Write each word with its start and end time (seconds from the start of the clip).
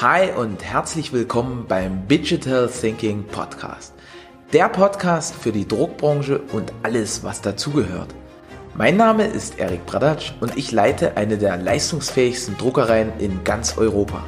Hi 0.00 0.32
und 0.32 0.64
herzlich 0.64 1.12
willkommen 1.12 1.66
beim 1.68 2.08
Digital 2.08 2.68
Thinking 2.68 3.22
Podcast. 3.28 3.94
Der 4.52 4.68
Podcast 4.68 5.36
für 5.36 5.52
die 5.52 5.68
Druckbranche 5.68 6.40
und 6.52 6.72
alles, 6.82 7.22
was 7.22 7.42
dazugehört. 7.42 8.12
Mein 8.74 8.96
Name 8.96 9.24
ist 9.24 9.60
Erik 9.60 9.86
Bradatsch 9.86 10.32
und 10.40 10.56
ich 10.56 10.72
leite 10.72 11.16
eine 11.16 11.38
der 11.38 11.58
leistungsfähigsten 11.58 12.58
Druckereien 12.58 13.12
in 13.20 13.44
ganz 13.44 13.78
Europa. 13.78 14.24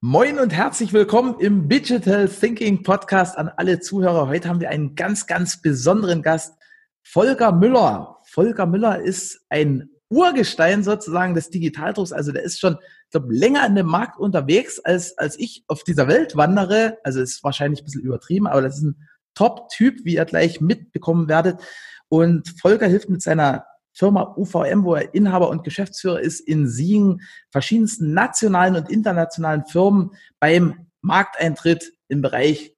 Moin 0.00 0.38
und 0.38 0.52
herzlich 0.52 0.92
willkommen 0.92 1.34
im 1.40 1.68
Digital 1.68 2.28
Thinking 2.28 2.84
Podcast 2.84 3.36
an 3.36 3.48
alle 3.56 3.80
Zuhörer. 3.80 4.28
Heute 4.28 4.48
haben 4.48 4.60
wir 4.60 4.70
einen 4.70 4.94
ganz, 4.94 5.26
ganz 5.26 5.60
besonderen 5.60 6.22
Gast, 6.22 6.54
Volker 7.02 7.50
Müller. 7.50 8.18
Volker 8.26 8.66
Müller 8.66 9.00
ist 9.00 9.44
ein 9.48 9.90
Urgestein 10.10 10.82
sozusagen 10.82 11.34
des 11.34 11.50
Digitaldrucks. 11.50 12.12
Also 12.12 12.32
der 12.32 12.42
ist 12.42 12.58
schon, 12.58 12.74
ich 12.74 13.10
glaube, 13.10 13.32
länger 13.32 13.64
in 13.66 13.76
dem 13.76 13.86
Markt 13.86 14.18
unterwegs, 14.18 14.80
als, 14.80 15.16
als 15.16 15.38
ich 15.38 15.64
auf 15.68 15.84
dieser 15.84 16.08
Welt 16.08 16.36
wandere. 16.36 16.98
Also 17.04 17.20
ist 17.20 17.42
wahrscheinlich 17.44 17.82
ein 17.82 17.84
bisschen 17.84 18.02
übertrieben, 18.02 18.46
aber 18.46 18.60
das 18.60 18.76
ist 18.76 18.82
ein 18.82 19.08
Top-Typ, 19.34 20.04
wie 20.04 20.16
ihr 20.16 20.24
gleich 20.24 20.60
mitbekommen 20.60 21.28
werdet. 21.28 21.62
Und 22.08 22.48
Volker 22.60 22.88
hilft 22.88 23.08
mit 23.08 23.22
seiner 23.22 23.64
Firma 23.92 24.34
UVM, 24.36 24.84
wo 24.84 24.94
er 24.94 25.14
Inhaber 25.14 25.48
und 25.48 25.64
Geschäftsführer 25.64 26.20
ist, 26.20 26.40
in 26.40 26.68
Siegen 26.68 27.22
verschiedensten 27.50 28.12
nationalen 28.12 28.76
und 28.76 28.90
internationalen 28.90 29.64
Firmen 29.64 30.10
beim 30.40 30.86
Markteintritt 31.02 31.92
im 32.08 32.22
Bereich 32.22 32.74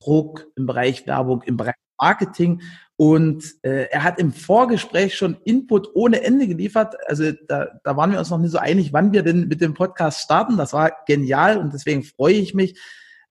Druck, 0.00 0.46
im 0.56 0.66
Bereich 0.66 1.06
Werbung, 1.06 1.42
im 1.42 1.56
Bereich 1.56 1.74
Marketing 2.00 2.62
und 2.96 3.44
äh, 3.62 3.88
er 3.90 4.04
hat 4.04 4.18
im 4.18 4.32
Vorgespräch 4.32 5.16
schon 5.16 5.36
Input 5.44 5.90
ohne 5.94 6.22
Ende 6.22 6.48
geliefert. 6.48 6.96
Also 7.06 7.30
da, 7.46 7.78
da 7.84 7.96
waren 7.96 8.10
wir 8.10 8.18
uns 8.18 8.30
noch 8.30 8.38
nicht 8.38 8.52
so 8.52 8.58
einig, 8.58 8.92
wann 8.94 9.12
wir 9.12 9.22
denn 9.22 9.48
mit 9.48 9.60
dem 9.60 9.74
Podcast 9.74 10.20
starten. 10.20 10.56
Das 10.56 10.72
war 10.72 10.92
genial 11.06 11.58
und 11.58 11.74
deswegen 11.74 12.02
freue 12.02 12.34
ich 12.34 12.54
mich. 12.54 12.80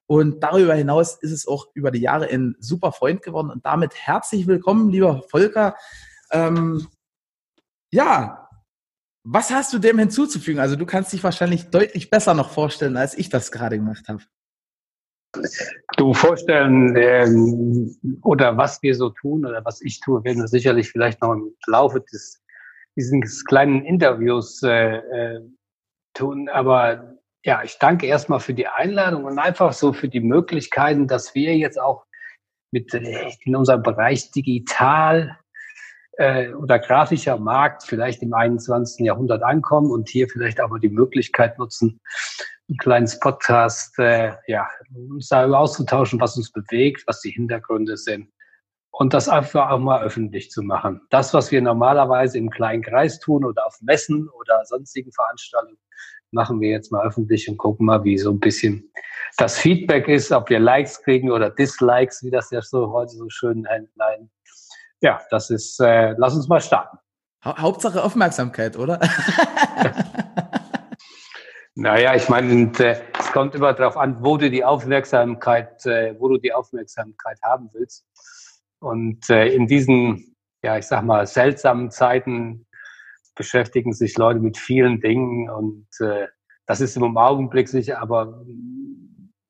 Und 0.08 0.44
darüber 0.44 0.76
hinaus 0.76 1.16
ist 1.20 1.32
es 1.32 1.48
auch 1.48 1.68
über 1.74 1.90
die 1.90 2.02
Jahre 2.02 2.28
ein 2.28 2.56
super 2.60 2.92
Freund 2.92 3.24
geworden. 3.24 3.50
Und 3.50 3.66
damit 3.66 3.96
herzlich 3.96 4.46
willkommen, 4.46 4.92
lieber 4.92 5.24
Volker. 5.30 5.76
Ähm, 6.32 6.88
ja, 7.92 8.48
was 9.24 9.50
hast 9.50 9.74
du 9.74 9.80
dem 9.80 9.98
hinzuzufügen? 9.98 10.60
Also 10.60 10.76
du 10.76 10.86
kannst 10.86 11.12
dich 11.12 11.24
wahrscheinlich 11.24 11.72
deutlich 11.72 12.12
besser 12.12 12.36
noch 12.36 12.52
vorstellen, 12.52 12.98
als 12.98 13.18
ich 13.18 13.30
das 13.30 13.52
gerade 13.52 13.78
gemacht 13.78 14.08
habe. 14.10 14.22
Du 15.98 16.14
vorstellen 16.14 16.96
ähm, 16.98 18.20
oder 18.24 18.58
was 18.58 18.82
wir 18.82 18.96
so 18.96 19.10
tun 19.10 19.46
oder 19.46 19.64
was 19.66 19.82
ich 19.82 20.00
tue, 20.00 20.24
werden 20.24 20.42
wir 20.42 20.48
sicherlich 20.48 20.90
vielleicht 20.90 21.22
noch 21.22 21.34
im 21.34 21.56
Laufe 21.68 22.02
des 22.02 22.42
dieses 22.96 23.44
kleinen 23.46 23.84
Interviews 23.86 24.64
äh, 24.64 24.98
äh, 24.98 25.42
tun. 26.14 26.50
Aber 26.50 27.18
ja, 27.44 27.62
ich 27.64 27.78
danke 27.78 28.08
erstmal 28.08 28.40
für 28.40 28.54
die 28.54 28.68
Einladung 28.68 29.26
und 29.26 29.38
einfach 29.38 29.74
so 29.74 29.94
für 29.94 30.08
die 30.08 30.22
Möglichkeiten, 30.22 31.08
dass 31.08 31.36
wir 31.36 31.56
jetzt 31.58 31.80
auch 31.80 32.06
mit 32.72 32.94
äh, 32.94 33.32
in 33.42 33.56
unserem 33.56 33.84
Bereich 33.84 34.32
digital 34.32 35.38
äh, 36.18 36.54
oder 36.54 36.80
grafischer 36.80 37.38
Markt 37.38 37.84
vielleicht 37.84 38.22
im 38.22 38.34
21. 38.34 39.06
Jahrhundert 39.06 39.44
ankommen 39.44 39.92
und 39.92 40.10
hier 40.10 40.28
vielleicht 40.28 40.62
auch 40.62 40.70
mal 40.70 40.80
die 40.80 40.90
Möglichkeit 40.90 41.60
nutzen, 41.60 42.00
ein 42.70 42.78
kleines 42.78 43.20
Podcast, 43.20 43.98
äh, 44.00 44.34
ja, 44.48 44.68
uns 45.10 45.28
darüber 45.30 45.60
auszutauschen, 45.60 46.20
was 46.20 46.36
uns 46.38 46.52
bewegt, 46.52 47.04
was 47.08 47.22
die 47.22 47.32
Hintergründe 47.32 47.98
sind 47.98 48.30
und 48.98 49.14
das 49.14 49.28
einfach 49.28 49.70
auch 49.70 49.80
mal 49.80 50.02
öffentlich 50.04 50.50
zu 50.50 50.62
machen. 50.62 51.02
Das, 51.10 51.34
was 51.34 51.52
wir 51.52 51.62
normalerweise 51.62 52.38
im 52.38 52.50
kleinen 52.50 52.82
Kreis 52.82 53.20
tun 53.20 53.44
oder 53.44 53.66
auf 53.66 53.78
Messen 53.82 54.30
oder 54.30 54.64
sonstigen 54.66 55.12
Veranstaltungen, 55.12 55.78
machen 56.32 56.60
wir 56.60 56.70
jetzt 56.70 56.92
mal 56.92 57.06
öffentlich 57.06 57.48
und 57.50 57.58
gucken 57.58 57.86
mal, 57.86 58.04
wie 58.04 58.18
so 58.18 58.32
ein 58.32 58.40
bisschen 58.40 58.92
das 59.38 59.60
Feedback 59.60 60.08
ist, 60.08 60.32
ob 60.32 60.50
wir 60.50 60.60
Likes 60.60 61.02
kriegen 61.04 61.32
oder 61.32 61.50
Dislikes, 61.50 62.24
wie 62.24 62.32
das 62.32 62.52
ja 62.52 62.62
so 62.62 62.92
heute 62.92 63.12
so 63.12 63.30
schön 63.30 63.68
nein. 63.96 64.30
Ja, 65.02 65.22
das 65.30 65.50
ist, 65.50 65.80
äh, 65.82 66.16
lass 66.18 66.36
uns 66.36 66.48
mal 66.48 66.62
starten. 66.62 66.98
Hauptsache 67.44 68.02
Aufmerksamkeit, 68.02 68.78
oder? 68.78 69.00
Naja, 71.78 72.16
ich 72.16 72.30
meine, 72.30 72.72
äh, 72.80 73.02
es 73.20 73.32
kommt 73.34 73.54
immer 73.54 73.74
darauf 73.74 73.98
an, 73.98 74.24
wo 74.24 74.38
du 74.38 74.50
die 74.50 74.64
Aufmerksamkeit, 74.64 75.86
äh, 75.86 76.16
wo 76.18 76.30
du 76.30 76.38
die 76.38 76.54
Aufmerksamkeit 76.54 77.38
haben 77.44 77.70
willst. 77.74 78.06
Und 78.80 79.30
äh, 79.30 79.48
in 79.48 79.68
diesen, 79.68 80.38
ja, 80.64 80.78
ich 80.78 80.86
sag 80.86 81.04
mal, 81.04 81.28
seltsamen 81.28 81.92
Zeiten 81.92 82.66
beschäftigen 83.36 83.92
sich 83.92 84.18
Leute 84.18 84.40
mit 84.40 84.58
vielen 84.58 85.02
Dingen 85.02 85.50
und 85.50 85.88
das 86.68 86.80
ist 86.80 86.96
im 86.96 87.18
Augenblick 87.18 87.68
sicher, 87.68 88.00
aber 88.00 88.46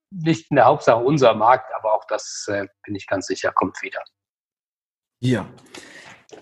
nicht 0.10 0.50
in 0.50 0.56
der 0.56 0.66
Hauptsache 0.66 1.04
unser 1.04 1.36
Markt, 1.36 1.72
aber 1.76 1.94
auch 1.94 2.06
das 2.06 2.50
bin 2.84 2.96
ich 2.96 3.06
ganz 3.06 3.28
sicher, 3.28 3.52
kommt 3.52 3.80
wieder. 3.84 4.02
Ja. 5.20 5.46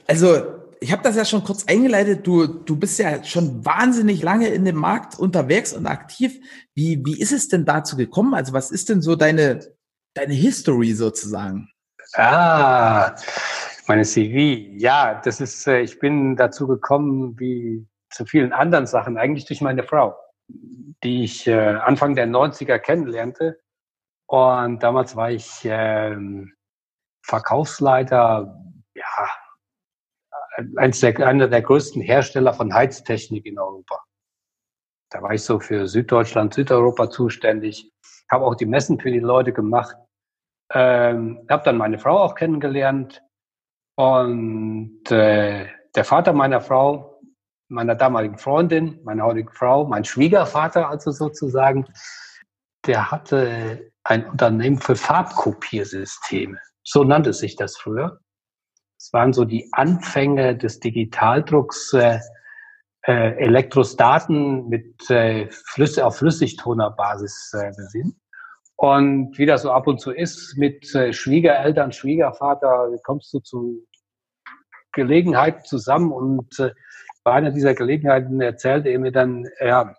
Also 0.08 0.64
ich 0.84 0.92
habe 0.92 1.02
das 1.02 1.16
ja 1.16 1.24
schon 1.24 1.44
kurz 1.44 1.66
eingeleitet. 1.66 2.28
Du, 2.28 2.46
du 2.46 2.76
bist 2.76 3.00
ja 3.00 3.24
schon 3.24 3.66
wahnsinnig 3.66 4.22
lange 4.22 4.50
in 4.50 4.66
dem 4.66 4.76
Markt 4.76 5.18
unterwegs 5.18 5.72
und 5.74 5.88
aktiv. 5.88 6.40
Wie, 6.76 7.02
wie 7.06 7.20
ist 7.20 7.32
es 7.32 7.48
denn 7.48 7.64
dazu 7.64 7.96
gekommen? 7.96 8.34
Also 8.34 8.52
was 8.52 8.70
ist 8.70 8.90
denn 8.90 9.02
so 9.02 9.16
deine, 9.16 9.60
deine 10.14 10.34
History 10.34 10.92
sozusagen? 10.92 11.70
Ah, 12.16 13.16
meine 13.88 14.04
CV. 14.04 14.78
Ja, 14.78 15.22
das 15.24 15.40
ist, 15.40 15.66
äh, 15.68 15.80
ich 15.80 16.00
bin 16.00 16.36
dazu 16.36 16.68
gekommen, 16.68 17.40
wie 17.40 17.88
zu 18.10 18.26
vielen 18.26 18.52
anderen 18.52 18.86
Sachen, 18.86 19.18
eigentlich 19.18 19.46
durch 19.46 19.62
meine 19.62 19.84
Frau, 19.84 20.16
die 21.04 21.24
ich 21.24 21.48
äh, 21.48 21.76
Anfang 21.76 22.14
der 22.14 22.28
90er 22.28 22.78
kennenlernte. 22.78 23.58
Und 24.28 24.84
damals 24.84 25.16
war 25.16 25.32
ich 25.32 25.62
ähm, 25.64 26.54
Verkaufsleiter, 27.26 28.60
eins 30.78 31.00
der, 31.00 31.20
einer 31.28 31.48
der 31.48 31.62
größten 31.62 32.02
Hersteller 32.02 32.54
von 32.54 32.74
Heiztechnik 32.74 33.46
in 33.46 33.60
Europa. 33.60 34.00
Da 35.10 35.22
war 35.22 35.34
ich 35.34 35.44
so 35.44 35.60
für 35.60 35.88
Süddeutschland, 35.88 36.54
Südeuropa 36.54 37.10
zuständig, 37.10 37.92
habe 38.32 38.46
auch 38.46 38.56
die 38.56 38.66
Messen 38.66 39.00
für 39.00 39.12
die 39.12 39.20
Leute 39.20 39.54
gemacht, 39.54 39.96
ähm, 40.72 41.46
habe 41.50 41.64
dann 41.64 41.78
meine 41.78 42.00
Frau 42.00 42.18
auch 42.18 42.36
kennengelernt 42.36 43.22
und 43.96 45.12
äh, 45.12 45.68
der 45.96 46.04
Vater 46.04 46.34
meiner 46.34 46.62
Frau, 46.62 47.22
meiner 47.70 47.96
damaligen 47.96 48.38
Freundin, 48.38 49.00
meiner 49.04 49.26
heutigen 49.26 49.52
Frau, 49.52 49.86
mein 49.86 50.04
Schwiegervater 50.04 50.90
also 50.90 51.12
sozusagen, 51.12 51.86
der 52.88 53.12
hatte 53.12 53.92
ein 54.04 54.26
Unternehmen 54.26 54.80
für 54.80 54.96
Farbkopiersysteme. 54.96 56.60
So 56.84 57.04
nannte 57.04 57.34
sich 57.34 57.56
das 57.56 57.78
früher. 57.78 58.20
Es 59.04 59.12
waren 59.12 59.34
so 59.34 59.44
die 59.44 59.68
Anfänge 59.74 60.56
des 60.56 60.80
Digitaldrucks, 60.80 61.92
äh, 61.92 62.20
äh, 63.06 63.36
Elektrostaten 63.36 64.70
mit 64.70 65.10
äh, 65.10 65.50
Flüsse, 65.52 66.06
auf 66.06 66.20
Flüssigtonerbasis 66.20 67.54
äh, 67.54 67.74
sind. 67.74 68.16
Und 68.78 69.38
wie 69.38 69.46
das 69.46 69.64
so 69.64 69.74
ab 69.74 69.88
und 69.88 70.00
zu 70.00 70.12
ist, 70.12 70.56
mit 70.58 70.96
äh, 70.96 71.12
Schwiegereltern, 71.12 71.92
Schwiegervater 71.92 72.92
kommst 73.04 73.34
du 73.34 73.40
zu 73.42 73.86
Gelegenheiten 74.94 75.66
zusammen 75.66 76.14
und 76.14 76.58
äh, 76.60 76.72
bei 77.26 77.34
einer 77.34 77.52
dieser 77.52 77.74
Gelegenheiten 77.74 78.40
erzählte 78.40 78.88
er 78.88 79.00
mir 79.00 79.12
dann, 79.12 79.46
ja, 79.60 79.98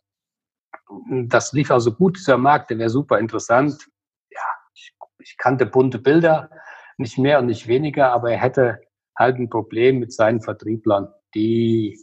das 1.27 1.53
lief 1.53 1.71
also 1.71 1.93
gut, 1.93 2.17
dieser 2.17 2.39
Markt, 2.39 2.71
der 2.71 2.79
wäre 2.79 2.89
super 2.89 3.19
interessant. 3.19 3.87
Ja, 4.31 4.41
ich, 4.75 4.95
ich 5.19 5.37
kannte 5.37 5.67
bunte 5.67 5.99
Bilder, 5.99 6.49
nicht 6.97 7.19
mehr 7.19 7.41
und 7.41 7.47
nicht 7.47 7.69
weniger, 7.69 8.11
aber 8.11 8.31
er 8.31 8.39
hätte 8.39 8.81
halt 9.17 9.39
ein 9.39 9.49
Problem 9.49 9.99
mit 9.99 10.13
seinen 10.13 10.41
Vertrieblern. 10.41 11.13
Die 11.35 11.99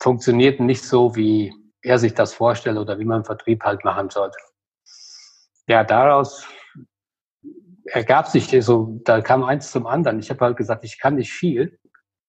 funktionierten 0.00 0.66
nicht 0.66 0.84
so, 0.84 1.16
wie 1.16 1.52
er 1.82 1.98
sich 1.98 2.14
das 2.14 2.34
vorstellt 2.34 2.78
oder 2.78 2.98
wie 2.98 3.04
man 3.04 3.24
Vertrieb 3.24 3.62
halt 3.62 3.84
machen 3.84 4.10
sollte. 4.10 4.36
Ja, 5.66 5.84
daraus 5.84 6.46
ergab 7.86 8.28
sich 8.28 8.48
so, 8.64 9.00
da 9.04 9.20
kam 9.20 9.44
eins 9.44 9.70
zum 9.70 9.86
anderen. 9.86 10.18
Ich 10.18 10.30
habe 10.30 10.44
halt 10.44 10.56
gesagt, 10.56 10.84
ich 10.84 10.98
kann 10.98 11.16
nicht 11.16 11.32
viel, 11.32 11.78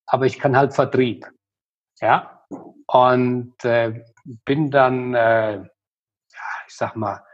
aber 0.06 0.26
ich 0.26 0.40
kann 0.40 0.56
halt 0.56 0.74
Vertrieb. 0.74 1.26
Ja, 2.02 2.46
und 2.88 3.54
äh, 3.64 4.04
bin 4.24 4.70
dann, 4.70 5.14
äh, 5.14 5.64
ich 6.68 6.76
sag 6.76 6.96
mal, 6.96 7.25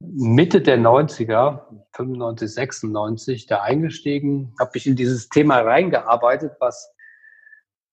Mitte 0.00 0.60
der 0.60 0.78
90er, 0.78 1.62
95, 1.94 2.54
96, 2.54 3.46
da 3.46 3.62
eingestiegen, 3.62 4.54
habe 4.60 4.70
mich 4.74 4.86
in 4.86 4.96
dieses 4.96 5.28
Thema 5.28 5.60
reingearbeitet, 5.60 6.52
was 6.60 6.94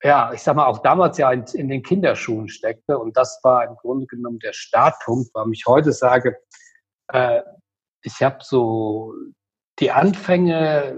ja, 0.04 0.32
ich 0.34 0.42
sag 0.42 0.56
mal, 0.56 0.68
auch 0.68 0.80
damals 0.80 1.18
ja 1.18 1.32
in, 1.32 1.46
in, 1.54 1.68
den 1.68 1.82
Kinderschuhen 1.82 2.48
steckte. 2.48 3.00
Und 3.00 3.18
das 3.18 3.40
war 3.44 3.68
im 3.68 3.76
Grunde 3.76 4.06
genommen 4.06 4.38
der 4.38 4.54
Startpunkt, 4.54 5.32
warum 5.34 5.52
ich 5.52 5.66
heute 5.66 5.92
sage, 5.94 6.38
äh, 7.08 7.42
ich 8.04 8.22
habe 8.22 8.38
so 8.42 9.14
die 9.80 9.90
Anfänge 9.90 10.96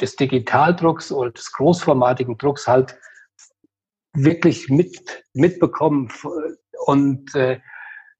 des 0.00 0.16
Digitaldrucks 0.16 1.12
oder 1.12 1.30
des 1.30 1.52
großformatigen 1.52 2.36
Drucks 2.36 2.66
halt 2.66 2.98
wirklich 4.12 4.68
mit, 4.68 5.24
mitbekommen 5.34 6.10
und 6.86 7.32
äh, 7.36 7.60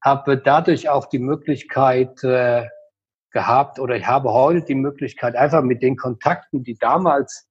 habe 0.03 0.39
dadurch 0.39 0.89
auch 0.89 1.07
die 1.07 1.19
Möglichkeit 1.19 2.23
äh, 2.25 2.67
gehabt 3.31 3.79
oder 3.79 3.97
ich 3.97 4.07
habe 4.07 4.33
heute 4.33 4.65
die 4.65 4.75
Möglichkeit, 4.75 5.37
einfach 5.37 5.63
mit 5.63 5.83
den 5.83 5.97
Kontakten, 5.97 6.63
die 6.63 6.77
damals, 6.77 7.47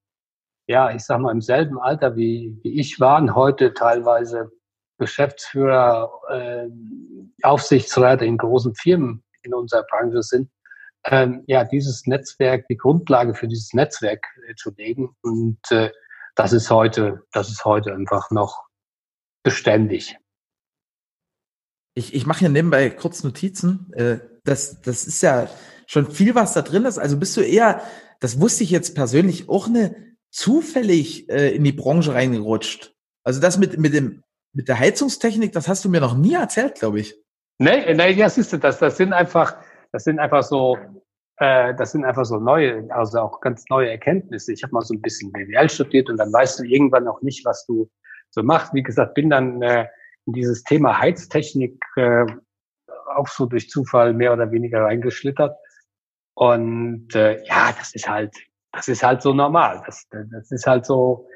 ja, 0.67 0.91
ich 0.91 1.03
sag 1.03 1.19
mal, 1.19 1.31
im 1.31 1.41
selben 1.41 1.79
Alter 1.79 2.15
wie, 2.15 2.57
wie 2.63 2.79
ich 2.79 2.99
waren, 2.99 3.35
heute 3.35 3.73
teilweise 3.73 4.51
Geschäftsführer, 4.97 6.11
äh, 6.29 6.67
Aufsichtsräte 7.44 8.25
in 8.25 8.38
großen 8.38 8.73
Firmen 8.75 9.23
in 9.44 9.53
unserer 9.53 9.83
Branche 9.83 10.23
sind, 10.23 10.49
ähm, 11.05 11.44
ja, 11.47 11.63
dieses 11.63 12.05
Netzwerk, 12.07 12.67
die 12.67 12.77
Grundlage 12.77 13.33
für 13.33 13.47
dieses 13.47 13.73
Netzwerk 13.73 14.25
äh, 14.47 14.55
zu 14.55 14.71
legen. 14.75 15.15
Und 15.21 15.59
äh, 15.71 15.91
das 16.35 16.53
ist 16.53 16.69
heute, 16.69 17.23
das 17.31 17.49
ist 17.49 17.63
heute 17.63 17.94
einfach 17.94 18.31
noch 18.31 18.63
beständig. 19.44 20.17
Ich, 21.97 22.13
ich 22.13 22.27
mache 22.27 22.41
hier 22.41 22.49
nebenbei 22.49 22.91
kurz 22.91 23.23
Notizen. 23.23 23.91
Äh, 23.94 24.19
das, 24.44 24.81
das 24.81 25.07
ist 25.07 25.23
ja 25.23 25.49
schon 25.88 26.11
viel, 26.11 26.35
was 26.35 26.53
da 26.53 26.61
drin 26.61 26.85
ist. 26.85 26.99
Also 26.99 27.17
bist 27.17 27.35
du 27.35 27.41
eher, 27.41 27.81
das 28.19 28.39
wusste 28.39 28.63
ich 28.63 28.69
jetzt 28.69 28.94
persönlich, 28.94 29.49
auch 29.49 29.65
eine 29.65 29.95
zufällig 30.29 31.27
äh, 31.27 31.55
in 31.55 31.63
die 31.63 31.71
Branche 31.71 32.13
reingerutscht. 32.13 32.94
Also 33.23 33.41
das 33.41 33.57
mit, 33.57 33.79
mit 33.79 33.95
dem, 33.95 34.21
mit 34.53 34.67
der 34.67 34.77
Heizungstechnik, 34.77 35.53
das 35.53 35.67
hast 35.67 35.85
du 35.85 35.89
mir 35.89 35.99
noch 35.99 36.15
nie 36.15 36.35
erzählt, 36.35 36.75
glaube 36.75 36.99
ich. 36.99 37.15
Nee, 37.57 37.91
nee, 37.95 38.11
ja, 38.11 38.29
siehst 38.29 38.53
du, 38.53 38.57
das, 38.57 38.77
das 38.77 38.97
sind 38.97 39.11
einfach, 39.11 39.57
das 39.91 40.03
sind 40.03 40.19
einfach 40.19 40.44
so, 40.44 40.77
äh, 41.38 41.73
das 41.73 41.94
sind 41.94 42.05
einfach 42.05 42.25
so 42.25 42.38
neue, 42.38 42.85
also 42.91 43.21
auch 43.21 43.41
ganz 43.41 43.65
neue 43.71 43.89
Erkenntnisse. 43.89 44.53
Ich 44.53 44.61
habe 44.61 44.73
mal 44.73 44.83
so 44.83 44.94
ein 44.94 45.01
bisschen 45.01 45.31
BWL 45.31 45.67
studiert 45.67 46.11
und 46.11 46.17
dann 46.17 46.31
weißt 46.31 46.59
du 46.59 46.63
irgendwann 46.63 47.07
auch 47.07 47.23
nicht, 47.23 47.44
was 47.44 47.65
du 47.65 47.89
so 48.29 48.44
machst. 48.44 48.75
Wie 48.75 48.83
gesagt, 48.83 49.15
bin 49.15 49.31
dann 49.31 49.63
äh, 49.63 49.88
dieses 50.27 50.63
Thema 50.63 51.00
Heiztechnik 51.00 51.81
äh, 51.95 52.25
auch 53.15 53.27
so 53.27 53.45
durch 53.45 53.69
Zufall 53.69 54.13
mehr 54.13 54.33
oder 54.33 54.51
weniger 54.51 54.83
reingeschlittert. 54.83 55.57
Und 56.35 57.15
äh, 57.15 57.44
ja, 57.45 57.71
das 57.77 57.95
ist 57.95 58.07
halt, 58.07 58.35
das 58.71 58.88
ist 58.88 59.03
halt 59.03 59.21
so 59.21 59.33
normal. 59.33 59.81
Das, 59.85 60.07
das 60.09 60.51
ist 60.51 60.68
halt 60.68 60.85
so 60.85 61.27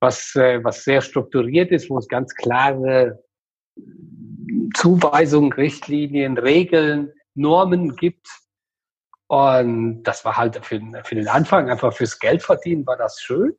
was, 0.00 0.34
äh, 0.36 0.62
was 0.62 0.84
sehr 0.84 1.00
strukturiert 1.00 1.70
ist, 1.72 1.90
wo 1.90 1.98
es 1.98 2.08
ganz 2.08 2.34
klare 2.34 3.22
Zuweisungen, 4.74 5.52
Richtlinien, 5.52 6.38
Regeln, 6.38 7.12
Normen 7.34 7.96
gibt. 7.96 8.28
Und 9.28 10.04
das 10.04 10.24
war 10.24 10.36
halt 10.36 10.64
für, 10.64 10.80
für 11.04 11.14
den 11.14 11.28
Anfang, 11.28 11.70
einfach 11.70 11.92
fürs 11.92 12.18
Geld 12.18 12.42
verdienen, 12.42 12.86
war 12.86 12.96
das 12.96 13.20
schön. 13.20 13.56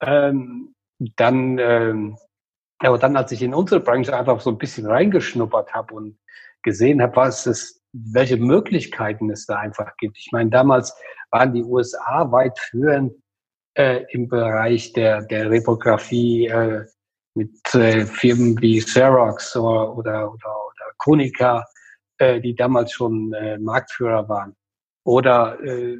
Ähm, 0.00 0.74
dann, 1.16 1.58
ähm, 1.58 2.18
aber 2.78 2.98
dann, 2.98 3.16
als 3.16 3.32
ich 3.32 3.42
in 3.42 3.54
unsere 3.54 3.80
Branche 3.80 4.16
einfach 4.16 4.40
so 4.40 4.50
ein 4.50 4.58
bisschen 4.58 4.86
reingeschnuppert 4.86 5.72
habe 5.72 5.94
und 5.94 6.18
gesehen 6.62 7.00
habe, 7.00 7.16
was 7.16 7.46
es, 7.46 7.82
welche 7.92 8.36
Möglichkeiten 8.36 9.30
es 9.30 9.46
da 9.46 9.56
einfach 9.56 9.96
gibt. 9.96 10.18
Ich 10.18 10.30
meine, 10.32 10.50
damals 10.50 10.94
waren 11.30 11.54
die 11.54 11.62
USA 11.62 12.30
weit 12.30 12.58
führend 12.58 13.14
äh, 13.74 14.04
im 14.10 14.28
Bereich 14.28 14.92
der, 14.92 15.22
der 15.22 15.50
Reprographie 15.50 16.46
äh, 16.46 16.84
mit 17.34 17.74
äh, 17.74 18.04
Firmen 18.06 18.60
wie 18.60 18.78
Xerox 18.78 19.56
oder, 19.56 19.96
oder, 19.96 20.32
oder, 20.32 20.56
oder 20.56 20.92
Konica, 20.98 21.64
äh, 22.18 22.40
die 22.40 22.54
damals 22.54 22.92
schon 22.92 23.32
äh, 23.34 23.58
Marktführer 23.58 24.28
waren. 24.28 24.56
Oder 25.04 25.62
äh, 25.62 25.98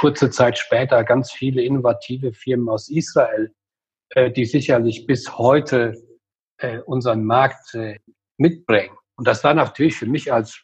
kurze 0.00 0.30
Zeit 0.30 0.58
später 0.58 1.04
ganz 1.04 1.30
viele 1.30 1.62
innovative 1.62 2.32
Firmen 2.32 2.68
aus 2.68 2.88
Israel, 2.88 3.52
die 4.16 4.46
sicherlich 4.46 5.06
bis 5.06 5.36
heute 5.36 5.94
äh, 6.58 6.78
unseren 6.80 7.24
Markt 7.24 7.74
äh, 7.74 7.98
mitbringen. 8.36 8.96
Und 9.16 9.26
das 9.26 9.42
war 9.44 9.54
natürlich 9.54 9.96
für 9.96 10.06
mich 10.06 10.32
als 10.32 10.62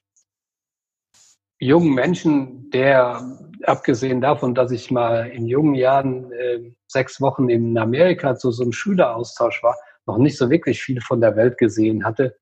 jungen 1.58 1.94
Menschen, 1.94 2.70
der 2.70 3.22
abgesehen 3.62 4.20
davon, 4.20 4.54
dass 4.54 4.70
ich 4.70 4.90
mal 4.90 5.28
in 5.28 5.46
jungen 5.46 5.74
Jahren 5.74 6.32
äh, 6.32 6.72
sechs 6.86 7.20
Wochen 7.20 7.48
in 7.48 7.76
Amerika 7.78 8.36
zu 8.36 8.50
so 8.50 8.62
einem 8.62 8.72
Schüleraustausch 8.72 9.62
war, 9.62 9.76
noch 10.06 10.18
nicht 10.18 10.36
so 10.36 10.50
wirklich 10.50 10.82
viel 10.82 11.00
von 11.00 11.20
der 11.20 11.36
Welt 11.36 11.58
gesehen 11.58 12.04
hatte, 12.04 12.36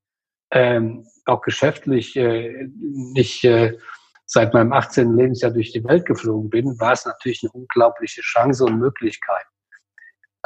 ähm, 0.51 1.07
auch 1.27 1.43
geschäftlich 1.43 2.17
äh, 2.17 2.69
nicht 3.15 3.45
äh, 3.45 3.79
seit 4.27 4.53
meinem 4.55 4.73
18. 4.73 5.17
Lebensjahr 5.17 5.53
durch 5.53 5.73
die 5.73 5.85
Welt 5.85 6.07
geflogen 6.07 6.51
bin, 6.51 6.79
war 6.81 6.93
es 6.93 7.05
natürlich 7.05 7.43
eine 7.43 7.53
unglaubliche 7.53 8.23
Chance 8.23 8.65
und 8.65 8.79
Möglichkeit. 8.79 9.45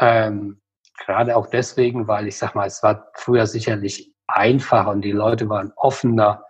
Ähm, 0.01 0.61
gerade 0.99 1.37
auch 1.37 1.47
deswegen, 1.47 2.09
weil 2.09 2.27
ich 2.27 2.37
sag 2.37 2.55
mal, 2.55 2.67
es 2.67 2.83
war 2.83 3.11
früher 3.15 3.47
sicherlich 3.47 4.15
einfacher 4.27 4.91
und 4.91 5.03
die 5.03 5.13
Leute 5.13 5.49
waren 5.49 5.73
offener 5.77 6.45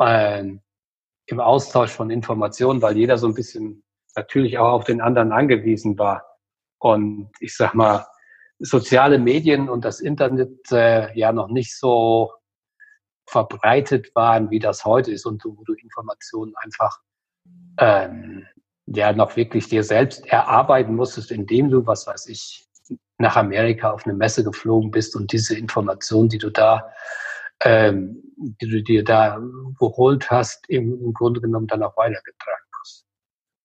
ähm, 0.00 0.62
im 1.26 1.40
Austausch 1.40 1.90
von 1.90 2.10
Informationen, 2.10 2.80
weil 2.80 2.96
jeder 2.96 3.18
so 3.18 3.26
ein 3.26 3.34
bisschen 3.34 3.82
natürlich 4.16 4.58
auch 4.58 4.72
auf 4.72 4.84
den 4.84 5.00
anderen 5.00 5.32
angewiesen 5.32 5.98
war. 5.98 6.24
Und 6.78 7.30
ich 7.40 7.56
sag 7.56 7.74
mal, 7.74 8.06
soziale 8.58 9.18
Medien 9.18 9.68
und 9.68 9.84
das 9.84 10.00
Internet 10.00 10.72
äh, 10.72 11.16
ja 11.16 11.32
noch 11.32 11.48
nicht 11.48 11.76
so 11.76 12.32
verbreitet 13.26 14.14
waren, 14.14 14.50
wie 14.50 14.58
das 14.58 14.84
heute 14.84 15.12
ist 15.12 15.26
und 15.26 15.44
wo 15.44 15.62
du 15.64 15.74
Informationen 15.74 16.54
einfach 16.62 16.98
ähm, 17.78 18.46
ja 18.86 19.12
noch 19.12 19.36
wirklich 19.36 19.68
dir 19.68 19.84
selbst 19.84 20.26
erarbeiten 20.26 20.94
musstest, 20.94 21.30
indem 21.30 21.70
du, 21.70 21.86
was 21.86 22.06
weiß 22.06 22.26
ich, 22.28 22.67
nach 23.18 23.36
Amerika 23.36 23.90
auf 23.90 24.06
eine 24.06 24.14
Messe 24.14 24.44
geflogen 24.44 24.90
bist 24.90 25.16
und 25.16 25.32
diese 25.32 25.56
Informationen, 25.56 26.28
die 26.28 26.38
du 26.38 26.50
da, 26.50 26.92
ähm, 27.60 28.22
die 28.36 28.68
du 28.68 28.82
dir 28.82 29.04
da 29.04 29.40
geholt 29.78 30.30
hast, 30.30 30.68
im, 30.68 31.00
im 31.02 31.12
Grunde 31.12 31.40
genommen 31.40 31.66
dann 31.66 31.82
auch 31.82 31.96
weitergetragen 31.96 32.66
hast. 32.80 33.04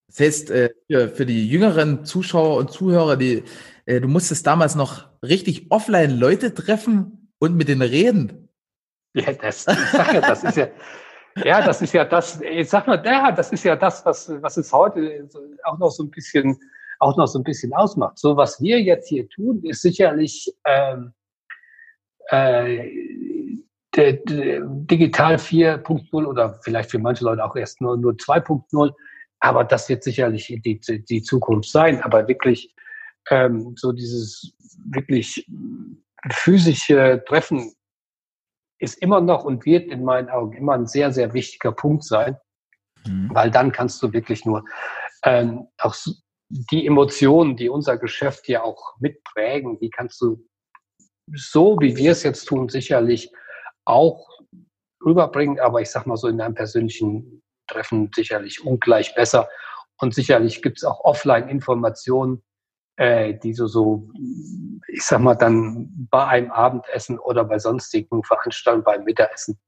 Das 0.08 0.20
heißt, 0.20 0.52
äh, 0.52 0.70
für, 0.88 1.26
die 1.26 1.48
jüngeren 1.48 2.04
Zuschauer 2.04 2.58
und 2.58 2.72
Zuhörer, 2.72 3.16
die, 3.16 3.44
äh, 3.86 4.02
du 4.02 4.08
musstest 4.08 4.46
damals 4.48 4.74
noch 4.76 5.08
richtig 5.22 5.72
offline 5.72 6.18
Leute 6.18 6.54
treffen 6.54 7.32
und 7.38 7.56
mit 7.56 7.68
denen 7.68 7.84
reden. 7.84 8.50
Ja, 9.14 9.32
das, 9.34 9.68
ich 9.68 9.90
sag 9.92 10.14
ja, 10.14 10.22
das 10.22 10.44
ist 10.44 10.58
ja, 10.58 10.68
ja, 11.36 11.62
das 11.64 11.82
ist 11.84 11.94
ja 11.94 12.06
das, 12.06 12.42
ich 12.42 12.70
sag 12.70 12.88
mal, 12.88 13.04
ja, 13.06 13.32
das 13.32 13.52
ist 13.52 13.64
ja 13.64 13.76
das, 13.76 14.04
was, 14.04 14.32
was 14.42 14.58
es 14.58 14.74
heute 14.74 15.30
auch 15.64 15.78
noch 15.78 15.92
so 15.92 16.04
ein 16.04 16.10
bisschen, 16.10 16.60
auch 17.04 17.18
noch 17.18 17.28
so 17.28 17.40
ein 17.40 17.44
bisschen 17.44 17.74
ausmacht. 17.74 18.18
So, 18.18 18.38
was 18.38 18.62
wir 18.62 18.82
jetzt 18.82 19.10
hier 19.10 19.28
tun, 19.30 19.62
ist 19.64 19.82
sicherlich 19.82 20.54
ähm, 20.66 21.14
äh, 22.28 22.90
der, 23.96 24.14
der 24.14 24.62
Digital 24.62 25.36
4.0 25.36 26.26
oder 26.26 26.60
vielleicht 26.64 26.92
für 26.92 27.00
manche 27.00 27.26
Leute 27.26 27.44
auch 27.44 27.56
erst 27.56 27.82
nur, 27.82 27.98
nur 27.98 28.14
2.0, 28.14 28.92
aber 29.40 29.64
das 29.64 29.90
wird 29.90 30.04
sicherlich 30.04 30.48
die, 30.48 30.80
die 30.80 31.22
Zukunft 31.22 31.70
sein. 31.70 32.02
Aber 32.02 32.28
wirklich 32.28 32.74
ähm, 33.30 33.76
so 33.78 33.92
dieses 33.92 34.54
wirklich 34.86 35.48
physische 36.32 37.24
Treffen 37.28 37.74
ist 38.80 39.02
immer 39.02 39.22
noch 39.22 39.46
und 39.46 39.66
wird 39.66 39.92
in 39.92 40.04
meinen 40.04 40.30
Augen 40.30 40.54
immer 40.54 40.74
ein 40.74 40.88
sehr, 40.88 41.12
sehr 41.12 41.34
wichtiger 41.34 41.72
Punkt 41.72 42.04
sein, 42.04 42.38
mhm. 43.06 43.30
weil 43.34 43.52
dann 43.52 43.72
kannst 43.72 44.02
du 44.02 44.12
wirklich 44.12 44.46
nur 44.46 44.64
ähm, 45.24 45.68
auch 45.78 45.96
die 46.54 46.86
Emotionen, 46.86 47.58
die 47.58 47.68
unser 47.68 47.98
Geschäft 47.98 48.48
ja 48.48 48.62
auch 48.62 48.96
mitprägen, 49.00 49.80
die 49.80 49.90
kannst 49.90 50.22
du 50.22 50.48
so, 51.34 51.78
wie 51.80 51.96
wir 51.96 52.12
es 52.12 52.22
jetzt 52.22 52.46
tun, 52.46 52.70
sicherlich 52.70 53.32
auch 53.86 54.28
rüberbringen, 55.04 55.60
aber 55.60 55.82
ich 55.82 55.90
sag 55.90 56.06
mal 56.06 56.16
so 56.18 56.28
in 56.28 56.40
einem 56.40 56.54
persönlichen 56.54 57.42
Treffen 57.68 58.12
sicherlich 58.14 58.64
ungleich 58.64 59.16
besser. 59.16 59.50
Und 60.00 60.14
sicherlich 60.14 60.62
gibt 60.62 60.78
es 60.78 60.84
auch 60.84 61.04
Offline-Informationen, 61.04 62.44
äh, 62.98 63.34
die 63.34 63.54
so, 63.54 63.66
so, 63.66 64.10
ich 64.88 65.04
sag 65.04 65.22
mal, 65.22 65.36
dann 65.36 66.08
bei 66.12 66.26
einem 66.28 66.52
Abendessen 66.52 67.18
oder 67.18 67.44
bei 67.46 67.58
sonstigen 67.58 68.24
Veranstaltungen, 68.24 68.84
beim 68.84 69.04
Mittagessen, 69.06 69.60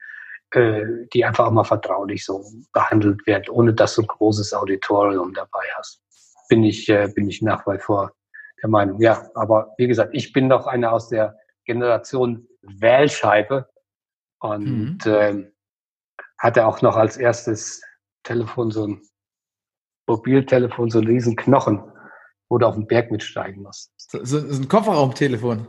äh, 0.51 0.83
die 1.13 1.25
einfach 1.25 1.47
auch 1.47 1.51
mal 1.51 1.63
vertraulich 1.63 2.25
so 2.25 2.45
behandelt 2.73 3.25
werden, 3.25 3.49
ohne 3.49 3.73
dass 3.73 3.95
du 3.95 4.03
ein 4.03 4.07
großes 4.07 4.53
Auditorium 4.53 5.33
dabei 5.33 5.63
hast. 5.77 6.04
Bin 6.49 6.63
ich, 6.63 6.89
äh, 6.89 7.09
bin 7.13 7.29
ich 7.29 7.41
nach 7.41 7.65
wie 7.67 7.79
vor 7.79 8.11
der 8.61 8.69
Meinung. 8.69 8.99
Ja, 9.01 9.29
aber 9.35 9.73
wie 9.77 9.87
gesagt, 9.87 10.11
ich 10.13 10.33
bin 10.33 10.47
noch 10.47 10.67
einer 10.67 10.91
aus 10.91 11.09
der 11.09 11.37
Generation 11.65 12.47
Wählscheibe 12.61 13.69
und 14.39 15.05
mhm. 15.05 15.05
äh, 15.05 15.51
hatte 16.37 16.65
auch 16.65 16.81
noch 16.81 16.95
als 16.95 17.17
erstes 17.17 17.81
Telefon 18.23 18.71
so 18.71 18.87
ein 18.87 19.01
Mobiltelefon, 20.07 20.89
so 20.89 20.99
einen 20.99 21.07
riesen 21.07 21.35
Knochen 21.35 21.91
wo 22.49 22.57
du 22.57 22.67
auf 22.67 22.75
den 22.75 22.87
Berg 22.87 23.11
mitsteigen 23.11 23.63
musst. 23.63 23.91
So, 23.97 24.23
so, 24.23 24.39
so 24.39 24.61
ein 24.61 24.67
Kofferraumtelefon. 24.67 25.67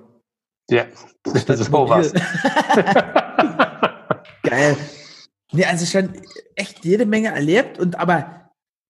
Ja, 0.71 0.87
das 1.23 1.45
ist 1.49 1.73
was. 1.73 2.13
Geil. 4.43 4.77
Nee, 5.53 5.65
also 5.65 5.87
schon 5.87 6.21
echt 6.55 6.85
jede 6.85 7.07
Menge 7.07 7.29
erlebt 7.29 7.79
und 7.79 7.99
aber 7.99 8.46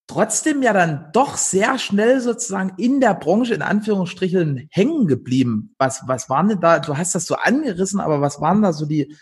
trotzdem 0.07 0.63
ja 0.63 0.73
dann 0.73 1.11
doch 1.13 1.37
sehr 1.37 1.79
schnell 1.79 2.21
sozusagen 2.21 2.73
in 2.79 3.01
der 3.01 3.15
Branche 3.15 3.55
in 3.55 3.63
Anführungsstrichen 3.63 4.69
hängen 4.71 5.07
geblieben. 5.07 5.75
Was, 5.79 6.03
was 6.07 6.29
waren 6.31 6.49
denn 6.49 6.61
da, 6.61 6.79
du 6.79 6.97
hast 6.97 7.15
das 7.15 7.27
so 7.27 7.35
angerissen, 7.35 8.01
aber 8.01 8.21
was 8.21 8.41
waren 8.41 8.63
da 8.63 8.73
so 8.73 8.87
die, 8.87 9.17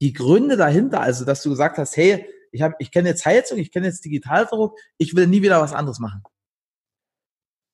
die 0.00 0.12
Gründe 0.12 0.56
dahinter, 0.56 1.00
also 1.00 1.24
dass 1.24 1.42
du 1.42 1.50
gesagt 1.50 1.78
hast, 1.78 1.96
hey, 1.96 2.26
ich, 2.52 2.62
hab, 2.62 2.74
ich 2.78 2.90
kenne 2.90 3.10
jetzt 3.10 3.24
Heizung, 3.26 3.58
ich 3.58 3.70
kenne 3.70 3.86
jetzt 3.86 4.04
Digitaldruck, 4.04 4.78
ich 4.98 5.14
will 5.14 5.26
nie 5.26 5.42
wieder 5.42 5.60
was 5.60 5.74
anderes 5.74 5.98
machen? 5.98 6.22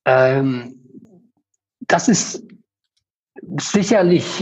Ähm, 0.05 0.83
das 1.81 2.09
ist 2.09 2.43
sicherlich, 3.59 4.41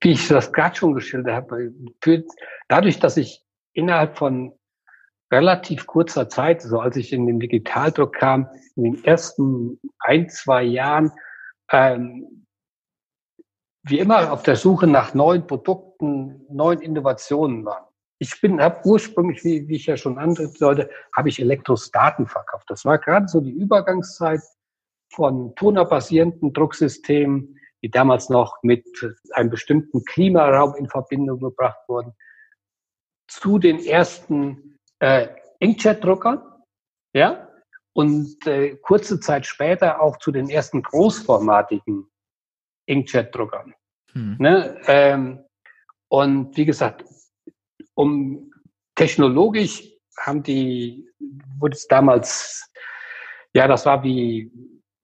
wie 0.00 0.12
ich 0.12 0.28
das 0.28 0.52
gerade 0.52 0.76
schon 0.76 0.94
geschildert 0.94 1.34
habe, 1.34 1.72
dadurch, 2.68 2.98
dass 2.98 3.16
ich 3.16 3.44
innerhalb 3.72 4.18
von 4.18 4.52
relativ 5.32 5.86
kurzer 5.86 6.28
Zeit, 6.28 6.62
so 6.62 6.78
als 6.78 6.96
ich 6.96 7.12
in 7.12 7.26
den 7.26 7.40
Digitaldruck 7.40 8.14
kam, 8.14 8.48
in 8.76 8.84
den 8.84 9.04
ersten 9.04 9.80
ein, 9.98 10.28
zwei 10.28 10.62
Jahren, 10.62 11.10
ähm, 11.72 12.46
wie 13.84 13.98
immer 13.98 14.30
auf 14.32 14.42
der 14.42 14.56
Suche 14.56 14.86
nach 14.86 15.14
neuen 15.14 15.46
Produkten, 15.46 16.46
neuen 16.48 16.80
Innovationen 16.80 17.64
waren. 17.64 17.84
Ich 18.18 18.40
bin, 18.40 18.62
habe 18.62 18.80
ursprünglich, 18.84 19.42
wie, 19.42 19.66
wie 19.66 19.74
ich 19.74 19.86
ja 19.86 19.96
schon 19.96 20.34
sollte, 20.34 20.88
habe 21.16 21.28
ich 21.28 21.40
Elektrostaten 21.40 22.28
verkauft. 22.28 22.66
Das 22.68 22.84
war 22.84 22.98
gerade 22.98 23.26
so 23.26 23.40
die 23.40 23.50
Übergangszeit 23.50 24.40
von 25.12 25.54
tonerbasierenden 25.56 26.52
Drucksystemen, 26.52 27.58
die 27.82 27.90
damals 27.90 28.28
noch 28.28 28.62
mit 28.62 28.86
einem 29.32 29.50
bestimmten 29.50 30.04
Klimaraum 30.04 30.76
in 30.76 30.88
Verbindung 30.88 31.40
gebracht 31.40 31.80
wurden, 31.88 32.12
zu 33.26 33.58
den 33.58 33.84
ersten 33.84 34.71
äh, 35.02 35.28
Inkjet-Druckern, 35.58 36.40
ja, 37.12 37.48
und 37.92 38.46
äh, 38.46 38.76
kurze 38.76 39.18
Zeit 39.20 39.46
später 39.46 40.00
auch 40.00 40.16
zu 40.18 40.30
den 40.30 40.48
ersten 40.48 40.82
großformatigen 40.82 42.06
Inkjet-Druckern. 42.86 43.74
Hm. 44.12 44.36
Ne? 44.38 44.80
Ähm, 44.86 45.44
und 46.08 46.56
wie 46.56 46.64
gesagt, 46.64 47.04
um 47.94 48.52
technologisch 48.94 49.82
haben 50.20 50.42
die, 50.42 51.10
wurde 51.58 51.74
es 51.74 51.86
damals, 51.88 52.70
ja, 53.54 53.66
das 53.66 53.84
war 53.84 54.04
wie, 54.04 54.52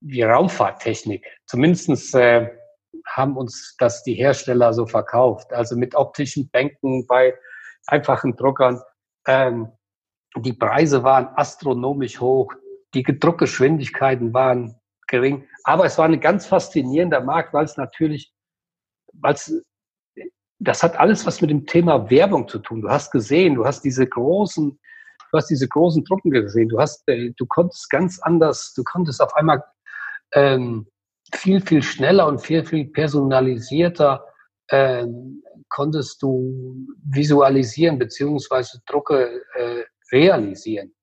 wie 0.00 0.22
Raumfahrttechnik. 0.22 1.26
Zumindestens 1.46 2.14
äh, 2.14 2.48
haben 3.06 3.36
uns 3.36 3.74
das 3.78 4.04
die 4.04 4.14
Hersteller 4.14 4.72
so 4.72 4.86
verkauft. 4.86 5.52
Also 5.52 5.76
mit 5.76 5.94
optischen 5.94 6.48
Bänken 6.50 7.06
bei 7.06 7.34
einfachen 7.86 8.36
Druckern. 8.36 8.80
Ähm, 9.26 9.72
die 10.36 10.52
Preise 10.52 11.02
waren 11.02 11.28
astronomisch 11.34 12.20
hoch, 12.20 12.52
die 12.94 13.02
Druckgeschwindigkeiten 13.02 14.32
waren 14.32 14.74
gering. 15.06 15.46
Aber 15.64 15.84
es 15.84 15.98
war 15.98 16.06
ein 16.06 16.20
ganz 16.20 16.46
faszinierender 16.46 17.20
Markt, 17.20 17.52
weil 17.54 17.64
es 17.64 17.76
natürlich, 17.76 18.32
weil 19.14 19.34
es, 19.34 19.62
das 20.58 20.82
hat 20.82 20.98
alles 20.98 21.26
was 21.26 21.40
mit 21.40 21.50
dem 21.50 21.66
Thema 21.66 22.10
Werbung 22.10 22.48
zu 22.48 22.58
tun. 22.58 22.82
Du 22.82 22.88
hast 22.88 23.10
gesehen, 23.10 23.54
du 23.54 23.64
hast 23.64 23.82
diese 23.82 24.06
großen, 24.06 24.78
du 25.30 25.36
hast 25.36 25.48
diese 25.48 25.68
großen 25.68 26.04
Drucken 26.04 26.30
gesehen. 26.30 26.68
Du 26.68 26.78
hast, 26.78 27.06
äh, 27.08 27.32
du 27.36 27.46
konntest 27.46 27.90
ganz 27.90 28.18
anders, 28.20 28.72
du 28.74 28.84
konntest 28.84 29.20
auf 29.20 29.34
einmal 29.34 29.62
ähm, 30.32 30.86
viel, 31.34 31.60
viel 31.60 31.82
schneller 31.82 32.26
und 32.26 32.40
viel, 32.40 32.64
viel 32.64 32.86
personalisierter 32.86 34.24
ähm, 34.70 35.42
konntest 35.68 36.22
du 36.22 36.86
visualisieren 37.04 37.98
beziehungsweise 37.98 38.80
Drucke 38.86 39.42
äh, 39.54 39.84
realisieren. 40.12 40.94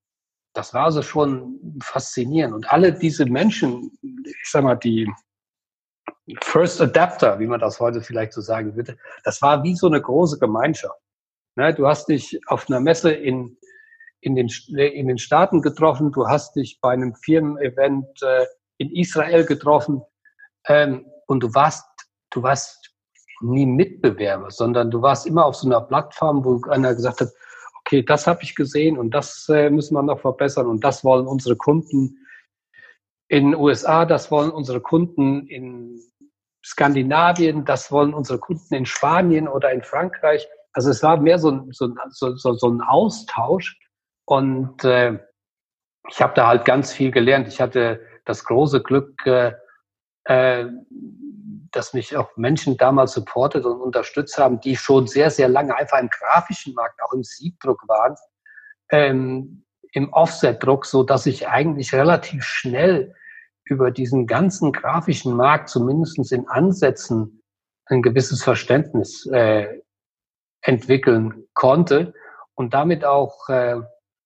Das 0.53 0.74
war 0.74 0.85
also 0.85 1.01
schon 1.01 1.59
faszinierend. 1.83 2.53
Und 2.53 2.71
alle 2.71 2.93
diese 2.93 3.25
Menschen, 3.25 3.91
ich 4.01 4.50
sag 4.50 4.63
mal, 4.63 4.75
die 4.75 5.12
First 6.41 6.81
Adapter, 6.81 7.39
wie 7.39 7.47
man 7.47 7.59
das 7.59 7.79
heute 7.79 8.01
vielleicht 8.01 8.33
so 8.33 8.41
sagen 8.41 8.75
würde, 8.75 8.97
das 9.24 9.41
war 9.41 9.63
wie 9.63 9.75
so 9.75 9.88
eine 9.88 10.01
große 10.01 10.39
Gemeinschaft. 10.39 11.00
Ne, 11.55 11.74
du 11.74 11.88
hast 11.88 12.09
dich 12.09 12.39
auf 12.47 12.69
einer 12.69 12.79
Messe 12.79 13.12
in, 13.12 13.57
in, 14.21 14.35
den, 14.35 14.50
in 14.75 15.07
den 15.07 15.17
Staaten 15.17 15.62
getroffen, 15.62 16.12
du 16.12 16.27
hast 16.27 16.55
dich 16.55 16.79
bei 16.81 16.91
einem 16.91 17.15
Firmen-Event 17.15 18.21
äh, 18.24 18.45
in 18.77 18.91
Israel 18.91 19.45
getroffen 19.45 20.01
ähm, 20.67 21.05
und 21.27 21.43
du 21.43 21.53
warst, 21.53 21.85
du 22.31 22.43
warst 22.43 22.93
nie 23.41 23.65
Mitbewerber, 23.65 24.51
sondern 24.51 24.91
du 24.91 25.01
warst 25.01 25.25
immer 25.27 25.45
auf 25.45 25.55
so 25.55 25.67
einer 25.67 25.81
Plattform, 25.81 26.43
wo 26.43 26.62
einer 26.69 26.93
gesagt 26.93 27.21
hat, 27.21 27.29
okay, 27.86 28.04
das 28.04 28.25
habe 28.25 28.42
ich 28.44 28.56
gesehen 28.56 28.98
und 28.98 29.12
das 29.12 29.48
äh, 29.50 29.70
müssen 29.70 29.94
wir 29.94 30.01
noch 30.01 30.20
verbessern 30.20 30.68
und 30.68 30.84
das 30.84 31.04
wollen 31.04 31.27
unsere 31.27 31.56
Kunden 31.56 32.18
in 33.27 33.56
USA, 33.56 34.06
das 34.06 34.32
wollen 34.32 34.51
unsere 34.51 34.82
Kunden 34.82 35.48
in 35.48 36.00
Skandinavien, 36.63 37.63
das 37.63 37.92
wollen 37.92 38.13
unsere 38.13 38.39
Kunden 38.39 38.74
in 38.74 38.86
Spanien 38.86 39.48
oder 39.48 39.72
in 39.72 39.84
Frankreich. 39.84 40.48
Also 40.74 40.89
es 40.89 41.04
war 41.04 41.18
mehr 41.18 41.38
so 41.38 41.51
ein, 41.51 41.72
so, 41.72 42.36
so, 42.36 42.54
so 42.54 42.70
ein 42.70 42.82
Austausch 42.82 43.80
und 44.25 44.84
äh, 44.84 45.20
ich 46.10 46.22
habe 46.22 46.34
da 46.36 46.48
halt 46.48 46.65
ganz 46.65 46.92
viel 46.92 47.12
gelernt. 47.12 47.48
Ich 47.48 47.62
hatte 47.62 48.01
das 48.25 48.46
große 48.46 48.82
Glück, 48.82 49.25
äh, 49.25 49.54
äh 50.25 50.65
dass 51.75 51.94
mich 51.94 52.15
auch 52.15 52.36
Menschen 52.38 52.77
damals 52.77 53.13
supportet 53.13 53.65
und 53.65 53.82
unterstützt 53.82 54.38
haben, 54.38 54.62
die 54.62 54.77
schon 54.77 55.08
sehr, 55.08 55.29
sehr 55.29 55.50
lange 55.50 55.75
einfach 55.75 56.00
im 56.00 56.10
grafischen 56.10 56.74
Markt, 56.74 57.01
auch 57.03 57.12
im 57.12 57.24
Siebdruck 57.24 57.88
waren, 57.88 58.15
ähm, 58.89 59.65
im 59.91 60.12
Offset-Druck, 60.13 60.86
so 60.86 61.03
dass 61.03 61.25
ich 61.25 61.48
eigentlich 61.48 61.94
relativ 61.94 62.44
schnell 62.44 63.13
über 63.65 63.91
diesen 63.91 64.25
ganzen 64.25 64.72
grafischen 64.72 65.36
Markt 65.36 65.70
zumindest 65.70 66.32
in 66.32 66.48
Ansätzen 66.48 67.41
ein 67.88 68.01
gewisses 68.01 68.44
Verständnis 68.44 69.25
äh, 69.27 69.82
entwickeln 70.62 71.46
konnte 71.53 72.13
und 72.55 72.74
damit 72.74 73.03
auch 73.03 73.50
äh, 73.50 73.82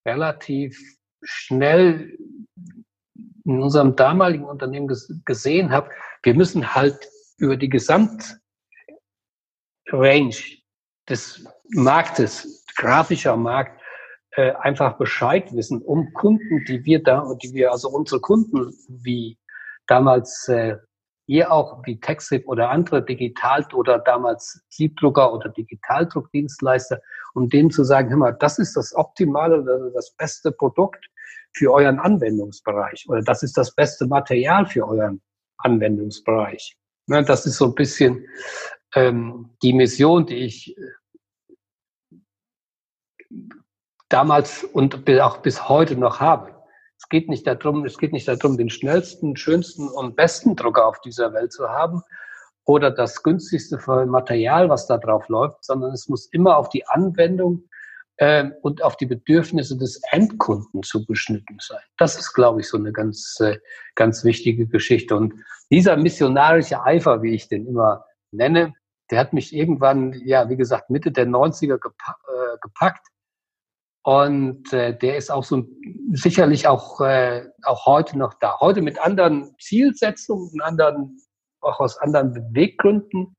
relativ 0.06 0.80
schnell 1.24 2.18
in 3.50 3.62
unserem 3.62 3.96
damaligen 3.96 4.46
Unternehmen 4.46 4.88
gesehen 5.26 5.72
habe, 5.72 5.90
wir 6.24 6.34
müssen 6.34 6.76
halt 6.76 7.10
über 7.38 7.58
die 7.58 7.70
Gesamtrange 7.70 8.40
des 11.08 11.46
Marktes, 11.70 12.66
grafischer 12.76 13.38
Markt, 13.38 13.80
äh, 14.32 14.52
einfach 14.54 14.98
Bescheid 14.98 15.52
wissen, 15.54 15.82
um 15.82 16.14
Kunden, 16.14 16.64
die 16.66 16.86
wir 16.86 17.02
da, 17.02 17.34
die 17.42 17.54
wir, 17.54 17.72
also 17.72 17.90
unsere 17.90 18.22
Kunden, 18.22 18.74
wie 18.88 19.38
damals 19.88 20.48
äh, 20.48 20.78
ihr 21.26 21.52
auch, 21.52 21.82
wie 21.86 22.00
TechSip 22.00 22.48
oder 22.48 22.70
andere 22.70 23.04
Digital- 23.04 23.66
oder 23.74 24.00
damals 24.00 24.64
Siebdrucker 24.70 25.34
oder 25.34 25.50
Digitaldruckdienstleister, 25.50 27.02
um 27.34 27.50
denen 27.50 27.70
zu 27.70 27.84
sagen, 27.84 28.10
hör 28.10 28.18
mal, 28.18 28.38
das 28.40 28.60
ist 28.60 28.76
das 28.76 28.96
optimale, 28.96 29.92
das 29.94 30.12
beste 30.12 30.52
Produkt 30.52 31.10
für 31.54 31.72
euren 31.74 32.00
Anwendungsbereich 32.00 33.06
oder 33.10 33.22
das 33.22 33.44
ist 33.44 33.58
das 33.58 33.74
beste 33.74 34.08
Material 34.08 34.66
für 34.66 34.88
euren 34.88 35.22
Anwendungsbereich. 35.58 36.78
Ne, 37.08 37.24
das 37.24 37.46
ist 37.46 37.58
so 37.58 37.66
ein 37.66 37.76
bisschen 37.76 38.26
ähm, 38.96 39.50
die 39.62 39.74
Mission, 39.74 40.26
die 40.26 40.38
ich 40.38 40.78
äh, 40.78 42.16
damals 44.10 44.64
und 44.64 45.10
auch 45.22 45.38
bis 45.38 45.68
heute 45.70 45.96
noch 45.96 46.20
habe. 46.20 46.56
Es 46.98 47.08
geht 47.10 47.30
nicht 47.30 47.48
darum, 47.48 47.86
es 47.86 47.98
geht 47.98 48.12
nicht 48.12 48.28
darum, 48.28 48.58
den 48.58 48.70
schnellsten, 48.70 49.36
schönsten 49.38 49.88
und 49.88 50.16
besten 50.16 50.56
Drucker 50.56 50.86
auf 50.86 51.00
dieser 51.02 51.34
Welt 51.34 51.54
zu 51.54 51.70
haben 51.70 52.02
oder 52.66 52.92
das 52.92 53.24
günstigste 53.24 53.80
Material, 54.06 54.70
was 54.70 54.86
da 54.86 54.98
drauf 54.98 55.28
läuft, 55.30 55.64
sondern 55.64 55.94
es 55.94 56.10
muss 56.10 56.28
immer 56.28 56.58
auf 56.58 56.70
die 56.70 56.86
Anwendung 56.88 57.69
äh, 58.20 58.50
und 58.62 58.84
auf 58.84 58.98
die 58.98 59.06
Bedürfnisse 59.06 59.78
des 59.78 60.02
Endkunden 60.12 60.84
zugeschnitten 60.84 61.58
sein. 61.62 61.80
Das 61.98 62.20
ist, 62.20 62.34
glaube 62.34 62.60
ich, 62.60 62.68
so 62.68 62.78
eine 62.78 62.92
ganz, 62.92 63.40
äh, 63.40 63.58
ganz 63.96 64.26
wichtige 64.26 64.68
Geschichte. 64.68 65.16
Und 65.16 65.34
dieser 65.72 65.96
missionarische 65.96 66.84
Eifer, 66.84 67.24
wie 67.24 67.34
ich 67.34 67.48
den 67.48 67.66
immer 67.66 68.06
nenne, 68.32 68.74
der 69.10 69.20
hat 69.20 69.32
mich 69.32 69.56
irgendwann, 69.56 70.14
ja, 70.26 70.50
wie 70.50 70.58
gesagt, 70.58 70.90
Mitte 70.90 71.12
der 71.12 71.28
90er 71.28 71.80
gepa 71.80 72.18
äh, 72.28 72.58
gepackt. 72.62 73.08
Und 74.04 74.72
äh, 74.74 74.98
der 74.98 75.16
ist 75.16 75.32
auch 75.32 75.46
so 75.46 75.66
sicherlich 76.12 76.68
auch, 76.68 77.00
äh, 77.00 77.46
auch 77.64 77.86
heute 77.86 78.18
noch 78.18 78.34
da. 78.34 78.60
Heute 78.60 78.82
mit 78.82 79.00
anderen 79.00 79.56
Zielsetzungen, 79.60 80.60
anderen, 80.62 81.22
auch 81.62 81.80
aus 81.80 81.98
anderen 81.98 82.34
Beweggründen. 82.34 83.38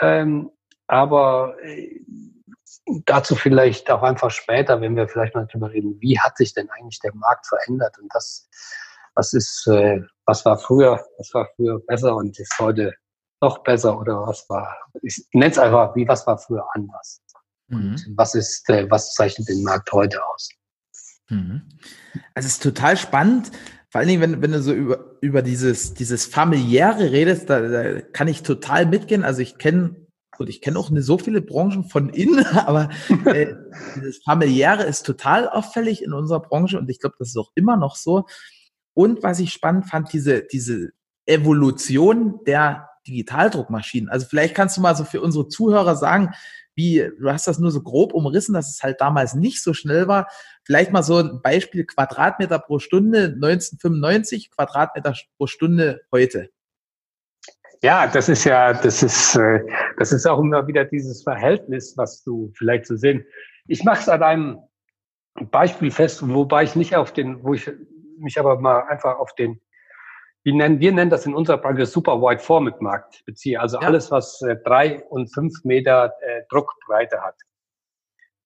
Ähm, 0.00 0.50
aber 0.88 1.56
äh, 1.62 2.00
dazu 3.04 3.34
vielleicht 3.34 3.90
auch 3.90 4.02
einfach 4.02 4.30
später, 4.30 4.80
wenn 4.80 4.96
wir 4.96 5.08
vielleicht 5.08 5.34
mal 5.34 5.46
drüber 5.46 5.70
reden, 5.70 5.96
wie 6.00 6.18
hat 6.18 6.36
sich 6.36 6.54
denn 6.54 6.68
eigentlich 6.70 7.00
der 7.00 7.14
Markt 7.14 7.46
verändert 7.46 7.98
und 7.98 8.08
das, 8.14 8.48
was 9.14 9.32
ist, 9.32 9.66
äh, 9.66 10.00
was 10.24 10.44
war 10.44 10.58
früher, 10.58 11.04
was 11.18 11.32
war 11.34 11.48
früher 11.56 11.80
besser 11.80 12.16
und 12.16 12.38
ist 12.38 12.54
heute 12.58 12.94
noch 13.40 13.62
besser 13.62 13.98
oder 13.98 14.26
was 14.26 14.48
war, 14.48 14.76
ich 15.02 15.26
nenne 15.32 15.52
es 15.52 15.58
einfach, 15.58 15.94
wie 15.94 16.08
was 16.08 16.26
war 16.26 16.38
früher 16.38 16.66
anders. 16.74 17.20
Mhm. 17.68 17.92
Und 17.92 18.14
was 18.16 18.34
ist, 18.34 18.68
äh, 18.70 18.90
was 18.90 19.14
zeichnet 19.14 19.48
den 19.48 19.62
Markt 19.62 19.92
heute 19.92 20.24
aus? 20.24 20.48
Mhm. 21.28 21.62
Also 22.34 22.46
es 22.46 22.54
ist 22.54 22.62
total 22.62 22.96
spannend, 22.96 23.52
vor 23.90 24.00
allen 24.00 24.08
Dingen, 24.08 24.20
wenn, 24.20 24.42
wenn 24.42 24.52
du 24.52 24.60
so 24.60 24.72
über, 24.72 25.16
über 25.22 25.40
dieses, 25.40 25.94
dieses 25.94 26.26
familiäre 26.26 27.10
redest, 27.10 27.48
da, 27.48 27.60
da 27.60 28.00
kann 28.00 28.28
ich 28.28 28.42
total 28.42 28.84
mitgehen. 28.84 29.24
Also 29.24 29.40
ich 29.40 29.56
kenne 29.56 29.96
gut, 30.36 30.48
ich 30.48 30.60
kenne 30.60 30.78
auch 30.78 30.90
nicht 30.90 31.04
so 31.04 31.18
viele 31.18 31.40
Branchen 31.40 31.84
von 31.84 32.08
innen, 32.10 32.44
aber 32.56 32.90
äh, 33.26 33.54
das 34.02 34.18
familiäre 34.24 34.84
ist 34.84 35.04
total 35.04 35.48
auffällig 35.48 36.02
in 36.02 36.12
unserer 36.12 36.40
Branche 36.40 36.78
und 36.78 36.88
ich 36.90 37.00
glaube, 37.00 37.16
das 37.18 37.28
ist 37.28 37.36
auch 37.36 37.52
immer 37.54 37.76
noch 37.76 37.96
so. 37.96 38.26
Und 38.94 39.22
was 39.22 39.38
ich 39.40 39.52
spannend 39.52 39.86
fand, 39.86 40.12
diese, 40.12 40.42
diese 40.42 40.90
Evolution 41.26 42.40
der 42.46 42.88
Digitaldruckmaschinen. 43.06 44.08
Also 44.08 44.26
vielleicht 44.28 44.54
kannst 44.54 44.76
du 44.76 44.80
mal 44.80 44.96
so 44.96 45.04
für 45.04 45.20
unsere 45.20 45.48
Zuhörer 45.48 45.96
sagen, 45.96 46.34
wie, 46.74 47.10
du 47.18 47.30
hast 47.30 47.48
das 47.48 47.58
nur 47.58 47.72
so 47.72 47.82
grob 47.82 48.14
umrissen, 48.14 48.54
dass 48.54 48.70
es 48.70 48.82
halt 48.82 49.00
damals 49.00 49.34
nicht 49.34 49.62
so 49.62 49.74
schnell 49.74 50.06
war. 50.06 50.28
Vielleicht 50.62 50.92
mal 50.92 51.02
so 51.02 51.16
ein 51.16 51.40
Beispiel 51.42 51.84
Quadratmeter 51.84 52.60
pro 52.60 52.78
Stunde 52.78 53.34
1995, 53.34 54.50
Quadratmeter 54.50 55.14
pro 55.36 55.48
Stunde 55.48 56.02
heute. 56.12 56.50
Ja, 57.82 58.06
das 58.06 58.28
ist 58.28 58.44
ja, 58.44 58.72
das 58.72 59.02
ist, 59.02 59.36
äh, 59.36 59.64
das 59.98 60.12
ist 60.12 60.26
auch 60.26 60.40
immer 60.40 60.66
wieder 60.66 60.84
dieses 60.84 61.22
Verhältnis, 61.22 61.96
was 61.96 62.22
du 62.24 62.52
vielleicht 62.56 62.86
zu 62.86 62.94
so 62.96 63.00
sehen. 63.00 63.24
Ich 63.66 63.84
mache 63.84 64.00
es 64.00 64.08
an 64.08 64.22
einem 64.22 64.58
Beispiel 65.50 65.90
fest, 65.90 66.26
wobei 66.28 66.64
ich 66.64 66.74
nicht 66.74 66.96
auf 66.96 67.12
den, 67.12 67.42
wo 67.44 67.54
ich 67.54 67.70
mich 68.18 68.38
aber 68.38 68.58
mal 68.58 68.80
einfach 68.88 69.18
auf 69.18 69.34
den 69.34 69.60
wir 70.44 70.54
nennen, 70.54 70.80
wir 70.80 70.92
nennen 70.92 71.10
das 71.10 71.26
in 71.26 71.34
unserer 71.34 71.58
Branche 71.58 71.84
Super 71.84 72.22
Wide 72.22 72.40
Format 72.40 72.80
Markt 72.80 73.22
beziehe. 73.26 73.60
Also 73.60 73.78
ja. 73.80 73.86
alles, 73.86 74.10
was 74.10 74.40
äh, 74.40 74.56
drei 74.64 75.04
und 75.04 75.32
fünf 75.34 75.52
Meter 75.64 76.14
äh, 76.22 76.42
Druckbreite 76.48 77.20
hat. 77.20 77.36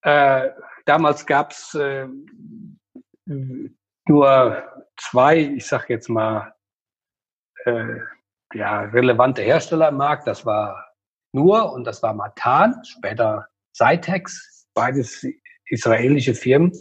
Äh, 0.01 0.49
damals 0.85 1.25
gab 1.25 1.51
es 1.51 1.73
äh, 1.75 2.07
nur 4.05 4.63
zwei, 4.97 5.37
ich 5.37 5.65
sag 5.65 5.89
jetzt 5.89 6.09
mal, 6.09 6.53
äh, 7.63 7.99
ja, 8.53 8.81
relevante 8.81 9.41
Hersteller 9.41 9.89
im 9.89 9.97
Markt. 9.97 10.27
Das 10.27 10.45
war 10.45 10.93
Nur 11.33 11.73
und 11.73 11.85
das 11.85 12.03
war 12.03 12.13
Matan, 12.13 12.83
später 12.85 13.47
Cytex, 13.75 14.67
beides 14.73 15.25
israelische 15.65 16.35
Firmen. 16.35 16.71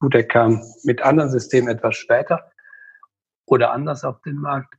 Gut, 0.00 0.14
der 0.14 0.26
kam 0.26 0.62
mit 0.82 1.02
anderen 1.02 1.30
Systemen 1.30 1.68
etwas 1.68 1.96
später 1.96 2.50
oder 3.46 3.72
anders 3.72 4.04
auf 4.04 4.20
den 4.22 4.36
Markt. 4.36 4.74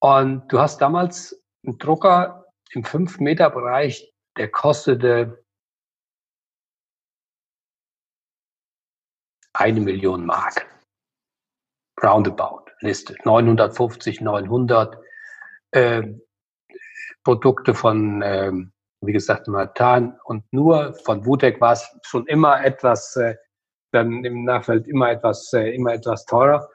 Und 0.00 0.52
du 0.52 0.58
hast 0.58 0.80
damals 0.80 1.40
einen 1.64 1.78
Drucker 1.78 2.46
im 2.72 2.82
5-Meter-Bereich, 2.82 4.12
der 4.36 4.50
kostete 4.50 5.44
eine 9.54 9.80
Million 9.80 10.24
Mark. 10.24 10.66
Roundabout, 12.02 12.66
Liste. 12.80 13.16
950, 13.24 14.20
900 14.20 14.98
äh, 15.72 16.02
Produkte 17.24 17.74
von, 17.74 18.22
äh, 18.22 18.52
wie 19.00 19.12
gesagt, 19.12 19.48
Matan 19.48 20.18
und 20.24 20.44
nur 20.52 20.94
von 21.04 21.24
Wutek 21.26 21.60
war 21.60 21.72
es 21.72 21.88
schon 22.02 22.26
immer 22.26 22.64
etwas, 22.64 23.16
äh, 23.16 23.36
dann 23.92 24.24
im 24.24 24.44
Nachfeld 24.44 24.86
immer 24.86 25.10
etwas, 25.10 25.52
äh, 25.52 25.74
immer 25.74 25.92
etwas 25.92 26.24
teurer 26.24 26.68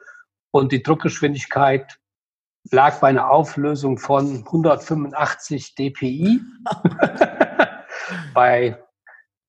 und 0.52 0.72
die 0.72 0.82
Druckgeschwindigkeit 0.82 1.98
lag 2.70 3.00
bei 3.00 3.08
einer 3.08 3.30
Auflösung 3.30 3.98
von 3.98 4.44
185 4.46 5.74
dpi. 5.74 6.40
bei 8.34 8.78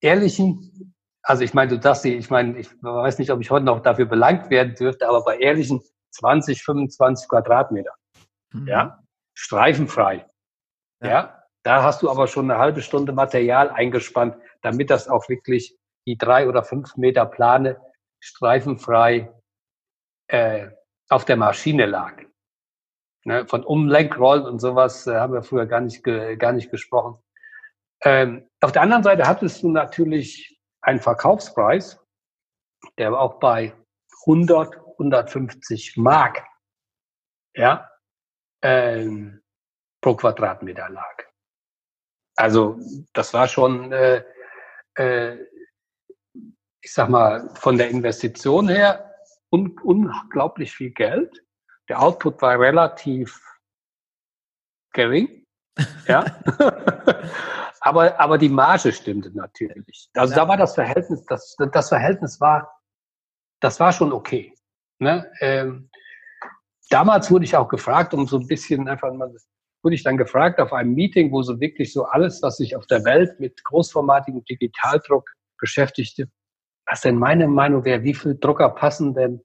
ehrlichen, 0.01 0.93
also 1.21 1.43
ich 1.43 1.53
meine, 1.53 1.71
du 1.71 1.79
darfst 1.79 2.05
ich 2.05 2.29
meine, 2.29 2.57
ich 2.57 2.69
weiß 2.81 3.19
nicht, 3.19 3.31
ob 3.31 3.41
ich 3.41 3.51
heute 3.51 3.65
noch 3.65 3.81
dafür 3.81 4.05
belangt 4.05 4.49
werden 4.49 4.75
dürfte, 4.75 5.07
aber 5.07 5.23
bei 5.23 5.37
ehrlichen 5.37 5.81
20, 6.11 6.63
25 6.63 7.29
Quadratmeter. 7.29 7.93
Mhm. 8.53 8.67
Ja, 8.67 9.04
streifenfrei. 9.35 10.27
Ja. 11.01 11.09
ja. 11.09 11.43
da 11.63 11.83
hast 11.83 12.01
du 12.01 12.09
aber 12.09 12.27
schon 12.27 12.49
eine 12.49 12.59
halbe 12.59 12.81
Stunde 12.81 13.11
Material 13.11 13.69
eingespannt, 13.69 14.35
damit 14.61 14.89
das 14.89 15.07
auch 15.07 15.29
wirklich 15.29 15.77
die 16.07 16.17
drei 16.17 16.47
oder 16.47 16.63
fünf 16.63 16.95
Meter 16.97 17.25
Plane 17.25 17.79
streifenfrei 18.19 19.31
äh, 20.27 20.69
auf 21.09 21.25
der 21.25 21.37
Maschine 21.37 21.85
lag. 21.85 22.23
Ne, 23.27 23.47
von 23.47 23.63
Umlenkrollen 23.63 24.45
und 24.45 24.59
sowas 24.59 25.07
äh, 25.07 25.15
haben 25.15 25.33
wir 25.33 25.41
früher 25.41 25.65
gar 25.65 25.81
nicht, 25.81 26.03
ge, 26.03 26.35
gar 26.37 26.53
nicht 26.53 26.69
gesprochen. 26.69 27.17
Ähm, 28.03 28.47
auf 28.61 28.71
der 28.71 28.83
anderen 28.83 29.03
Seite 29.03 29.27
hattest 29.27 29.63
du 29.63 29.71
natürlich 29.71 30.59
einen 30.81 30.99
Verkaufspreis, 30.99 31.99
der 32.99 33.19
auch 33.19 33.39
bei 33.39 33.73
100, 34.27 34.77
150 34.99 35.97
Mark 35.97 36.43
ja, 37.55 37.89
ähm, 38.65 39.43
pro 40.01 40.15
Quadratmeter 40.15 40.89
lag. 40.89 41.23
Also 42.35 42.79
das 43.13 43.31
war 43.33 43.47
schon, 43.47 43.91
äh, 43.91 44.23
äh, 44.95 45.37
ich 46.81 46.93
sag 46.93 47.09
mal, 47.09 47.49
von 47.55 47.77
der 47.77 47.89
Investition 47.89 48.67
her 48.67 49.13
un 49.51 49.77
unglaublich 49.79 50.73
viel 50.73 50.91
Geld. 50.91 51.43
Der 51.89 52.01
Output 52.01 52.41
war 52.41 52.59
relativ 52.59 53.39
gering. 54.93 55.43
Ja. 56.07 56.23
aber, 57.81 58.17
aber 58.19 58.37
die 58.37 58.49
Marge 58.49 58.93
stimmte 58.93 59.29
natürlich. 59.35 60.09
Also 60.13 60.33
ja. 60.33 60.41
da 60.41 60.47
war 60.47 60.55
das 60.55 60.75
Verhältnis, 60.75 61.25
das, 61.25 61.55
das 61.73 61.89
Verhältnis 61.89 62.39
war, 62.39 62.79
das 63.59 63.79
war 63.79 63.91
schon 63.91 64.13
okay. 64.13 64.55
Ne? 64.99 65.29
Ähm, 65.41 65.89
damals 66.89 67.31
wurde 67.31 67.45
ich 67.45 67.55
auch 67.55 67.67
gefragt, 67.67 68.13
um 68.13 68.27
so 68.27 68.37
ein 68.37 68.47
bisschen 68.47 68.87
einfach 68.87 69.13
mal, 69.13 69.33
wurde 69.83 69.95
ich 69.95 70.03
dann 70.03 70.17
gefragt 70.17 70.59
auf 70.59 70.73
einem 70.73 70.93
Meeting, 70.93 71.31
wo 71.31 71.41
so 71.41 71.59
wirklich 71.59 71.93
so 71.93 72.05
alles, 72.05 72.41
was 72.41 72.57
sich 72.57 72.75
auf 72.75 72.87
der 72.87 73.03
Welt 73.05 73.39
mit 73.39 73.63
großformatigem 73.63 74.43
Digitaldruck 74.45 75.29
beschäftigte, 75.59 76.29
was 76.85 77.01
denn 77.01 77.17
meine 77.17 77.47
Meinung 77.47 77.85
wäre, 77.85 78.03
wie 78.03 78.13
viele 78.13 78.35
Drucker 78.35 78.69
passen 78.69 79.13
denn 79.13 79.41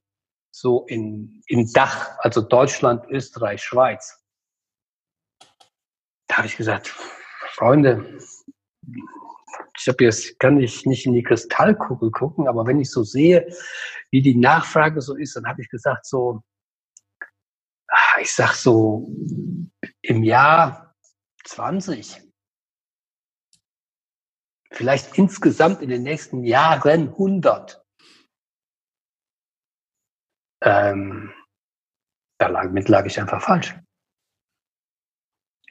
so 0.52 0.84
in, 0.86 1.42
in 1.46 1.70
Dach, 1.72 2.18
also 2.18 2.40
Deutschland, 2.40 3.06
Österreich, 3.08 3.62
Schweiz? 3.62 4.24
Da 6.26 6.38
habe 6.38 6.46
ich 6.46 6.56
gesagt, 6.56 6.88
Freunde, 7.54 8.18
ich 9.78 9.88
habe 9.88 10.04
jetzt, 10.04 10.38
kann 10.38 10.60
ich 10.60 10.84
nicht 10.84 11.06
in 11.06 11.14
die 11.14 11.22
Kristallkugel 11.22 12.10
gucken, 12.10 12.48
aber 12.48 12.66
wenn 12.66 12.80
ich 12.80 12.90
so 12.90 13.02
sehe, 13.02 13.46
wie 14.10 14.22
die 14.22 14.36
Nachfrage 14.36 15.00
so 15.00 15.16
ist, 15.16 15.36
dann 15.36 15.46
habe 15.46 15.62
ich 15.62 15.68
gesagt, 15.68 16.06
so, 16.06 16.42
ich 18.20 18.34
sag 18.34 18.54
so, 18.54 19.08
im 20.02 20.22
Jahr 20.22 20.94
20 21.44 22.30
vielleicht 24.72 25.18
insgesamt 25.18 25.82
in 25.82 25.88
den 25.88 26.02
nächsten 26.02 26.44
Jahren 26.44 27.08
100. 27.08 27.84
Ähm, 30.62 31.32
da 32.38 32.48
lag, 32.48 32.70
mit 32.70 32.88
lag 32.88 33.06
ich 33.06 33.20
einfach 33.20 33.42
falsch. 33.42 33.74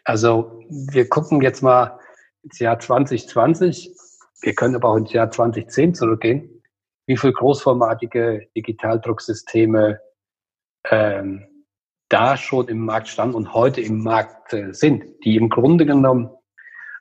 Also 0.03 0.63
wir 0.69 1.07
gucken 1.07 1.41
jetzt 1.41 1.62
mal 1.62 1.99
ins 2.43 2.59
Jahr 2.59 2.79
2020. 2.79 3.95
Wir 4.41 4.55
können 4.55 4.75
aber 4.75 4.89
auch 4.89 4.97
ins 4.97 5.13
Jahr 5.13 5.29
2010 5.29 5.93
zurückgehen. 5.93 6.63
Wie 7.07 7.17
viele 7.17 7.33
großformatige 7.33 8.49
Digitaldrucksysteme 8.55 9.99
ähm, 10.85 11.59
da 12.10 12.38
schon 12.38 12.67
im 12.67 12.86
Markt 12.86 13.08
standen 13.08 13.36
und 13.36 13.54
heute 13.54 13.82
im 13.82 14.04
Markt 14.04 14.54
äh, 14.54 14.74
sind, 14.74 15.06
die 15.24 15.36
im 15.36 15.50
Grunde 15.50 15.86
genommen 15.86 16.30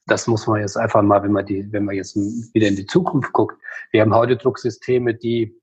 das 0.09 0.27
muss 0.27 0.47
man 0.47 0.61
jetzt 0.61 0.77
einfach 0.77 1.03
mal, 1.03 1.23
wenn 1.23 1.33
man 1.33 1.47
die, 1.47 1.71
wenn 1.71 1.85
man 1.85 1.95
jetzt 1.95 2.17
wieder 2.17 2.67
in 2.67 2.77
die 2.77 2.87
Zukunft 2.87 3.33
guckt. 3.33 3.61
Wir 3.91 4.01
haben 4.01 4.15
heute 4.15 4.37
Drucksysteme, 4.37 5.15
die, 5.15 5.61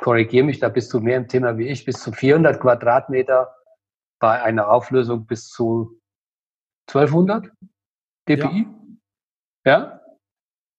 korrigiere 0.00 0.44
mich, 0.44 0.58
da 0.58 0.68
bist 0.68 0.92
du 0.92 1.00
mehr 1.00 1.18
im 1.18 1.28
Thema 1.28 1.58
wie 1.58 1.68
ich, 1.68 1.84
bis 1.84 2.02
zu 2.02 2.10
400 2.10 2.60
Quadratmeter 2.60 3.54
bei 4.18 4.42
einer 4.42 4.68
Auflösung 4.68 5.26
bis 5.26 5.48
zu 5.48 6.00
1200 6.88 7.50
dpi. 8.28 8.66
Ja. 9.64 9.72
ja? 9.72 10.00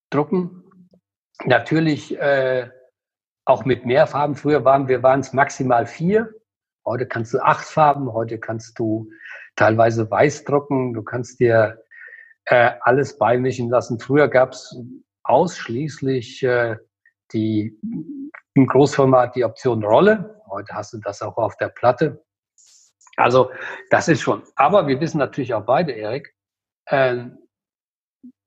Drucken. 0.09 0.63
Natürlich 1.45 2.19
äh, 2.19 2.69
auch 3.45 3.65
mit 3.65 3.85
mehr 3.85 4.07
Farben. 4.07 4.35
Früher 4.35 4.65
waren 4.65 4.87
wir 4.87 5.03
waren 5.03 5.19
es 5.19 5.33
maximal 5.33 5.85
vier. 5.85 6.33
Heute 6.85 7.07
kannst 7.07 7.33
du 7.33 7.39
acht 7.39 7.65
Farben. 7.65 8.11
Heute 8.11 8.39
kannst 8.39 8.77
du 8.77 9.09
teilweise 9.55 10.09
weiß 10.09 10.43
drucken. 10.43 10.93
Du 10.93 11.03
kannst 11.03 11.39
dir 11.39 11.81
äh, 12.45 12.71
alles 12.81 13.17
beimischen 13.17 13.69
lassen. 13.69 13.99
Früher 13.99 14.27
gab 14.27 14.53
es 14.53 14.75
ausschließlich 15.23 16.43
äh, 16.43 16.77
die 17.31 17.79
im 18.53 18.67
Großformat 18.67 19.35
die 19.35 19.45
Option 19.45 19.83
Rolle. 19.83 20.41
Heute 20.49 20.73
hast 20.73 20.93
du 20.93 20.99
das 20.99 21.21
auch 21.21 21.37
auf 21.37 21.57
der 21.57 21.69
Platte. 21.69 22.23
Also 23.15 23.51
das 23.89 24.07
ist 24.07 24.21
schon. 24.21 24.43
Aber 24.55 24.87
wir 24.87 24.99
wissen 24.99 25.17
natürlich 25.17 25.53
auch 25.53 25.65
beide, 25.65 25.93
Erik, 25.93 26.35
äh, 26.85 27.25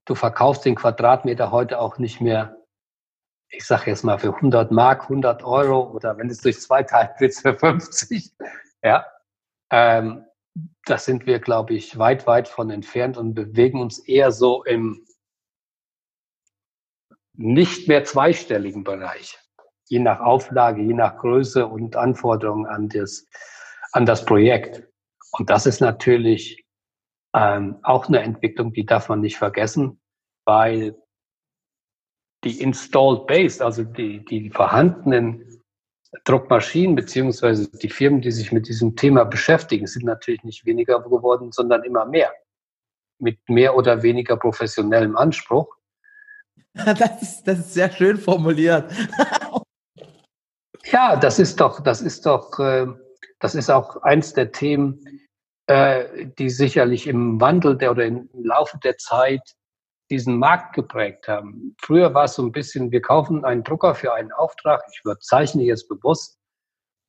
du 0.05 0.15
verkaufst 0.15 0.65
den 0.65 0.75
Quadratmeter 0.75 1.51
heute 1.51 1.79
auch 1.79 1.97
nicht 1.97 2.21
mehr, 2.21 2.56
ich 3.49 3.65
sage 3.65 3.91
jetzt 3.91 4.03
mal 4.03 4.19
für 4.19 4.33
100 4.33 4.71
Mark, 4.71 5.03
100 5.03 5.43
Euro 5.43 5.91
oder 5.91 6.17
wenn 6.17 6.29
es 6.29 6.41
durch 6.41 6.59
zwei 6.59 6.83
teilt, 6.83 7.19
wird 7.19 7.35
für 7.35 7.53
50. 7.53 8.33
Ja, 8.83 9.07
ähm, 9.71 10.23
das 10.85 11.05
sind 11.05 11.25
wir, 11.25 11.39
glaube 11.39 11.73
ich, 11.73 11.97
weit, 11.97 12.27
weit 12.27 12.47
von 12.47 12.69
entfernt 12.69 13.17
und 13.17 13.33
bewegen 13.33 13.81
uns 13.81 13.97
eher 13.97 14.31
so 14.31 14.63
im 14.63 15.03
nicht 17.33 17.87
mehr 17.87 18.03
zweistelligen 18.03 18.83
Bereich, 18.83 19.37
je 19.85 19.99
nach 19.99 20.19
Auflage, 20.19 20.83
je 20.83 20.93
nach 20.93 21.17
Größe 21.17 21.65
und 21.65 21.95
Anforderungen 21.95 22.67
an 22.67 22.87
das, 22.87 23.27
an 23.93 24.05
das 24.05 24.25
Projekt. 24.25 24.87
Und 25.31 25.49
das 25.49 25.65
ist 25.65 25.81
natürlich 25.81 26.65
ähm, 27.35 27.79
auch 27.83 28.07
eine 28.07 28.21
Entwicklung, 28.21 28.73
die 28.73 28.85
darf 28.85 29.09
man 29.09 29.21
nicht 29.21 29.37
vergessen, 29.37 29.99
weil 30.45 30.95
die 32.47 32.61
Installed 32.61 33.27
Base, 33.27 33.63
also 33.63 33.83
die, 33.83 34.23
die 34.23 34.49
vorhandenen 34.49 35.61
Druckmaschinen 36.23 36.95
beziehungsweise 36.95 37.69
die 37.69 37.89
Firmen, 37.89 38.21
die 38.21 38.31
sich 38.31 38.51
mit 38.51 38.67
diesem 38.67 38.95
Thema 38.95 39.25
beschäftigen, 39.25 39.87
sind 39.87 40.05
natürlich 40.05 40.43
nicht 40.43 40.65
weniger 40.65 41.01
geworden, 41.01 41.51
sondern 41.51 41.83
immer 41.83 42.05
mehr. 42.05 42.31
Mit 43.19 43.37
mehr 43.49 43.75
oder 43.75 44.03
weniger 44.03 44.37
professionellem 44.37 45.15
Anspruch. 45.15 45.73
Das 46.73 47.21
ist, 47.23 47.47
das 47.47 47.59
ist 47.59 47.73
sehr 47.73 47.91
schön 47.91 48.17
formuliert. 48.17 48.91
ja, 50.85 51.15
das 51.15 51.39
ist 51.39 51.59
doch, 51.59 51.81
das 51.81 52.01
ist 52.01 52.23
doch, 52.27 52.59
äh, 52.59 52.85
das 53.39 53.55
ist 53.55 53.71
auch 53.71 54.03
eins 54.03 54.33
der 54.33 54.51
Themen, 54.51 55.03
äh, 55.65 56.27
die 56.37 56.51
sicherlich 56.51 57.07
im 57.07 57.41
Wandel 57.41 57.77
der 57.77 57.89
oder 57.89 58.05
im 58.05 58.29
Laufe 58.33 58.77
der 58.83 58.97
Zeit 58.97 59.41
diesen 60.09 60.37
Markt 60.37 60.73
geprägt 60.73 61.27
haben. 61.27 61.75
Früher 61.81 62.13
war 62.13 62.25
es 62.25 62.35
so 62.35 62.43
ein 62.43 62.51
bisschen, 62.51 62.91
wir 62.91 63.01
kaufen 63.01 63.43
einen 63.43 63.63
Drucker 63.63 63.95
für 63.95 64.13
einen 64.13 64.31
Auftrag, 64.31 64.83
ich 64.91 65.01
überzeichne 65.03 65.63
jetzt 65.63 65.87
bewusst, 65.87 66.37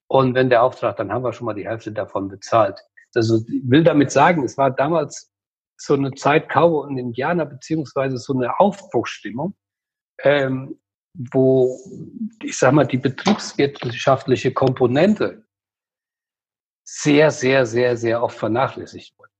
und 0.08 0.34
wenn 0.34 0.48
der 0.48 0.62
Auftrag, 0.62 0.96
dann 0.96 1.12
haben 1.12 1.22
wir 1.22 1.32
schon 1.32 1.44
mal 1.44 1.54
die 1.54 1.68
Hälfte 1.68 1.92
davon 1.92 2.28
bezahlt. 2.28 2.80
Also 3.14 3.36
ich 3.46 3.62
will 3.64 3.84
damit 3.84 4.10
sagen, 4.10 4.42
es 4.42 4.56
war 4.56 4.70
damals 4.70 5.30
so 5.76 5.94
eine 5.94 6.12
Zeit 6.14 6.48
Cowboy 6.48 6.88
und 6.88 6.98
Indianer, 6.98 7.46
beziehungsweise 7.46 8.16
so 8.16 8.34
eine 8.34 8.58
Aufbruchsstimmung, 8.58 9.54
ähm, 10.22 10.80
wo, 11.14 11.78
ich 12.42 12.58
sag 12.58 12.72
mal, 12.72 12.86
die 12.86 12.98
betriebswirtschaftliche 12.98 14.52
Komponente 14.52 15.44
sehr, 16.84 17.30
sehr, 17.30 17.66
sehr, 17.66 17.96
sehr 17.96 18.22
oft 18.22 18.38
vernachlässigt 18.38 19.18
wurde. 19.18 19.30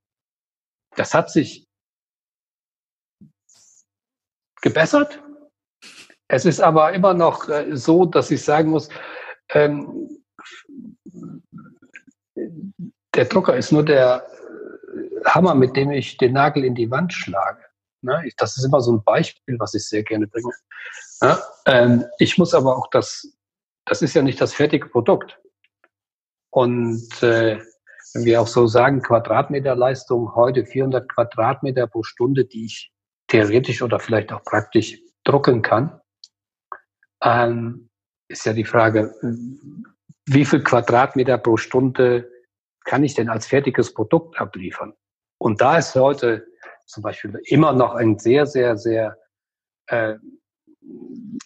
Das 0.97 1.15
hat 1.15 1.31
sich 1.31 1.68
gebessert. 4.63 5.23
Es 6.29 6.45
ist 6.45 6.61
aber 6.61 6.93
immer 6.93 7.15
noch 7.15 7.49
äh, 7.49 7.77
so, 7.77 8.05
dass 8.05 8.31
ich 8.31 8.45
sagen 8.45 8.71
muss, 8.71 8.89
ähm, 9.51 10.09
der 13.15 13.25
Drucker 13.25 13.57
ist 13.57 13.73
nur 13.73 13.85
der 13.85 14.27
äh, 14.27 15.25
Hammer, 15.25 15.55
mit 15.55 15.75
dem 15.77 15.91
ich 15.91 16.19
den 16.19 16.35
Nagel 16.35 16.65
in 16.65 16.75
die 16.75 16.91
Wand 16.91 17.13
schlage. 17.13 17.65
Ne? 18.03 18.29
Das 18.37 18.57
ist 18.57 18.65
immer 18.65 18.81
so 18.81 18.93
ein 18.93 19.03
Beispiel, 19.03 19.59
was 19.59 19.75
ich 19.75 19.89
sehr 19.89 20.03
gerne 20.03 20.27
bringe. 20.27 20.53
Ja? 21.23 21.43
Ähm, 21.67 22.05
ich 22.19 22.39
muss 22.39 22.55
aber 22.55 22.77
auch 22.77 22.89
das, 22.91 23.27
das 23.87 24.03
ist 24.03 24.15
ja 24.15 24.23
nicht 24.23 24.41
das 24.41 24.55
fertige 24.55 24.89
Produkt. 24.89 25.41
Und 26.51 27.23
äh, 27.23 27.59
wenn 28.15 28.25
wir 28.25 28.41
auch 28.41 28.47
so 28.47 28.67
sagen, 28.67 29.03
Quadratmeterleistung, 29.03 30.35
heute 30.35 30.65
400 30.65 31.09
Quadratmeter 31.09 31.87
pro 31.87 32.03
Stunde, 32.03 32.45
die 32.45 32.67
ich 32.67 32.93
theoretisch 33.29 33.83
oder 33.83 34.01
vielleicht 34.01 34.33
auch 34.33 34.43
praktisch 34.43 34.99
drucken 35.25 35.63
kann, 35.63 36.01
ähm, 37.23 37.89
ist 38.29 38.45
ja 38.45 38.53
die 38.53 38.65
Frage, 38.65 39.15
wie 40.27 40.45
viel 40.45 40.63
Quadratmeter 40.63 41.39
pro 41.39 41.57
Stunde 41.57 42.31
kann 42.85 43.05
ich 43.05 43.15
denn 43.15 43.29
als 43.29 43.47
fertiges 43.47 43.93
Produkt 43.95 44.39
abliefern? 44.41 44.95
Und 45.39 45.61
da 45.61 45.79
ist 45.79 45.95
heute 45.95 46.47
zum 46.87 47.03
Beispiel 47.03 47.41
immer 47.45 47.73
noch 47.73 47.95
ein 47.95 48.19
sehr, 48.19 48.47
sehr, 48.47 48.77
sehr 48.77 49.17
äh, 49.87 50.15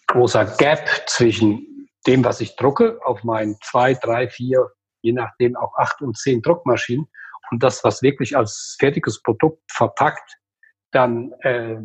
großer 0.07 0.45
Gap 0.57 0.87
zwischen 1.07 1.89
dem, 2.07 2.23
was 2.23 2.41
ich 2.41 2.55
drucke, 2.55 2.99
auf 3.03 3.23
meinen 3.23 3.57
zwei, 3.61 3.93
drei, 3.93 4.27
vier, 4.27 4.71
je 5.01 5.13
nachdem 5.13 5.55
auch 5.55 5.75
acht 5.77 6.01
und 6.01 6.17
zehn 6.17 6.41
Druckmaschinen 6.41 7.07
und 7.51 7.63
das, 7.63 7.83
was 7.83 8.01
wirklich 8.01 8.35
als 8.35 8.75
fertiges 8.79 9.21
Produkt 9.21 9.61
verpackt 9.71 10.37
dann 10.93 11.33
äh, 11.41 11.77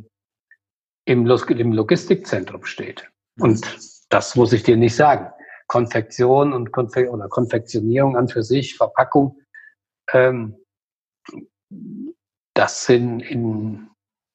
im, 1.05 1.27
im 1.27 1.73
Logistikzentrum 1.73 2.65
steht. 2.65 3.11
Und 3.41 3.67
das 4.09 4.37
muss 4.37 4.53
ich 4.53 4.63
dir 4.63 4.77
nicht 4.77 4.97
sagen. 4.97 5.33
Konfektion 5.67 6.53
und 6.53 6.73
Konfe 6.73 7.11
oder 7.11 7.29
Konfektionierung 7.29 8.17
an 8.17 8.29
für 8.29 8.43
sich, 8.43 8.77
Verpackung, 8.77 9.39
ähm, 10.13 10.57
das 12.55 12.87
sind 12.87 13.21
in 13.21 13.89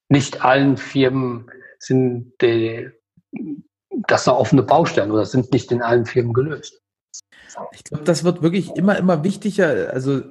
nicht 0.09 0.45
allen 0.45 0.77
Firmen 0.77 1.51
sind 1.79 2.33
die, 2.41 2.89
das 4.07 4.27
eine 4.27 4.37
offene 4.37 4.63
Baustelle 4.63 5.11
oder 5.11 5.25
sind 5.25 5.51
nicht 5.51 5.71
in 5.71 5.81
allen 5.81 6.05
Firmen 6.05 6.33
gelöst. 6.33 6.81
Ich 7.71 7.83
glaube, 7.83 8.03
das 8.03 8.23
wird 8.23 8.41
wirklich 8.41 8.75
immer, 8.75 8.97
immer 8.97 9.23
wichtiger. 9.23 9.91
Also 9.91 10.21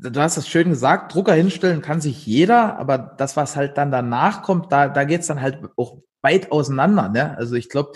du 0.00 0.20
hast 0.20 0.36
es 0.36 0.48
schön 0.48 0.70
gesagt, 0.70 1.14
Drucker 1.14 1.34
hinstellen 1.34 1.82
kann 1.82 2.00
sich 2.00 2.26
jeder, 2.26 2.78
aber 2.78 2.98
das, 2.98 3.36
was 3.36 3.56
halt 3.56 3.76
dann 3.76 3.90
danach 3.90 4.42
kommt, 4.42 4.72
da, 4.72 4.88
da 4.88 5.04
geht's 5.04 5.26
dann 5.26 5.40
halt 5.40 5.58
auch 5.76 5.98
weit 6.22 6.52
auseinander. 6.52 7.08
Ne? 7.08 7.36
Also 7.36 7.54
ich 7.54 7.68
glaube, 7.68 7.92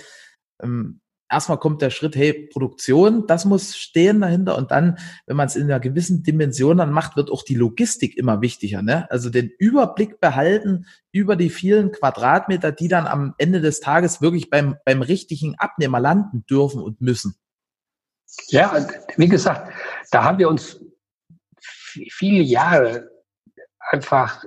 ähm, 0.62 1.01
erstmal 1.31 1.59
kommt 1.59 1.81
der 1.81 1.91
Schritt, 1.91 2.17
hey, 2.17 2.49
Produktion, 2.53 3.27
das 3.27 3.45
muss 3.45 3.77
stehen 3.77 4.21
dahinter 4.21 4.59
und 4.59 4.71
dann, 4.71 4.99
wenn 5.27 5.37
man 5.37 5.47
es 5.47 5.57
in 5.57 5.65
einer 5.65 5.81
gewissen 5.81 6.23
Dimension 6.23 6.77
dann 6.77 6.93
macht, 6.93 7.17
wird 7.17 7.31
auch 7.31 7.43
die 7.43 7.55
Logistik 7.55 8.17
immer 8.17 8.41
wichtiger. 8.43 8.83
Ne? 8.83 9.11
Also 9.11 9.31
den 9.31 9.51
Überblick 9.59 10.21
behalten 10.21 10.87
über 11.12 11.37
die 11.37 11.51
vielen 11.51 11.93
Quadratmeter, 11.93 12.73
die 12.73 12.88
dann 12.88 13.07
am 13.07 13.35
Ende 13.38 13.61
des 13.61 13.81
Tages 13.81 14.21
wirklich 14.21 14.51
beim, 14.51 14.77
beim 14.85 15.03
richtigen 15.03 15.55
Abnehmer 15.59 16.01
landen 16.01 16.45
dürfen 16.49 16.83
und 16.83 17.01
müssen. 17.01 17.37
Ja, 18.49 18.87
wie 19.17 19.29
gesagt, 19.29 19.73
da 20.11 20.25
haben 20.25 20.38
wir 20.38 20.49
uns 20.49 20.81
viele 22.11 22.42
Jahre 22.42 23.11
einfach 23.78 24.44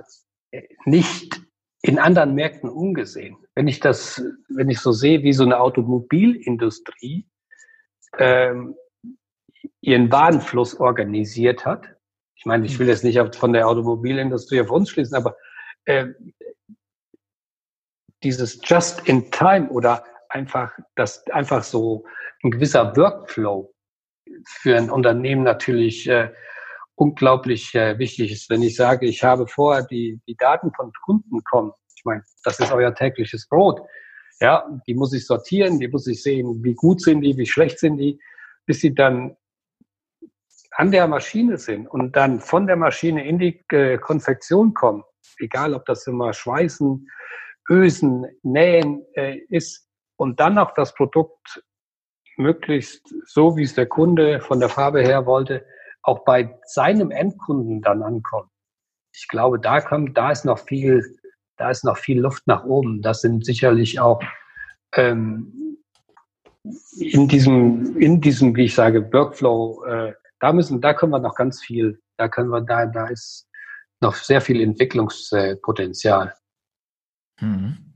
nicht 0.84 1.40
in 1.82 1.98
anderen 1.98 2.34
Märkten 2.34 2.68
umgesehen. 2.68 3.36
Wenn 3.54 3.68
ich 3.68 3.80
das, 3.80 4.22
wenn 4.48 4.70
ich 4.70 4.80
so 4.80 4.92
sehe, 4.92 5.22
wie 5.22 5.32
so 5.32 5.44
eine 5.44 5.60
Automobilindustrie 5.60 7.28
ähm, 8.18 8.74
ihren 9.80 10.10
Warenfluss 10.10 10.78
organisiert 10.80 11.64
hat. 11.64 11.94
Ich 12.34 12.44
meine, 12.44 12.66
ich 12.66 12.78
will 12.78 12.88
jetzt 12.88 13.04
nicht 13.04 13.36
von 13.36 13.52
der 13.52 13.68
Automobilindustrie 13.68 14.60
auf 14.60 14.70
uns 14.70 14.90
schließen, 14.90 15.16
aber 15.16 15.36
äh, 15.84 16.08
dieses 18.22 18.60
Just 18.64 19.06
in 19.08 19.30
Time 19.30 19.68
oder 19.70 20.04
einfach, 20.28 20.72
das 20.96 21.26
einfach 21.28 21.62
so 21.62 22.04
ein 22.42 22.50
gewisser 22.50 22.96
Workflow 22.96 23.72
für 24.44 24.76
ein 24.76 24.90
Unternehmen 24.90 25.44
natürlich 25.44 26.08
äh, 26.08 26.32
unglaublich 26.96 27.74
äh, 27.74 27.98
wichtig 27.98 28.32
ist. 28.32 28.50
Wenn 28.50 28.62
ich 28.62 28.74
sage, 28.74 29.06
ich 29.06 29.22
habe 29.22 29.46
vorher 29.46 29.84
die, 29.84 30.20
die 30.26 30.36
Daten 30.36 30.72
von 30.74 30.92
Kunden 31.04 31.44
kommen, 31.44 31.72
ich 31.94 32.04
meine, 32.04 32.22
das 32.44 32.58
ist 32.58 32.72
euer 32.72 32.94
tägliches 32.94 33.46
Brot. 33.48 33.80
Ja, 34.40 34.66
die 34.86 34.94
muss 34.94 35.12
ich 35.14 35.26
sortieren, 35.26 35.78
die 35.78 35.88
muss 35.88 36.06
ich 36.06 36.22
sehen, 36.22 36.62
wie 36.62 36.74
gut 36.74 37.00
sind 37.00 37.22
die, 37.22 37.36
wie 37.36 37.46
schlecht 37.46 37.78
sind 37.78 37.98
die, 37.98 38.18
bis 38.66 38.80
sie 38.80 38.94
dann 38.94 39.36
an 40.72 40.90
der 40.90 41.06
Maschine 41.06 41.56
sind 41.56 41.86
und 41.86 42.16
dann 42.16 42.40
von 42.40 42.66
der 42.66 42.76
Maschine 42.76 43.26
in 43.26 43.38
die 43.38 43.64
äh, 43.70 43.96
Konfektion 43.96 44.74
kommen, 44.74 45.04
egal 45.38 45.72
ob 45.74 45.86
das 45.86 46.06
immer 46.06 46.34
Schweißen, 46.34 47.08
Ösen, 47.70 48.26
Nähen 48.42 49.04
äh, 49.14 49.38
ist 49.48 49.88
und 50.16 50.38
dann 50.38 50.58
auch 50.58 50.74
das 50.74 50.94
Produkt 50.94 51.62
möglichst 52.36 53.14
so, 53.24 53.56
wie 53.56 53.62
es 53.62 53.74
der 53.74 53.86
Kunde 53.86 54.40
von 54.40 54.60
der 54.60 54.68
Farbe 54.68 55.02
her 55.02 55.24
wollte, 55.24 55.64
auch 56.06 56.24
bei 56.24 56.58
seinem 56.64 57.10
Endkunden 57.10 57.82
dann 57.82 58.02
ankommt. 58.02 58.48
Ich 59.12 59.28
glaube, 59.28 59.58
da 59.58 59.80
kommt, 59.80 60.16
da 60.16 60.30
ist 60.30 60.44
noch 60.44 60.58
viel, 60.58 61.04
da 61.56 61.70
ist 61.70 61.84
noch 61.84 61.96
viel 61.96 62.20
Luft 62.20 62.46
nach 62.46 62.64
oben. 62.64 63.02
Das 63.02 63.22
sind 63.22 63.44
sicherlich 63.44 63.98
auch 63.98 64.22
ähm, 64.94 65.78
in 66.98 67.28
diesem, 67.28 67.96
in 67.98 68.20
diesem, 68.20 68.54
wie 68.56 68.64
ich 68.64 68.74
sage, 68.74 69.12
Workflow, 69.12 69.84
äh, 69.84 70.12
da 70.40 70.52
müssen, 70.52 70.80
da 70.80 70.94
können 70.94 71.12
wir 71.12 71.18
noch 71.18 71.34
ganz 71.34 71.62
viel, 71.62 72.00
da 72.16 72.28
können 72.28 72.50
wir, 72.50 72.60
da, 72.60 72.86
da 72.86 73.06
ist 73.06 73.48
noch 74.00 74.14
sehr 74.14 74.40
viel 74.40 74.60
Entwicklungspotenzial. 74.60 76.34
Mhm. 77.40 77.94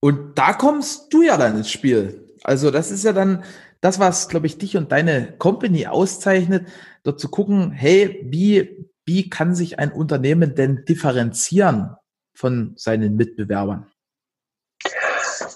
Und 0.00 0.36
da 0.36 0.52
kommst 0.52 1.12
du 1.14 1.22
ja 1.22 1.36
dann 1.36 1.58
ins 1.58 1.70
Spiel. 1.70 2.36
Also 2.42 2.70
das 2.70 2.90
ist 2.90 3.04
ja 3.04 3.12
dann 3.12 3.44
das, 3.82 3.98
was, 3.98 4.28
glaube 4.28 4.46
ich, 4.46 4.58
dich 4.58 4.76
und 4.76 4.92
deine 4.92 5.36
Company 5.38 5.88
auszeichnet, 5.88 6.68
dort 7.02 7.18
zu 7.18 7.28
gucken, 7.28 7.72
hey, 7.72 8.20
wie, 8.24 8.88
wie 9.04 9.28
kann 9.28 9.54
sich 9.54 9.80
ein 9.80 9.92
Unternehmen 9.92 10.54
denn 10.54 10.84
differenzieren 10.84 11.96
von 12.32 12.74
seinen 12.76 13.16
Mitbewerbern? 13.16 13.90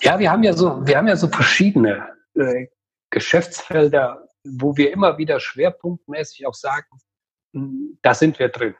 Ja, 0.02 0.18
wir 0.18 0.30
haben 0.30 0.42
ja 0.42 0.52
so, 0.52 0.84
wir 0.86 0.98
haben 0.98 1.06
ja 1.06 1.16
so 1.16 1.28
verschiedene 1.28 2.08
äh, 2.34 2.66
Geschäftsfelder, 3.10 4.28
wo 4.44 4.76
wir 4.76 4.92
immer 4.92 5.18
wieder 5.18 5.38
schwerpunktmäßig 5.38 6.46
auch 6.46 6.54
sagen, 6.54 6.86
hm, 7.54 7.98
da 8.02 8.12
sind 8.12 8.40
wir 8.40 8.48
drin. 8.48 8.74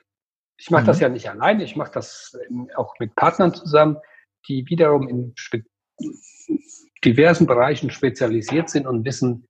Ich 0.59 0.71
mache 0.71 0.83
mhm. 0.83 0.87
das 0.87 1.01
ja 1.01 1.09
nicht 1.09 1.31
alleine, 1.31 1.63
ich 1.63 1.77
mache 1.77 1.93
das 1.93 2.37
auch 2.75 2.95
mit 2.99 3.15
Partnern 3.15 3.55
zusammen, 3.55 3.99
die 4.49 4.67
wiederum 4.69 5.09
in 5.09 5.35
diversen 7.07 7.47
Bereichen 7.47 7.91
spezialisiert 7.91 8.69
sind 8.69 8.87
und 8.87 9.05
wissen, 9.05 9.49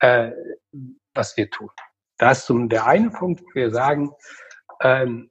äh, 0.00 0.30
was 1.14 1.36
wir 1.36 1.50
tun. 1.50 1.70
Das 2.18 2.40
ist 2.40 2.46
zum, 2.46 2.68
der 2.68 2.86
eine 2.86 3.10
Punkt, 3.10 3.42
wo 3.42 3.54
wir 3.54 3.70
sagen, 3.70 4.12
ähm, 4.82 5.30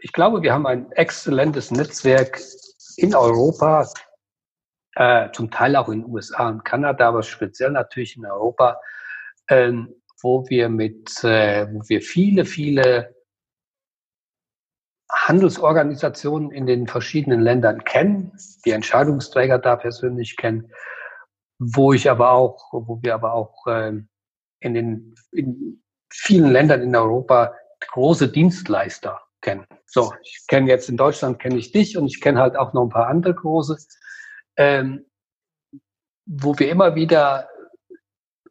ich 0.00 0.12
glaube, 0.12 0.42
wir 0.42 0.54
haben 0.54 0.66
ein 0.66 0.90
exzellentes 0.92 1.70
Netzwerk 1.70 2.40
in 2.96 3.14
Europa, 3.14 3.86
äh, 4.94 5.30
zum 5.32 5.50
Teil 5.50 5.76
auch 5.76 5.88
in 5.88 6.02
den 6.02 6.10
USA 6.10 6.48
und 6.48 6.64
Kanada, 6.64 7.08
aber 7.08 7.22
speziell 7.22 7.70
natürlich 7.70 8.16
in 8.16 8.24
Europa, 8.24 8.80
ähm, 9.48 9.94
wo 10.22 10.48
wir 10.48 10.68
mit, 10.68 11.22
äh, 11.22 11.66
wo 11.70 11.82
wir 11.88 12.00
viele, 12.00 12.44
viele 12.44 13.14
Handelsorganisationen 15.12 16.50
in 16.50 16.66
den 16.66 16.86
verschiedenen 16.86 17.40
Ländern 17.40 17.84
kennen, 17.84 18.32
die 18.64 18.70
Entscheidungsträger 18.70 19.58
da 19.58 19.76
persönlich 19.76 20.36
kennen, 20.36 20.72
wo 21.60 21.92
ich 21.92 22.10
aber 22.10 22.32
auch, 22.32 22.72
wo 22.72 23.00
wir 23.02 23.14
aber 23.14 23.34
auch 23.34 23.66
äh, 23.66 23.92
in 24.60 24.74
den 24.74 25.14
in 25.30 25.82
vielen 26.10 26.50
Ländern 26.50 26.82
in 26.82 26.96
Europa 26.96 27.54
große 27.92 28.28
Dienstleister 28.28 29.20
kennen. 29.42 29.66
So, 29.86 30.12
ich 30.22 30.44
kenne 30.48 30.68
jetzt 30.68 30.88
in 30.88 30.96
Deutschland 30.96 31.38
kenne 31.38 31.58
ich 31.58 31.70
dich 31.70 31.96
und 31.96 32.06
ich 32.06 32.20
kenne 32.20 32.40
halt 32.40 32.56
auch 32.56 32.72
noch 32.72 32.82
ein 32.82 32.88
paar 32.88 33.08
andere 33.08 33.34
große, 33.34 33.76
ähm, 34.56 35.04
wo 36.26 36.58
wir 36.58 36.70
immer 36.70 36.94
wieder 36.94 37.48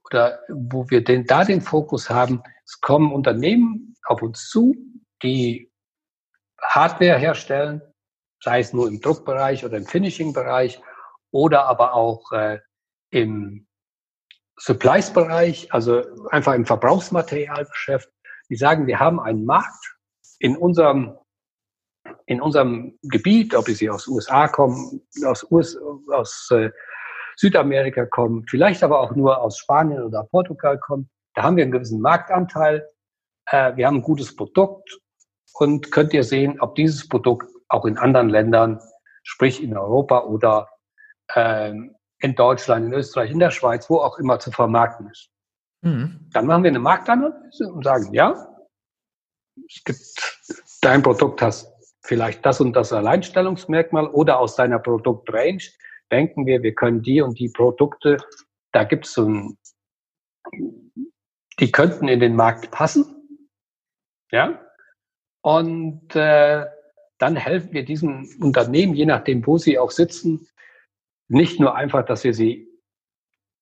oder 0.06 0.40
wo 0.50 0.90
wir 0.90 1.04
den, 1.04 1.26
da 1.26 1.44
den 1.44 1.62
Fokus 1.62 2.10
haben, 2.10 2.44
es 2.66 2.80
kommen 2.80 3.12
Unternehmen 3.12 3.96
auf 4.06 4.22
uns 4.22 4.50
zu, 4.50 4.76
die 5.24 5.72
Hardware 6.62 7.18
herstellen, 7.18 7.82
sei 8.44 8.60
es 8.60 8.74
nur 8.74 8.88
im 8.88 9.02
Druckbereich 9.02 9.66
oder 9.66 9.78
im 9.78 9.86
Finishing-Bereich 9.86 10.82
oder 11.32 11.66
aber 11.66 11.94
auch 11.94 12.32
äh, 12.32 12.60
im 13.12 13.68
Supplies-Bereich, 14.58 15.74
also 15.74 16.04
einfach 16.30 16.54
im 16.54 16.66
Verbrauchsmaterialgeschäft. 16.66 18.10
Die 18.50 18.56
sagen, 18.56 18.88
wir 18.88 19.00
haben 19.00 19.20
einen 19.20 19.46
Markt 19.46 19.98
in 20.40 20.58
unserem, 20.58 21.18
in 22.26 22.42
unserem 22.42 22.98
Gebiet, 23.04 23.56
ob 23.56 23.68
sie 23.68 23.90
aus 23.90 24.08
USA 24.08 24.48
kommen, 24.48 25.02
aus, 25.26 25.50
US, 25.52 25.78
aus 26.12 26.50
äh, 26.52 26.72
Südamerika 27.36 28.06
kommen, 28.06 28.46
vielleicht 28.50 28.84
aber 28.84 29.00
auch 29.00 29.16
nur 29.16 29.42
aus 29.42 29.58
Spanien 29.58 30.04
oder 30.04 30.26
Portugal 30.26 30.78
kommen. 30.78 31.10
Da 31.36 31.44
haben 31.44 31.56
wir 31.56 31.64
einen 31.64 31.72
gewissen 31.72 32.02
Marktanteil. 32.02 32.86
Äh, 33.46 33.76
wir 33.78 33.88
haben 33.88 33.98
ein 33.98 34.02
gutes 34.02 34.36
Produkt 34.36 35.00
und 35.54 35.92
könnt 35.92 36.14
ihr 36.14 36.24
sehen, 36.24 36.60
ob 36.60 36.76
dieses 36.76 37.08
Produkt 37.08 37.50
auch 37.70 37.86
in 37.86 37.98
anderen 37.98 38.30
Ländern, 38.30 38.82
sprich 39.24 39.64
in 39.64 39.78
Europa 39.78 40.24
oder 40.24 40.68
ähm, 41.36 41.96
in 42.20 42.36
Deutschland, 42.36 42.86
in 42.86 42.94
Österreich, 42.94 43.32
in 43.32 43.40
der 43.40 43.52
Schweiz, 43.52 43.90
wo 43.90 43.98
auch 43.98 44.18
immer 44.20 44.40
zu 44.40 44.52
vermarkten 44.52 45.10
ist. 45.10 45.30
Mhm. 45.82 46.30
Dann 46.34 46.46
machen 46.46 46.64
wir 46.64 46.70
eine 46.70 46.80
Marktanalyse 46.80 47.72
und 47.72 47.84
sagen, 47.84 48.14
ja, 48.14 48.56
es 49.68 49.84
gibt, 49.84 50.00
dein 50.82 51.02
Produkt 51.02 51.42
hast 51.42 51.74
vielleicht 52.04 52.46
das 52.46 52.60
und 52.60 52.74
das 52.74 52.92
Alleinstellungsmerkmal 52.92 54.08
oder 54.08 54.40
aus 54.40 54.56
deiner 54.56 54.80
Produktrange 54.80 55.62
denken 56.12 56.46
wir, 56.46 56.64
wir 56.64 56.74
können 56.74 57.02
die 57.02 57.22
und 57.22 57.40
die 57.40 57.50
Produkte, 57.50 58.18
da 58.72 58.84
gibt 58.84 59.06
es 59.06 59.14
so 59.14 59.26
ein, 59.26 59.58
die 61.60 61.72
könnten 61.72 62.08
in 62.08 62.20
den 62.20 62.36
Markt 62.36 62.72
passen. 62.72 63.06
Ja, 64.32 64.60
und 65.42 66.16
äh, 66.16 66.66
dann 67.18 67.36
helfen 67.36 67.74
wir 67.74 67.84
diesen 67.84 68.30
Unternehmen, 68.42 68.94
je 68.94 69.06
nachdem, 69.06 69.46
wo 69.46 69.58
sie 69.58 69.78
auch 69.78 69.92
sitzen, 69.92 70.48
nicht 71.30 71.60
nur 71.60 71.76
einfach, 71.76 72.06
dass 72.06 72.24
wir 72.24 72.34
sie 72.34 72.68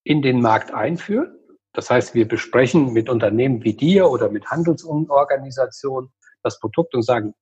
in 0.04 0.22
den 0.22 0.42
Markt 0.42 0.74
einführen. 0.74 1.38
Das 1.74 1.90
heißt, 1.90 2.16
wir 2.16 2.28
besprechen 2.28 2.94
mit 2.94 3.10
Unternehmen 3.10 3.64
wie 3.64 3.74
dir 3.74 4.10
oder 4.10 4.30
mit 4.30 4.50
Handelsorganisationen 4.50 6.12
das 6.42 6.60
Produkt 6.60 6.96
und 6.96 7.04
sagen, 7.04 7.36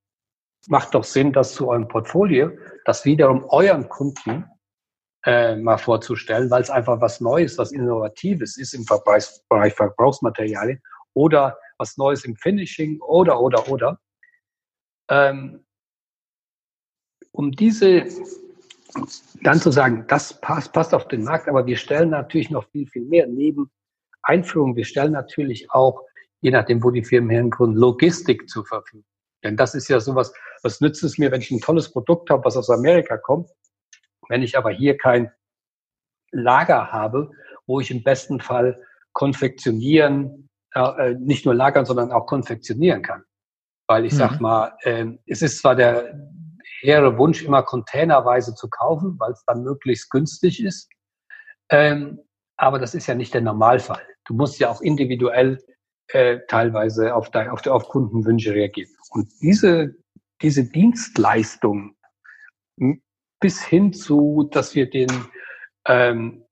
macht 0.68 0.96
doch 0.96 1.04
Sinn, 1.04 1.32
das 1.32 1.54
zu 1.54 1.70
eurem 1.70 1.88
Portfolio, 1.88 2.52
das 2.86 3.06
wiederum 3.06 3.46
euren 3.46 3.88
Kunden 3.88 4.46
äh, 5.26 5.56
mal 5.56 5.78
vorzustellen, 5.78 6.50
weil 6.50 6.64
es 6.64 6.70
einfach 6.70 7.00
was 7.02 7.22
Neues, 7.22 7.58
was 7.58 7.72
Innovatives 7.72 8.58
ist 8.58 8.74
im 8.74 8.86
Bereich 8.86 9.74
Verbrauchsmaterialien 9.74 10.82
oder 11.14 11.58
was 11.78 11.98
Neues 11.98 12.26
im 12.26 12.36
Finishing 12.36 13.00
oder, 13.02 13.40
oder, 13.40 13.68
oder. 13.70 14.00
Ähm, 15.10 15.66
um 17.32 17.52
diese 17.52 18.06
dann 19.44 19.60
zu 19.60 19.72
sagen, 19.72 20.06
das 20.08 20.40
passt, 20.42 20.74
passt 20.74 20.94
auf 20.94 21.08
den 21.08 21.24
Markt, 21.24 21.48
aber 21.48 21.66
wir 21.66 21.78
stellen 21.78 22.10
natürlich 22.10 22.50
noch 22.50 22.68
viel, 22.70 22.88
viel 22.88 23.06
mehr 23.06 23.28
neben 23.28 23.70
Einführung. 24.24 24.76
Wir 24.76 24.86
stellen 24.86 25.12
natürlich 25.12 25.72
auch, 25.72 26.02
je 26.42 26.52
nachdem, 26.52 26.84
wo 26.84 26.92
die 26.92 27.04
Firmen 27.04 27.30
herkommen, 27.30 27.76
Logistik 27.76 28.50
zur 28.50 28.66
Verfügung. 28.66 29.06
Denn 29.44 29.58
das 29.58 29.76
ist 29.76 29.88
ja 29.88 30.00
sowas, 30.00 30.34
was 30.64 30.82
nützt 30.82 31.04
es 31.04 31.18
mir, 31.18 31.32
wenn 31.32 31.42
ich 31.42 31.52
ein 31.52 31.62
tolles 31.62 31.92
Produkt 31.92 32.30
habe, 32.30 32.44
was 32.46 32.58
aus 32.58 32.70
Amerika 32.70 33.18
kommt, 33.18 33.50
wenn 34.30 34.42
ich 34.42 34.58
aber 34.58 34.72
hier 34.72 34.98
kein 34.98 35.32
Lager 36.32 36.92
habe, 36.92 37.30
wo 37.68 37.80
ich 37.80 37.92
im 37.92 38.04
besten 38.04 38.40
Fall 38.40 38.82
konfektionieren, 39.14 40.50
äh, 40.74 41.14
nicht 41.20 41.46
nur 41.46 41.56
lagern, 41.56 41.86
sondern 41.86 42.12
auch 42.12 42.26
konfektionieren 42.26 43.02
kann. 43.02 43.24
Weil 43.88 44.06
ich 44.06 44.14
mhm. 44.14 44.18
sag 44.18 44.42
mal, 44.42 44.74
äh, 44.82 45.06
es 45.28 45.42
ist 45.42 45.60
zwar 45.60 45.76
der 45.76 46.20
hehre 46.86 47.18
Wunsch, 47.18 47.44
immer 47.44 47.64
containerweise 47.64 48.56
zu 48.56 48.70
kaufen, 48.70 49.16
weil 49.20 49.32
es 49.32 49.44
dann 49.46 49.64
möglichst 49.64 50.10
günstig 50.12 50.64
ist. 50.64 50.90
Ähm, 51.70 52.20
aber 52.58 52.80
das 52.80 52.96
ist 52.96 53.08
ja 53.08 53.16
nicht 53.16 53.34
der 53.34 53.42
Normalfall. 53.42 54.02
Du 54.26 54.34
musst 54.34 54.60
ja 54.60 54.70
auch 54.70 54.82
individuell 54.82 55.64
äh, 56.10 56.40
teilweise 56.48 57.16
auf, 57.16 57.32
dein, 57.32 57.50
auf, 57.50 57.66
auf 57.66 57.90
Kundenwünsche 57.90 58.54
reagieren. 58.54 58.92
Und 59.10 59.30
diese, 59.42 59.96
diese 60.42 60.64
Dienstleistung 60.64 61.96
bis 63.40 63.64
hin 63.64 63.94
zu, 63.94 64.48
dass 64.52 64.76
wir 64.76 64.90
den, 64.90 65.10
ähm, 65.88 66.46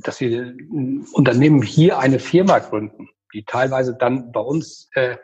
dass 0.00 0.20
wir 0.20 0.54
Unternehmen 1.12 1.62
hier 1.62 1.98
eine 1.98 2.18
Firma 2.18 2.58
gründen, 2.58 3.08
die 3.32 3.44
teilweise 3.44 3.96
dann 3.96 4.32
bei 4.32 4.40
uns 4.40 4.88
äh, 4.94 5.16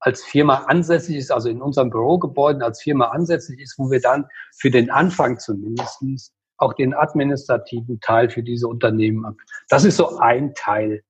als 0.00 0.24
Firma 0.24 0.64
ansässig 0.66 1.16
ist, 1.16 1.30
also 1.30 1.48
in 1.48 1.62
unserem 1.62 1.90
Bürogebäuden 1.90 2.62
als 2.62 2.82
Firma 2.82 3.06
ansässig 3.06 3.60
ist, 3.60 3.78
wo 3.78 3.90
wir 3.90 4.00
dann 4.00 4.26
für 4.56 4.70
den 4.70 4.90
Anfang 4.90 5.38
zumindest 5.38 6.32
auch 6.56 6.72
den 6.74 6.94
administrativen 6.94 8.00
Teil 8.00 8.28
für 8.30 8.42
diese 8.42 8.68
Unternehmen 8.68 9.24
ab. 9.24 9.34
Das 9.68 9.84
ist 9.84 9.96
so 9.96 10.18
ein 10.18 10.54
Teil, 10.54 11.02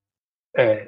äh, 0.52 0.86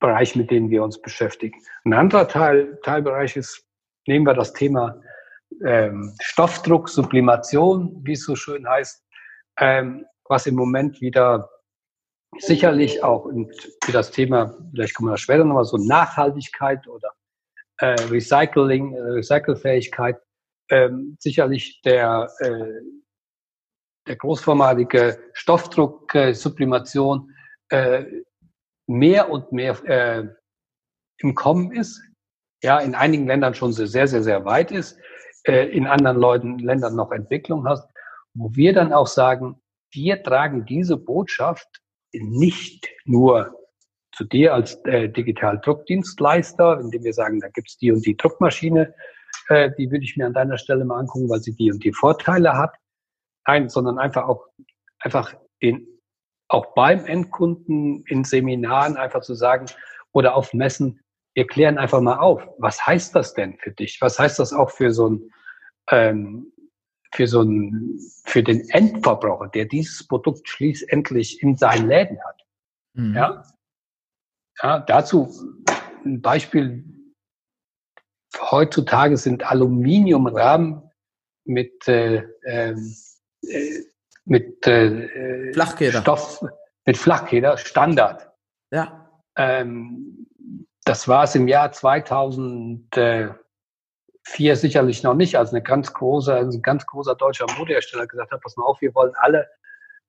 Bereich, 0.00 0.34
mit 0.34 0.50
dem 0.50 0.70
wir 0.70 0.82
uns 0.82 1.00
beschäftigen. 1.00 1.60
Ein 1.84 1.92
anderer 1.92 2.26
Teil, 2.26 2.78
Teilbereich 2.82 3.36
ist, 3.36 3.64
nehmen 4.06 4.26
wir 4.26 4.34
das 4.34 4.52
Thema 4.52 5.00
ähm, 5.64 6.14
Stoffdruck, 6.20 6.88
Sublimation, 6.88 8.00
wie 8.02 8.12
es 8.12 8.24
so 8.24 8.34
schön 8.34 8.68
heißt, 8.68 9.04
ähm, 9.58 10.04
was 10.28 10.46
im 10.46 10.54
Moment 10.54 11.00
wieder 11.00 11.48
sicherlich 12.38 13.02
auch 13.02 13.28
für 13.82 13.92
das 13.92 14.10
Thema, 14.10 14.56
vielleicht 14.70 14.94
kommen 14.94 15.08
wir 15.08 15.12
da 15.12 15.18
später 15.18 15.44
nochmal, 15.44 15.64
so 15.64 15.76
Nachhaltigkeit 15.76 16.86
oder 16.86 17.10
äh, 17.78 17.94
Recycling, 18.10 18.94
äh, 18.94 19.00
Recycelfähigkeit, 19.00 20.20
ähm, 20.70 21.16
sicherlich 21.20 21.80
der, 21.82 22.30
äh, 22.38 22.80
der 24.06 24.16
großformatige 24.16 25.18
Stoffdruck, 25.32 26.14
äh, 26.14 26.32
Sublimation 26.34 27.30
äh, 27.70 28.04
mehr 28.86 29.30
und 29.30 29.52
mehr 29.52 29.82
äh, 29.84 30.28
im 31.18 31.34
Kommen 31.34 31.72
ist. 31.72 32.02
Ja, 32.62 32.78
in 32.78 32.94
einigen 32.94 33.26
Ländern 33.26 33.54
schon 33.54 33.72
sehr, 33.72 34.06
sehr, 34.06 34.22
sehr 34.22 34.44
weit 34.44 34.70
ist, 34.70 34.98
äh, 35.44 35.66
in 35.68 35.86
anderen 35.86 36.18
Leuten, 36.18 36.58
Ländern 36.58 36.96
noch 36.96 37.12
Entwicklung 37.12 37.66
hast, 37.68 37.88
wo 38.34 38.54
wir 38.54 38.72
dann 38.72 38.92
auch 38.92 39.06
sagen, 39.06 39.60
wir 39.92 40.22
tragen 40.22 40.64
diese 40.64 40.96
Botschaft 40.96 41.83
nicht 42.20 42.88
nur 43.04 43.54
zu 44.12 44.24
dir 44.24 44.54
als 44.54 44.76
äh, 44.84 45.08
Digital-Druckdienstleister, 45.08 46.80
indem 46.80 47.04
wir 47.04 47.12
sagen, 47.12 47.40
da 47.40 47.48
gibt's 47.48 47.76
die 47.78 47.90
und 47.90 48.06
die 48.06 48.16
Druckmaschine, 48.16 48.94
äh, 49.48 49.70
die 49.76 49.90
würde 49.90 50.04
ich 50.04 50.16
mir 50.16 50.26
an 50.26 50.34
deiner 50.34 50.58
Stelle 50.58 50.84
mal 50.84 51.00
angucken, 51.00 51.28
weil 51.28 51.40
sie 51.40 51.54
die 51.54 51.72
und 51.72 51.82
die 51.82 51.92
Vorteile 51.92 52.56
hat. 52.56 52.74
Nein, 53.46 53.68
sondern 53.68 53.98
einfach 53.98 54.28
auch 54.28 54.46
einfach 55.00 55.34
den 55.62 55.86
auch 56.48 56.74
beim 56.74 57.04
Endkunden 57.06 58.04
in 58.06 58.24
Seminaren 58.24 58.96
einfach 58.96 59.22
zu 59.22 59.34
sagen 59.34 59.66
oder 60.12 60.36
auf 60.36 60.52
Messen, 60.52 61.00
wir 61.34 61.46
klären 61.46 61.78
einfach 61.78 62.00
mal 62.00 62.18
auf, 62.18 62.46
was 62.58 62.86
heißt 62.86 63.14
das 63.14 63.34
denn 63.34 63.56
für 63.58 63.72
dich? 63.72 63.98
Was 64.00 64.18
heißt 64.18 64.38
das 64.38 64.52
auch 64.52 64.70
für 64.70 64.92
so 64.92 65.10
ein 65.10 65.30
ähm, 65.90 66.52
für 67.14 67.28
so 67.28 67.42
ein, 67.42 67.98
für 68.24 68.42
den 68.42 68.68
Endverbraucher, 68.70 69.48
der 69.48 69.66
dieses 69.66 70.06
Produkt 70.06 70.48
schließlich 70.48 71.42
in 71.42 71.56
seinen 71.56 71.88
Läden 71.88 72.18
hat. 72.24 72.42
Mhm. 72.94 73.14
Ja? 73.14 73.44
ja, 74.62 74.78
dazu 74.80 75.32
ein 76.04 76.20
Beispiel. 76.20 76.84
Heutzutage 78.50 79.16
sind 79.16 79.48
Aluminiumrahmen 79.48 80.90
mit 81.44 81.86
äh, 81.86 82.24
ähm, 82.46 82.96
äh, 83.42 83.82
mit 84.24 84.66
äh, 84.66 85.52
Flachkeder. 85.52 86.00
Stoff, 86.00 86.44
mit 86.84 86.96
Flachkeder 86.96 87.56
Standard. 87.58 88.32
Ja. 88.72 89.08
Ähm, 89.36 90.26
das 90.84 91.06
war 91.06 91.24
es 91.24 91.34
im 91.34 91.46
Jahr 91.46 91.70
2004 94.24 94.56
sicherlich 94.56 95.02
noch 95.02 95.14
nicht, 95.14 95.36
als 95.36 95.50
eine 95.50 95.62
ganz 95.62 95.92
große, 95.92 96.34
ein 96.34 96.62
ganz 96.62 96.86
großer 96.86 97.14
deutscher 97.14 97.46
Modehersteller 97.58 98.06
gesagt 98.06 98.32
hat, 98.32 98.40
pass 98.40 98.56
mal 98.56 98.64
auf, 98.64 98.80
wir 98.80 98.94
wollen 98.94 99.12
alle 99.16 99.48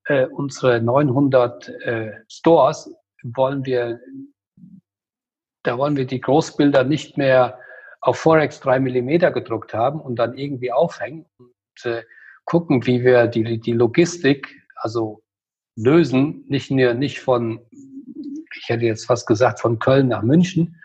äh, 0.05 0.25
unsere 0.25 0.81
900 0.81 1.69
äh, 1.69 2.11
Stores 2.27 2.93
wollen 3.23 3.65
wir, 3.65 3.99
da 5.63 5.77
wollen 5.77 5.95
wir 5.95 6.05
die 6.05 6.21
Großbilder 6.21 6.83
nicht 6.83 7.17
mehr 7.17 7.59
auf 8.01 8.19
Forex 8.19 8.59
3 8.59 8.79
Millimeter 8.79 9.31
gedruckt 9.31 9.73
haben 9.73 9.99
und 9.99 10.17
dann 10.17 10.37
irgendwie 10.37 10.71
aufhängen 10.71 11.25
und 11.37 11.85
äh, 11.85 12.03
gucken, 12.45 12.85
wie 12.85 13.03
wir 13.03 13.27
die, 13.27 13.59
die 13.59 13.73
Logistik, 13.73 14.61
also 14.75 15.23
lösen, 15.75 16.45
nicht 16.47 16.69
nur 16.69 16.93
nicht 16.93 17.19
von, 17.19 17.59
ich 17.71 18.69
hätte 18.69 18.85
jetzt 18.85 19.07
fast 19.07 19.27
gesagt, 19.27 19.59
von 19.59 19.79
Köln 19.79 20.07
nach 20.07 20.21
München, 20.21 20.79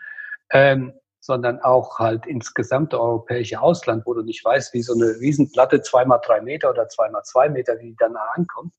ähm, 0.49 0.93
sondern 1.21 1.61
auch 1.61 1.99
halt 1.99 2.25
ins 2.25 2.53
gesamte 2.53 2.99
europäische 2.99 3.61
Ausland, 3.61 4.05
wo 4.05 4.13
du 4.13 4.23
nicht 4.23 4.43
weißt, 4.43 4.73
wie 4.73 4.81
so 4.81 4.93
eine 4.93 5.19
Riesenplatte 5.19 5.81
zweimal 5.81 6.19
drei 6.25 6.41
Meter 6.41 6.71
oder 6.71 6.89
zweimal 6.89 7.21
zwei 7.23 7.47
Meter, 7.47 7.79
wie 7.79 7.89
die 7.89 7.95
danach 7.97 8.35
ankommt, 8.35 8.73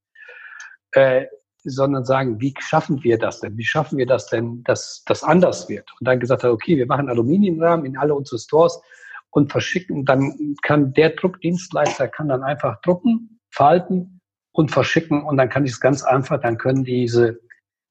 äh, 0.93 1.27
sondern 1.65 2.05
sagen, 2.05 2.41
wie 2.41 2.53
schaffen 2.59 3.03
wir 3.05 3.17
das 3.17 3.41
denn? 3.41 3.57
Wie 3.57 3.65
schaffen 3.65 3.97
wir 3.97 4.07
das 4.07 4.27
denn, 4.27 4.65
dass 4.65 5.05
das 5.07 5.23
anders 5.23 5.69
wird? 5.69 5.89
Und 6.01 6.09
dann 6.09 6.19
gesagt 6.19 6.43
hat, 6.43 6.51
okay, 6.51 6.77
wir 6.77 6.87
machen 6.87 7.09
Aluminiumrahmen 7.09 7.87
in 7.87 7.97
alle 7.97 8.15
unsere 8.15 8.41
Stores 8.41 8.83
und 9.31 9.53
verschicken. 9.53 10.05
Dann 10.05 10.57
kann 10.63 10.93
der 10.95 11.11
Druckdienstleister 11.11 12.09
kann 12.09 12.29
dann 12.29 12.43
einfach 12.43 12.81
drucken, 12.81 13.39
falten 13.51 14.21
und 14.51 14.73
verschicken 14.73 15.23
und 15.23 15.37
dann 15.37 15.49
kann 15.49 15.65
ich 15.65 15.71
es 15.71 15.81
ganz 15.81 16.03
einfach. 16.03 16.41
Dann 16.41 16.59
können 16.59 16.83
diese, 16.83 17.39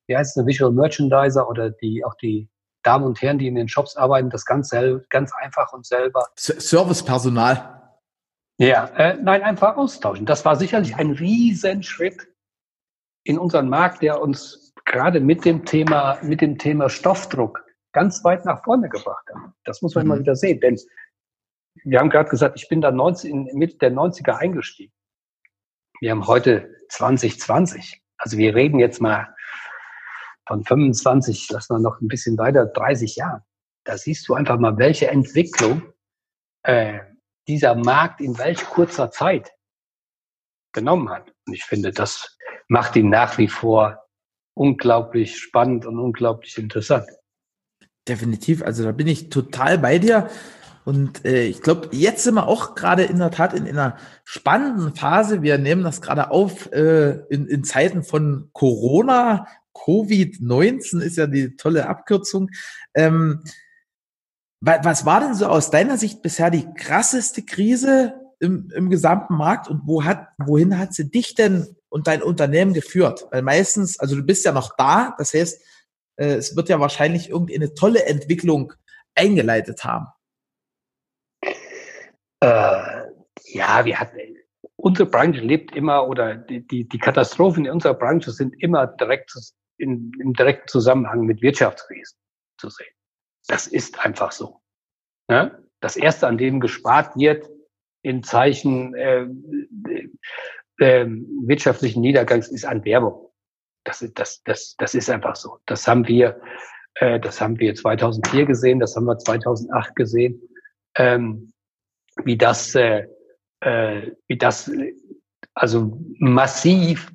wie 0.08 0.18
heißt 0.18 0.38
es, 0.38 0.46
Visual 0.46 0.74
Merchandiser 0.74 1.48
oder 1.50 1.70
die 1.70 2.04
auch 2.04 2.16
die 2.16 2.50
Damen 2.84 3.06
und 3.06 3.22
Herren, 3.22 3.38
die 3.38 3.48
in 3.48 3.56
den 3.56 3.68
Shops 3.68 3.96
arbeiten, 3.96 4.30
das 4.30 4.46
ganz 4.46 4.72
ganz 5.10 5.32
einfach 5.42 5.74
und 5.74 5.86
selber. 5.86 6.28
Servicepersonal. 6.36 7.82
Ja, 8.58 8.86
äh, 8.96 9.18
nein, 9.22 9.42
einfach 9.42 9.78
austauschen. 9.78 10.26
Das 10.26 10.46
war 10.46 10.56
sicherlich 10.56 10.96
ein 10.96 11.12
Riesenschritt 11.12 12.28
in 13.24 13.40
unseren 13.40 13.70
Markt, 13.70 14.02
der 14.02 14.22
uns 14.22 14.74
gerade 14.86 15.20
mit 15.20 15.46
dem 15.46 15.66
Thema, 15.66 16.20
mit 16.22 16.42
dem 16.42 16.58
Thema 16.58 16.90
Stoffdruck 16.90 17.64
ganz 17.92 18.24
weit 18.24 18.46
nach 18.46 18.64
vorne 18.64 18.90
gebracht 18.90 19.26
hat. 19.34 19.52
Das 19.66 19.82
muss 19.82 19.96
man 19.96 20.06
mhm. 20.06 20.12
immer 20.12 20.22
wieder 20.22 20.36
sehen, 20.36 20.60
denn 20.60 20.78
wir 21.84 22.00
haben 22.00 22.10
gerade 22.10 22.30
gesagt, 22.30 22.60
ich 22.60 22.68
bin 22.68 22.82
da 22.82 22.92
19, 22.92 23.48
in 23.48 23.58
Mitte 23.58 23.78
der 23.78 23.92
90er 23.92 24.38
eingestiegen. 24.38 24.94
Wir 26.00 26.12
haben 26.12 26.28
heute 26.28 26.76
2020. 26.90 28.04
Also 28.18 28.38
wir 28.38 28.54
reden 28.56 28.80
jetzt 28.80 29.02
mal 29.02 29.34
von 30.52 30.66
25, 30.66 31.50
lassen 31.50 31.76
wir 31.76 31.80
noch 31.80 32.02
ein 32.02 32.10
bisschen 32.10 32.38
weiter, 32.38 32.66
30 32.66 33.16
Jahren. 33.16 33.42
Da 33.86 33.98
siehst 33.98 34.28
du 34.28 34.34
einfach 34.34 34.60
mal, 34.60 34.78
welche 34.78 35.08
Entwicklung 35.08 35.82
äh, 36.64 37.00
dieser 37.48 37.74
Markt 37.74 38.20
in 38.20 38.38
welch 38.38 38.60
kurzer 38.66 39.12
Zeit 39.12 39.50
genommen 40.74 41.10
hat. 41.10 41.34
Und 41.48 41.54
ich 41.54 41.64
finde, 41.64 41.92
das 41.92 42.38
macht 42.68 42.98
ihn 42.98 43.10
nach 43.10 43.38
wie 43.38 43.48
vor 43.48 44.04
unglaublich 44.54 45.40
spannend 45.40 45.86
und 45.86 45.98
unglaublich 46.00 46.58
interessant. 46.58 47.08
Definitiv, 48.06 48.62
also 48.62 48.84
da 48.84 48.92
bin 48.92 49.08
ich 49.08 49.30
total 49.30 49.78
bei 49.78 50.00
dir. 50.00 50.30
Und 50.84 51.26
äh, 51.26 51.44
ich 51.44 51.62
glaube, 51.62 51.90
jetzt 51.92 52.24
sind 52.24 52.36
wir 52.36 52.48
auch 52.48 52.76
gerade 52.76 53.04
in 53.04 53.20
der 53.20 53.32
Tat 53.32 53.54
in, 53.54 53.66
in, 53.66 53.78
einer 53.78 53.98
spannenden 54.24 54.96
Phase. 54.96 55.42
Wir 55.42 55.58
nehmen 55.58 55.84
das 55.84 56.02
gerade 56.02 56.32
auf 56.32 56.72
äh, 56.72 57.20
in, 57.30 57.48
in 57.48 57.64
Zeiten 57.64 58.04
von 58.04 58.50
Corona. 58.54 59.46
Covid-19 59.76 61.00
ist 61.02 61.18
ja 61.18 61.28
die 61.28 61.56
tolle 61.56 61.88
Abkürzung. 61.88 62.50
Ähm, 62.94 63.44
was 64.64 65.06
war 65.08 65.22
denn 65.22 65.34
so 65.34 65.48
aus 65.48 65.72
deiner 65.72 65.98
Sicht 65.98 66.22
bisher 66.22 66.52
die 66.52 66.72
krasseste 66.76 67.42
Krise 67.42 68.14
im, 68.40 68.70
im 68.76 68.92
gesamten 68.92 69.36
Markt 69.36 69.68
und 69.68 69.82
wo 69.86 70.04
hat, 70.04 70.28
wohin 70.38 70.78
hat 70.78 70.94
sie 70.94 71.10
dich 71.10 71.34
denn 71.34 71.76
und 71.90 72.06
dein 72.06 72.22
Unternehmen 72.22 72.74
geführt? 72.74 73.28
Weil 73.32 73.42
meistens, 73.42 74.00
also 74.00 74.16
du 74.16 74.24
bist 74.24 74.46
ja 74.46 74.52
noch 74.52 74.76
da, 74.78 75.16
das 75.18 75.34
heißt, 75.34 75.62
äh, 76.18 76.36
es 76.36 76.56
wird 76.56 76.70
ja 76.70 76.80
wahrscheinlich 76.80 77.30
irgendeine 77.30 77.74
tolle 77.74 78.06
Entwicklung 78.06 78.74
eingeleitet 79.16 79.84
haben. 79.84 80.08
Äh, 82.42 83.12
ja, 83.46 83.86
wir 83.86 84.00
hatten, 84.00 84.18
unsere 84.76 85.10
Branche 85.10 85.42
lebt 85.42 85.76
immer 85.76 86.08
oder 86.08 86.36
die, 86.36 86.66
die, 86.66 86.88
die 86.88 86.98
Katastrophen 86.98 87.66
in 87.66 87.72
unserer 87.72 87.94
Branche 87.94 88.32
sind 88.32 88.56
immer 88.62 88.88
direkt 88.88 89.34
in, 89.78 90.12
im 90.20 90.34
direkten 90.34 90.68
Zusammenhang 90.68 91.22
mit 91.22 91.42
Wirtschaftskrisen 91.42 92.18
zu 92.58 92.70
sehen. 92.70 92.94
Das 93.48 93.68
ist 93.68 94.04
einfach 94.04 94.32
so. 94.32 94.62
Ne? 95.28 95.64
Das 95.80 95.96
erste, 95.96 96.28
an 96.28 96.38
dem 96.38 96.60
gespart 96.60 97.16
wird, 97.16 97.50
in 98.04 98.24
Zeichen 98.24 98.96
äh, 98.96 99.28
äh, 100.78 101.06
wirtschaftlichen 101.08 102.02
Niedergangs 102.02 102.48
ist 102.48 102.66
an 102.66 102.84
Werbung. 102.86 103.32
Das, 103.84 104.08
das, 104.16 104.44
das, 104.44 104.76
das 104.78 104.96
ist 104.96 105.10
einfach 105.10 105.36
so. 105.36 105.58
Das 105.66 105.88
haben 105.88 106.08
wir, 106.08 106.40
äh, 106.96 107.20
das 107.20 107.42
haben 107.42 107.60
wir 107.60 107.76
2004 107.76 108.46
gesehen, 108.46 108.80
das 108.80 108.96
haben 108.96 109.06
wir 109.06 109.18
2008 109.18 109.96
gesehen, 109.96 110.42
ähm, 110.96 111.51
wie 112.26 112.38
das, 112.38 112.76
äh, 112.76 113.08
äh, 113.62 114.12
wie 114.28 114.38
das, 114.38 114.72
also 115.54 115.98
massiv 116.20 117.12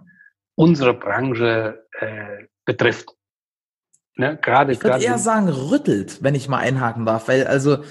unsere 0.55 0.95
Branche 0.95 1.87
äh, 2.01 2.47
betrifft. 2.65 3.11
Ne? 4.17 4.39
Gerade, 4.41 4.73
ich 4.73 4.83
würde 4.83 5.05
eher 5.05 5.19
sagen 5.19 5.49
rüttelt, 5.49 6.23
wenn 6.23 6.35
ich 6.35 6.49
mal 6.49 6.59
einhaken 6.59 7.05
darf, 7.05 7.29
weil 7.29 7.47
also 7.47 7.85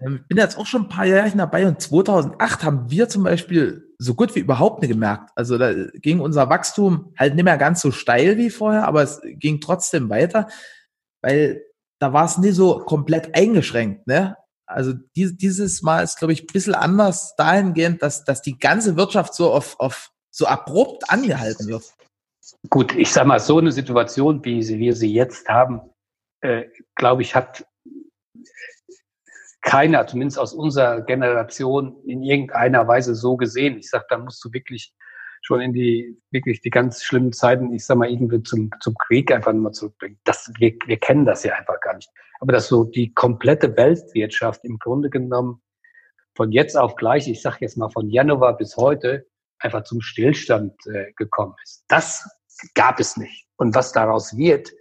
ähm, 0.00 0.20
ich 0.22 0.28
bin 0.28 0.38
jetzt 0.38 0.56
auch 0.56 0.66
schon 0.66 0.82
ein 0.82 0.88
paar 0.88 1.04
Jahre 1.04 1.30
dabei 1.36 1.66
und 1.66 1.80
2008 1.80 2.64
haben 2.64 2.90
wir 2.90 3.08
zum 3.08 3.24
Beispiel 3.24 3.94
so 3.98 4.14
gut 4.14 4.34
wie 4.34 4.40
überhaupt 4.40 4.82
nicht 4.82 4.90
gemerkt. 4.90 5.30
Also 5.34 5.58
da 5.58 5.72
ging 5.94 6.20
unser 6.20 6.48
Wachstum 6.48 7.12
halt 7.18 7.34
nicht 7.34 7.44
mehr 7.44 7.58
ganz 7.58 7.80
so 7.80 7.90
steil 7.90 8.36
wie 8.36 8.50
vorher, 8.50 8.86
aber 8.86 9.02
es 9.02 9.20
ging 9.24 9.60
trotzdem 9.60 10.08
weiter, 10.10 10.48
weil 11.22 11.62
da 12.00 12.12
war 12.12 12.24
es 12.24 12.38
nie 12.38 12.50
so 12.50 12.80
komplett 12.80 13.34
eingeschränkt. 13.36 14.06
Ne? 14.06 14.36
Also 14.66 14.94
dieses 15.14 15.82
Mal 15.82 16.02
ist, 16.02 16.18
glaube 16.18 16.32
ich, 16.32 16.42
ein 16.42 16.52
bisschen 16.52 16.74
anders 16.74 17.34
dahingehend, 17.36 18.02
dass, 18.02 18.24
dass 18.24 18.42
die 18.42 18.58
ganze 18.58 18.96
Wirtschaft 18.96 19.34
so 19.34 19.52
auf, 19.52 19.78
auf 19.78 20.10
so 20.30 20.46
abrupt 20.46 21.10
angehalten 21.10 21.68
wird. 21.68 21.84
Gut, 22.70 22.94
ich 22.94 23.10
sage 23.10 23.28
mal, 23.28 23.40
so 23.40 23.58
eine 23.58 23.72
Situation, 23.72 24.44
wie 24.44 24.66
wir 24.66 24.94
sie 24.94 25.12
jetzt 25.12 25.48
haben, 25.48 25.80
äh, 26.40 26.64
glaube 26.94 27.22
ich, 27.22 27.34
hat 27.34 27.66
keiner, 29.62 30.06
zumindest 30.06 30.38
aus 30.38 30.52
unserer 30.52 31.00
Generation, 31.02 31.96
in 32.04 32.22
irgendeiner 32.22 32.86
Weise 32.86 33.14
so 33.14 33.36
gesehen. 33.36 33.78
Ich 33.78 33.88
sage, 33.88 34.04
da 34.10 34.18
musst 34.18 34.44
du 34.44 34.52
wirklich 34.52 34.94
schon 35.44 35.60
in 35.60 35.72
die 35.74 36.20
wirklich 36.30 36.60
die 36.62 36.70
ganz 36.70 37.04
schlimmen 37.04 37.32
Zeiten, 37.32 37.72
ich 37.72 37.84
sag 37.84 37.98
mal, 37.98 38.10
irgendwie 38.10 38.42
zum, 38.42 38.70
zum 38.80 38.94
Krieg 38.94 39.30
einfach 39.30 39.52
nur 39.52 39.72
zurückbringen. 39.72 40.18
Das, 40.24 40.50
wir, 40.58 40.74
wir 40.86 40.96
kennen 40.96 41.26
das 41.26 41.44
ja 41.44 41.54
einfach 41.54 41.78
gar 41.80 41.94
nicht. 41.94 42.08
Aber 42.40 42.52
dass 42.52 42.68
so 42.68 42.84
die 42.84 43.12
komplette 43.12 43.76
Weltwirtschaft 43.76 44.64
im 44.64 44.78
Grunde 44.78 45.10
genommen 45.10 45.62
von 46.34 46.50
jetzt 46.50 46.76
auf 46.76 46.96
gleich, 46.96 47.28
ich 47.28 47.42
sage 47.42 47.58
jetzt 47.60 47.76
mal 47.76 47.90
von 47.90 48.08
Januar 48.08 48.56
bis 48.56 48.76
heute, 48.76 49.26
einfach 49.58 49.84
zum 49.84 50.00
Stillstand 50.00 50.74
äh, 50.86 51.12
gekommen 51.16 51.54
ist. 51.62 51.84
Das 51.88 52.26
gab 52.74 52.98
es 52.98 53.16
nicht. 53.16 53.46
Und 53.56 53.74
was 53.74 53.92
daraus 53.92 54.36
wird 54.36 54.72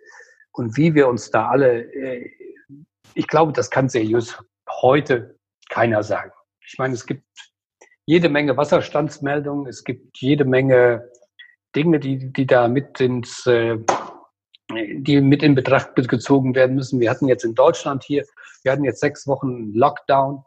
und 0.54 0.78
wie 0.78 0.96
wir 0.96 1.08
uns 1.08 1.30
da 1.30 1.50
alle, 1.50 1.84
äh, 1.94 2.32
ich 3.14 3.28
glaube, 3.28 3.52
das 3.52 3.70
kann 3.70 3.90
seriös 3.90 4.42
heute 4.70 5.38
keiner 5.70 6.04
sagen. 6.04 6.32
Ich 6.66 6.78
meine, 6.78 6.94
es 6.94 7.06
gibt 7.06 7.26
jede 8.06 8.30
Menge 8.30 8.58
Wasserstandsmeldungen, 8.58 9.68
es 9.68 9.84
gibt 9.84 10.18
jede 10.18 10.46
Menge 10.46 11.10
Dinge, 11.76 12.00
die, 12.00 12.32
die 12.32 12.46
da 12.46 12.68
mit 12.68 13.00
ins, 13.00 13.46
äh, 13.48 13.78
die 14.70 15.22
mit 15.22 15.44
in 15.44 15.56
Betracht 15.56 15.96
gezogen 15.96 16.56
werden 16.56 16.76
müssen. 16.76 17.00
Wir 17.00 17.10
hatten 17.10 17.28
jetzt 17.28 17.46
in 17.46 17.56
Deutschland 17.56 18.04
hier, 18.04 18.26
wir 18.64 18.72
hatten 18.72 18.84
jetzt 18.84 19.00
sechs 19.00 19.28
Wochen 19.28 19.74
Lockdown. 19.74 20.44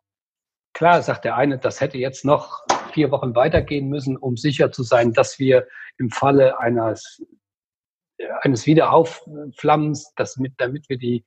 Klar, 0.72 1.02
sagt 1.02 1.24
der 1.24 1.36
eine, 1.36 1.58
das 1.58 1.80
hätte 1.80 1.98
jetzt 1.98 2.24
noch 2.24 2.64
vier 2.92 3.10
Wochen 3.10 3.34
weitergehen 3.34 3.88
müssen, 3.88 4.16
um 4.16 4.36
sicher 4.36 4.72
zu 4.72 4.82
sein, 4.82 5.12
dass 5.12 5.38
wir 5.38 5.66
im 5.98 6.10
Falle 6.10 6.58
eines, 6.60 7.22
eines 8.42 8.66
Wiederaufflammens, 8.66 10.12
dass 10.16 10.36
mit, 10.36 10.52
damit 10.58 10.88
wir 10.88 10.98
die 10.98 11.24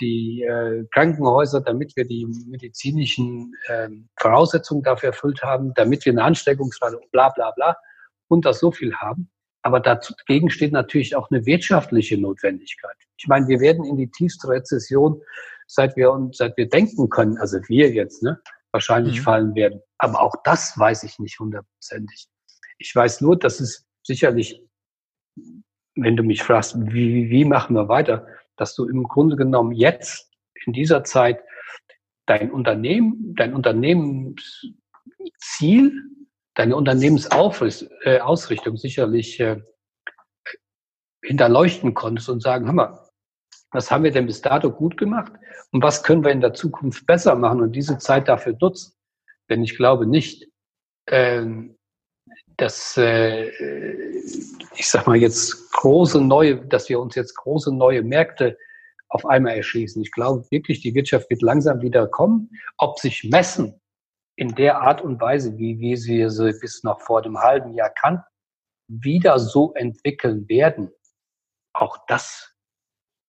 die 0.00 0.42
äh, 0.42 0.84
Krankenhäuser, 0.92 1.62
damit 1.62 1.96
wir 1.96 2.04
die 2.04 2.26
medizinischen 2.46 3.54
äh, 3.68 3.88
Voraussetzungen 4.18 4.82
dafür 4.82 5.10
erfüllt 5.10 5.42
haben, 5.42 5.72
damit 5.74 6.04
wir 6.04 6.12
eine 6.12 6.24
Ansteckungsrate 6.24 6.98
und 6.98 7.10
bla 7.10 7.30
bla 7.30 7.52
bla 7.52 7.76
und 8.28 8.44
das 8.44 8.60
so 8.60 8.70
viel 8.70 8.94
haben. 8.94 9.30
Aber 9.62 9.80
dagegen 9.80 10.50
steht 10.50 10.72
natürlich 10.72 11.16
auch 11.16 11.30
eine 11.30 11.46
wirtschaftliche 11.46 12.20
Notwendigkeit. 12.20 12.96
Ich 13.16 13.28
meine, 13.28 13.46
wir 13.48 13.60
werden 13.60 13.84
in 13.84 13.96
die 13.96 14.10
tiefste 14.10 14.48
Rezession, 14.48 15.22
seit 15.66 15.96
wir 15.96 16.10
uns, 16.10 16.38
seit 16.38 16.56
wir 16.56 16.68
denken 16.68 17.08
können, 17.08 17.38
also 17.38 17.58
wir 17.68 17.90
jetzt, 17.90 18.22
ne, 18.22 18.40
wahrscheinlich 18.72 19.20
mhm. 19.20 19.22
fallen 19.22 19.54
werden. 19.54 19.80
Aber 19.98 20.20
auch 20.20 20.34
das 20.44 20.76
weiß 20.76 21.04
ich 21.04 21.18
nicht 21.18 21.38
hundertprozentig. 21.38 22.26
Ich 22.78 22.94
weiß 22.94 23.20
nur, 23.20 23.38
dass 23.38 23.60
es 23.60 23.86
sicherlich, 24.02 24.60
wenn 25.94 26.16
du 26.16 26.24
mich 26.24 26.42
fragst, 26.42 26.74
wie, 26.78 27.30
wie 27.30 27.44
machen 27.44 27.76
wir 27.76 27.88
weiter, 27.88 28.26
dass 28.56 28.74
du 28.74 28.86
im 28.86 29.04
Grunde 29.04 29.36
genommen 29.36 29.72
jetzt 29.72 30.30
in 30.64 30.72
dieser 30.72 31.04
Zeit 31.04 31.42
dein 32.26 32.50
Unternehmen, 32.50 33.34
dein 33.36 33.54
Unternehmensziel, 33.54 34.72
deine 36.54 36.76
Unternehmensausrichtung 36.76 38.76
sicherlich 38.76 39.40
äh, 39.40 39.60
hinterleuchten 41.24 41.94
konntest 41.94 42.28
und 42.28 42.42
sagen, 42.42 42.66
hör 42.66 42.72
mal, 42.72 43.08
was 43.70 43.90
haben 43.90 44.04
wir 44.04 44.10
denn 44.10 44.26
bis 44.26 44.42
dato 44.42 44.70
gut 44.70 44.96
gemacht 44.96 45.32
und 45.70 45.82
was 45.82 46.02
können 46.02 46.24
wir 46.24 46.30
in 46.30 46.40
der 46.40 46.54
Zukunft 46.54 47.06
besser 47.06 47.34
machen 47.34 47.62
und 47.62 47.72
diese 47.72 47.98
Zeit 47.98 48.28
dafür 48.28 48.56
nutzen. 48.60 48.94
Denn 49.48 49.62
ich 49.62 49.76
glaube 49.76 50.06
nicht, 50.06 50.48
ähm, 51.08 51.78
dass 52.62 52.96
äh, 52.96 53.48
ich 54.76 54.88
sag 54.88 55.08
mal 55.08 55.16
jetzt 55.16 55.72
große 55.72 56.20
neue, 56.20 56.64
dass 56.64 56.88
wir 56.88 57.00
uns 57.00 57.16
jetzt 57.16 57.34
große 57.34 57.74
neue 57.74 58.02
Märkte 58.02 58.56
auf 59.08 59.26
einmal 59.26 59.56
erschließen. 59.56 60.00
Ich 60.00 60.12
glaube 60.12 60.46
wirklich, 60.50 60.80
die 60.80 60.94
Wirtschaft 60.94 61.28
wird 61.28 61.42
langsam 61.42 61.82
wieder 61.82 62.06
kommen. 62.06 62.50
Ob 62.78 63.00
sich 63.00 63.24
Messen 63.24 63.80
in 64.36 64.54
der 64.54 64.80
Art 64.80 65.02
und 65.02 65.20
Weise, 65.20 65.58
wie 65.58 65.80
wir 65.80 65.98
sie 65.98 66.52
bis 66.60 66.84
noch 66.84 67.00
vor 67.00 67.20
dem 67.20 67.36
halben 67.36 67.74
Jahr 67.74 67.90
kannten, 67.90 68.24
wieder 68.86 69.40
so 69.40 69.74
entwickeln 69.74 70.48
werden, 70.48 70.90
auch 71.72 71.98
das 72.06 72.54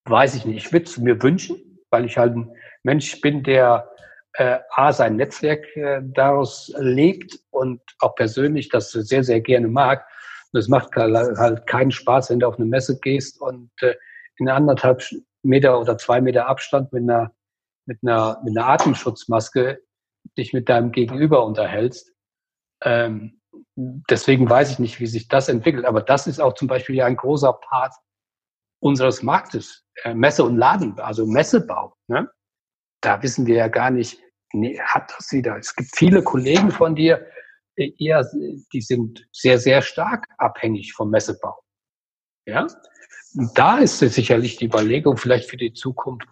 weiß 0.06 0.36
ich 0.36 0.46
nicht. 0.46 0.68
Ich 0.68 0.72
würde 0.72 0.86
es 0.86 0.98
mir 1.00 1.22
wünschen, 1.24 1.80
weil 1.90 2.06
ich 2.06 2.18
halt 2.18 2.36
ein 2.36 2.56
Mensch 2.84 3.20
bin, 3.20 3.42
der 3.42 3.90
äh, 4.34 4.60
A, 4.72 4.92
sein 4.92 5.16
Netzwerk 5.16 5.76
äh, 5.76 6.02
daraus 6.04 6.74
lebt 6.78 7.40
und 7.52 7.82
auch 8.00 8.16
persönlich 8.16 8.70
das 8.70 8.92
sehr, 8.92 9.24
sehr 9.24 9.42
gerne 9.42 9.68
mag. 9.68 10.06
Und 10.52 10.60
es 10.60 10.68
macht 10.68 10.96
halt 10.96 11.68
keinen 11.68 11.92
Spaß, 11.92 12.30
wenn 12.30 12.40
du 12.40 12.48
auf 12.48 12.58
eine 12.58 12.66
Messe 12.66 13.00
gehst 13.00 13.42
und 13.42 13.72
äh, 13.82 13.96
in 14.38 14.50
anderthalb 14.50 15.04
Meter 15.44 15.80
oder 15.80 15.98
zwei 15.98 16.22
Meter 16.22 16.48
Abstand 16.48 16.94
mit 16.94 17.04
einer, 17.04 17.32
mit 17.86 18.00
einer, 18.02 18.40
mit 18.44 18.58
einer 18.58 18.68
Atemschutzmaske 18.68 19.82
dich 20.38 20.54
mit 20.54 20.70
deinem 20.70 20.92
Gegenüber 20.92 21.46
unterhältst. 21.46 22.12
Ähm, 22.84 23.42
deswegen 23.76 24.50
weiß 24.50 24.72
ich 24.72 24.80
nicht, 24.80 25.00
wie 25.00 25.08
sich 25.08 25.28
das 25.28 25.50
entwickelt. 25.50 25.86
Aber 25.86 26.02
das 26.02 26.28
ist 26.28 26.40
auch 26.40 26.54
zum 26.54 26.68
Beispiel 26.68 26.96
ja 26.96 27.06
ein 27.06 27.16
großer 27.16 27.54
Part 27.54 27.94
unseres 28.80 29.24
Marktes, 29.24 29.86
äh, 30.04 30.14
Messe 30.14 30.44
und 30.44 30.58
Laden, 30.58 31.00
also 31.00 31.26
Messebau. 31.26 31.96
Ne? 32.08 32.30
Da 33.02 33.22
wissen 33.22 33.46
wir 33.46 33.56
ja 33.56 33.68
gar 33.68 33.90
nicht, 33.90 34.20
nee, 34.54 34.80
hat 34.80 35.14
das 35.18 35.32
wieder. 35.32 35.58
Es 35.58 35.76
gibt 35.76 35.90
viele 35.96 36.24
Kollegen 36.24 36.72
von 36.72 36.96
dir, 36.96 37.26
äh, 37.76 37.92
eher, 37.98 38.28
die 38.72 38.82
sind 38.82 39.28
sehr, 39.32 39.60
sehr 39.60 39.82
stark 39.82 40.28
abhängig 40.38 40.94
vom 40.94 41.10
Messebau. 41.10 41.60
Ja, 42.46 42.68
und 43.36 43.58
da 43.58 43.80
ist 43.80 44.00
sicherlich 44.00 44.58
die 44.58 44.66
Überlegung, 44.66 45.18
vielleicht 45.18 45.50
für 45.50 45.58
die 45.58 45.74
Zukunft, 45.74 46.28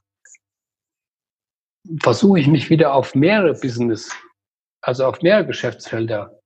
versuche 2.02 2.40
ich 2.40 2.48
mich 2.48 2.70
wieder 2.70 2.94
auf 2.94 3.16
mehrere 3.16 3.54
Business, 3.54 4.12
also 4.82 5.06
auf 5.06 5.22
mehrere 5.22 5.48
Geschäftsfelder 5.48 6.40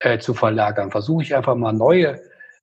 äh, 0.00 0.18
zu 0.18 0.34
verlagern. 0.34 0.90
Versuche 0.90 1.22
ich 1.22 1.36
einfach 1.36 1.54
mal 1.54 1.72
neue 1.72 2.20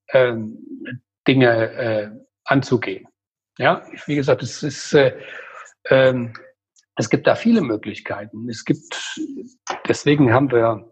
ähm, 0.10 1.02
Dinge 1.28 1.72
äh, 1.74 2.10
anzugehen. 2.44 3.08
Ja, 3.58 3.86
wie 4.06 4.16
gesagt, 4.16 4.44
es 4.44 4.64
ist, 4.64 4.94
äh, 4.94 5.18
ähm, 5.90 6.34
es 7.00 7.10
gibt 7.10 7.28
da 7.28 7.36
viele 7.36 7.62
Möglichkeiten. 7.62 8.50
Es 8.50 8.66
gibt, 8.66 9.18
deswegen 9.88 10.34
haben 10.34 10.52
wir, 10.52 10.86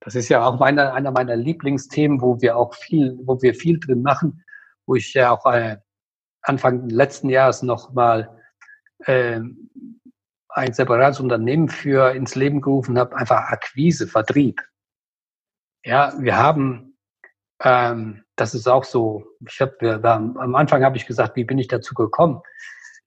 das 0.00 0.14
ist 0.14 0.30
ja 0.30 0.42
auch 0.46 0.58
meine, 0.58 0.94
einer 0.94 1.10
meiner 1.10 1.36
Lieblingsthemen, 1.36 2.22
wo 2.22 2.40
wir 2.40 2.56
auch 2.56 2.74
viel, 2.74 3.18
wo 3.24 3.40
wir 3.42 3.54
viel 3.54 3.78
drin 3.78 4.00
machen, 4.00 4.42
wo 4.86 4.94
ich 4.94 5.12
ja 5.12 5.30
auch 5.30 5.44
äh, 5.52 5.76
Anfang 6.40 6.88
letzten 6.88 7.28
Jahres 7.28 7.62
noch 7.62 7.92
mal 7.92 8.40
äh, 9.00 9.40
ein 10.48 10.72
separates 10.72 11.20
Unternehmen 11.20 11.68
für 11.68 12.12
ins 12.14 12.34
Leben 12.34 12.62
gerufen 12.62 12.98
habe, 12.98 13.14
einfach 13.14 13.50
Akquise, 13.50 14.06
Vertrieb. 14.06 14.62
Ja, 15.84 16.14
wir 16.18 16.38
haben 16.38 16.96
ähm, 17.62 18.24
das 18.36 18.54
ist 18.54 18.68
auch 18.68 18.84
so. 18.84 19.26
Ich 19.46 19.60
habe 19.60 20.00
am 20.02 20.54
Anfang 20.54 20.84
habe 20.84 20.96
ich 20.96 21.06
gesagt, 21.06 21.36
wie 21.36 21.44
bin 21.44 21.58
ich 21.58 21.68
dazu 21.68 21.94
gekommen, 21.94 22.40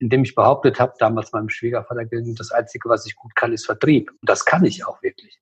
indem 0.01 0.23
ich 0.23 0.35
behauptet 0.35 0.79
habe, 0.79 0.93
damals 0.99 1.31
meinem 1.31 1.49
Schwiegervater, 1.49 2.05
das 2.09 2.51
Einzige, 2.51 2.89
was 2.89 3.05
ich 3.05 3.15
gut 3.15 3.35
kann, 3.35 3.53
ist 3.53 3.65
Vertrieb. 3.65 4.09
Und 4.09 4.27
das 4.29 4.43
kann 4.45 4.65
ich 4.65 4.85
auch 4.85 5.01
wirklich. 5.03 5.39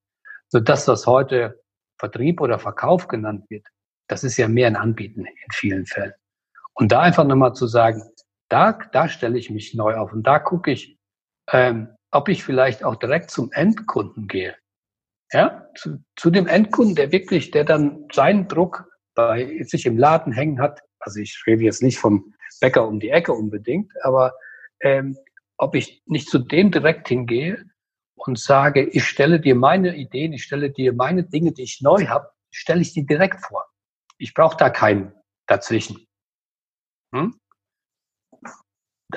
So 0.50 0.60
das, 0.60 0.88
was 0.88 1.08
heute 1.08 1.64
Vertrieb 1.98 2.42
oder 2.42 2.60
Verkauf 2.60 3.08
genannt 3.08 3.46
wird, 3.50 3.66
das 4.08 4.24
ist 4.24 4.38
ja 4.38 4.48
mehr 4.48 4.68
ein 4.68 4.76
Anbieten 4.76 5.26
in 5.26 5.52
vielen 5.54 5.86
Fällen. 5.86 6.14
Und 6.74 6.92
da 6.92 7.02
einfach 7.02 7.24
nochmal 7.24 7.54
zu 7.54 7.68
sagen, 7.68 8.04
da, 8.50 8.74
da 8.92 9.08
stelle 9.08 9.38
ich 9.38 9.50
mich 9.50 9.74
neu 9.76 9.96
auf 9.96 10.12
und 10.12 10.24
da 10.24 10.40
gucke 10.40 10.72
ich, 10.72 10.98
ähm, 11.52 11.96
ob 12.12 12.28
ich 12.28 12.44
vielleicht 12.44 12.84
auch 12.84 12.96
direkt 12.96 13.32
zum 13.32 13.52
Endkunden 13.52 14.28
gehe. 14.28 14.56
Ja, 15.32 15.68
zu, 15.76 16.04
zu 16.16 16.32
dem 16.32 16.48
Endkunden, 16.48 16.96
der 16.96 17.12
wirklich, 17.12 17.52
der 17.52 17.64
dann 17.64 18.08
seinen 18.12 18.48
Druck 18.48 18.90
bei 19.14 19.64
sich 19.64 19.86
im 19.86 19.98
Laden 19.98 20.34
hängen 20.34 20.60
hat, 20.60 20.82
also 21.00 21.20
ich 21.20 21.44
rede 21.46 21.64
jetzt 21.64 21.84
nicht 21.84 22.00
vom 22.00 22.34
Bäcker 22.60 22.88
um 22.88 23.00
die 23.00 23.10
Ecke 23.10 23.32
unbedingt, 23.32 23.94
aber 24.04 24.34
ähm, 24.82 25.18
ob 25.58 25.76
ich 25.76 26.02
nicht 26.06 26.30
zu 26.30 26.40
dem 26.40 26.72
direkt 26.72 27.08
hingehe 27.10 27.66
und 28.16 28.40
sage, 28.40 28.84
ich 28.84 29.06
stelle 29.06 29.40
dir 29.40 29.56
meine 29.56 29.96
Ideen, 29.96 30.34
ich 30.34 30.44
stelle 30.44 30.72
dir 30.72 30.94
meine 30.94 31.24
Dinge, 31.24 31.52
die 31.52 31.64
ich 31.64 31.82
neu 31.82 32.08
habe, 32.08 32.30
stelle 32.52 32.82
ich 32.82 32.94
dir 32.94 33.06
direkt 33.06 33.42
vor. 33.46 33.66
Ich 34.18 34.34
brauche 34.34 34.58
da 34.58 34.70
keinen 34.70 35.14
dazwischen. 35.48 36.06
Hm? 37.14 37.40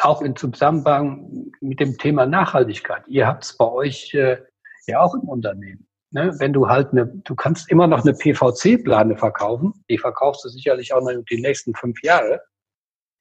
Auch 0.00 0.22
in 0.22 0.36
Zusammenhang 0.36 1.52
mit 1.60 1.80
dem 1.80 1.98
Thema 1.98 2.26
Nachhaltigkeit. 2.26 3.06
Ihr 3.08 3.26
habt 3.26 3.44
es 3.44 3.56
bei 3.56 3.66
euch 3.66 4.14
äh, 4.14 4.38
ja 4.86 5.00
auch 5.00 5.14
im 5.14 5.28
Unternehmen. 5.28 5.86
Ne, 6.14 6.34
wenn 6.38 6.52
du 6.52 6.68
halt 6.68 6.92
eine, 6.92 7.06
du 7.06 7.34
kannst 7.34 7.70
immer 7.70 7.86
noch 7.86 8.04
eine 8.04 8.12
PVC-Plane 8.12 9.16
verkaufen, 9.16 9.72
die 9.88 9.96
verkaufst 9.96 10.44
du 10.44 10.50
sicherlich 10.50 10.92
auch 10.92 11.00
noch 11.00 11.24
die 11.30 11.40
nächsten 11.40 11.74
fünf 11.74 12.02
Jahre. 12.02 12.42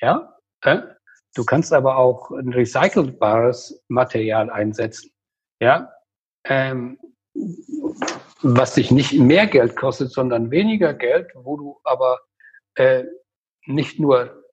Ja, 0.01 0.37
äh? 0.63 0.81
Du 1.36 1.43
kannst 1.45 1.73
aber 1.73 1.97
auch 1.97 2.32
ein 2.32 2.53
recycelbares 2.53 3.84
Material 3.88 4.49
einsetzen. 4.49 5.11
Ja, 5.59 5.93
ähm, 6.45 6.99
was 8.41 8.73
dich 8.73 8.91
nicht 8.91 9.13
mehr 9.13 9.47
Geld 9.47 9.75
kostet, 9.75 10.11
sondern 10.11 10.51
weniger 10.51 10.93
Geld, 10.93 11.32
wo 11.36 11.57
du 11.57 11.79
aber 11.84 12.19
äh, 12.75 13.03
nicht 13.65 13.99
nur 13.99 14.43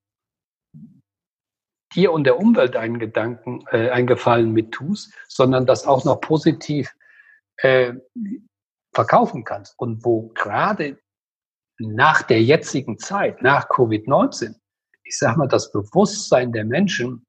dir 1.95 2.13
und 2.13 2.25
der 2.25 2.39
Umwelt 2.39 2.77
einen 2.77 2.99
Gedanken, 2.99 3.65
äh, 3.71 3.91
einen 3.91 4.07
Gefallen 4.07 4.53
mit 4.53 4.73
tust, 4.73 5.13
sondern 5.27 5.67
das 5.67 5.87
auch 5.87 6.05
noch 6.05 6.21
positiv 6.21 6.95
äh, 7.59 7.95
verkaufen 8.95 9.45
kannst 9.45 9.79
und 9.79 10.05
wo 10.05 10.29
gerade 10.29 10.99
nach 11.79 12.23
der 12.23 12.43
jetzigen 12.43 12.99
Zeit, 12.99 13.43
nach 13.43 13.69
Covid-19, 13.69 14.58
ich 15.09 15.17
sag 15.17 15.37
mal, 15.37 15.49
das 15.49 15.73
Bewusstsein 15.73 16.53
der 16.53 16.65
Menschen 16.65 17.25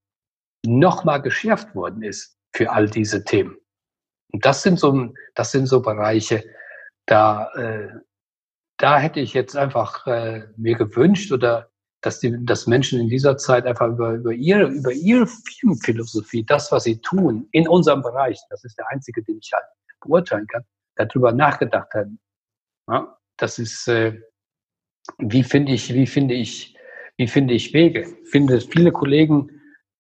nochmal 0.66 1.22
geschärft 1.22 1.74
worden 1.74 2.04
ist 2.04 2.38
für 2.54 2.72
all 2.72 2.90
diese 2.90 3.24
Themen. 3.24 3.58
Und 4.32 4.46
das 4.46 4.62
sind 4.62 4.80
so, 4.80 5.14
das 5.36 5.52
sind 5.52 5.68
so 5.68 5.82
Bereiche, 5.82 6.44
da, 7.06 7.50
äh, 7.54 7.90
da 8.78 9.00
hätte 9.00 9.22
ich 9.22 9.34
jetzt 9.34 9.56
einfach 9.56 10.06
äh, 10.08 10.48
mir 10.58 10.76
gewünscht 10.76 11.32
oder 11.32 11.72
dass 12.02 12.20
die, 12.20 12.46
dass 12.46 12.68
Menschen 12.68 13.00
in 13.00 13.10
dieser 13.10 13.38
Zeit 13.38 13.66
einfach 13.66 13.88
über, 13.88 14.14
über 14.14 14.32
ihre, 14.32 14.68
über 14.68 14.92
ihre 14.92 15.28
Firmenphilosophie, 15.28 16.46
das, 16.46 16.72
was 16.72 16.84
sie 16.84 17.02
tun 17.02 17.48
in 17.52 17.68
unserem 17.68 18.02
Bereich, 18.02 18.40
das 18.50 18.64
ist 18.64 18.78
der 18.78 18.90
einzige, 18.90 19.24
den 19.24 19.40
ich 19.40 19.52
halt 19.54 19.66
beurteilen 20.02 20.48
kann, 20.48 20.64
darüber 20.96 21.32
nachgedacht 21.32 21.94
haben. 21.94 22.20
Ja, 22.88 23.18
das 23.38 23.60
ist, 23.60 23.88
äh, 23.88 24.22
wie 25.18 25.44
finde 25.44 25.74
ich, 25.74 25.94
wie 25.94 26.08
finde 26.08 26.36
ich, 26.36 26.79
wie 27.20 27.28
finde 27.28 27.54
ich 27.54 27.74
Wege? 27.74 28.08
Ich 28.24 28.30
finde, 28.30 28.62
viele 28.62 28.94
Kollegen 28.94 29.50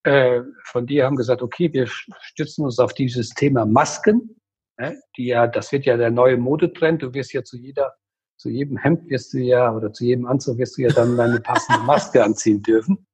äh, 0.03 0.39
von 0.63 0.87
dir 0.87 1.05
haben 1.05 1.17
gesagt, 1.17 1.41
okay, 1.41 1.71
wir 1.73 1.85
stützen 1.85 2.63
uns 2.63 2.79
auf 2.79 2.93
dieses 2.93 3.31
Thema 3.31 3.65
Masken. 3.65 4.37
Ne, 4.79 4.97
die 5.17 5.25
ja, 5.25 5.45
das 5.45 5.73
wird 5.73 5.85
ja 5.85 5.97
der 5.97 6.11
neue 6.11 6.37
Modetrend. 6.37 7.03
Du 7.03 7.13
wirst 7.13 7.33
ja 7.33 7.43
zu 7.43 7.57
jeder, 7.57 7.93
zu 8.37 8.47
jedem 8.47 8.77
Hemd 8.77 9.09
wirst 9.09 9.33
du 9.33 9.39
ja 9.39 9.75
oder 9.75 9.91
zu 9.91 10.05
jedem 10.05 10.27
Anzug 10.27 10.59
wirst 10.59 10.77
du 10.77 10.83
ja 10.83 10.93
dann 10.93 11.17
deine 11.17 11.41
passende 11.41 11.83
Maske 11.83 12.23
anziehen 12.23 12.61
dürfen. 12.61 13.05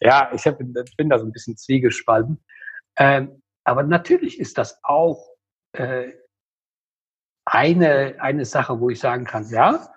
Ja, 0.00 0.32
ich 0.34 0.44
hab, 0.44 0.58
bin 0.58 1.08
da 1.08 1.18
so 1.20 1.24
ein 1.24 1.32
bisschen 1.32 1.56
zwiegespalten. 1.56 2.42
Ähm, 2.96 3.42
aber 3.62 3.84
natürlich 3.84 4.40
ist 4.40 4.58
das 4.58 4.80
auch 4.82 5.24
äh, 5.74 6.10
eine, 7.44 8.16
eine 8.18 8.44
Sache, 8.44 8.80
wo 8.80 8.90
ich 8.90 8.98
sagen 8.98 9.24
kann, 9.24 9.48
ja, 9.50 9.91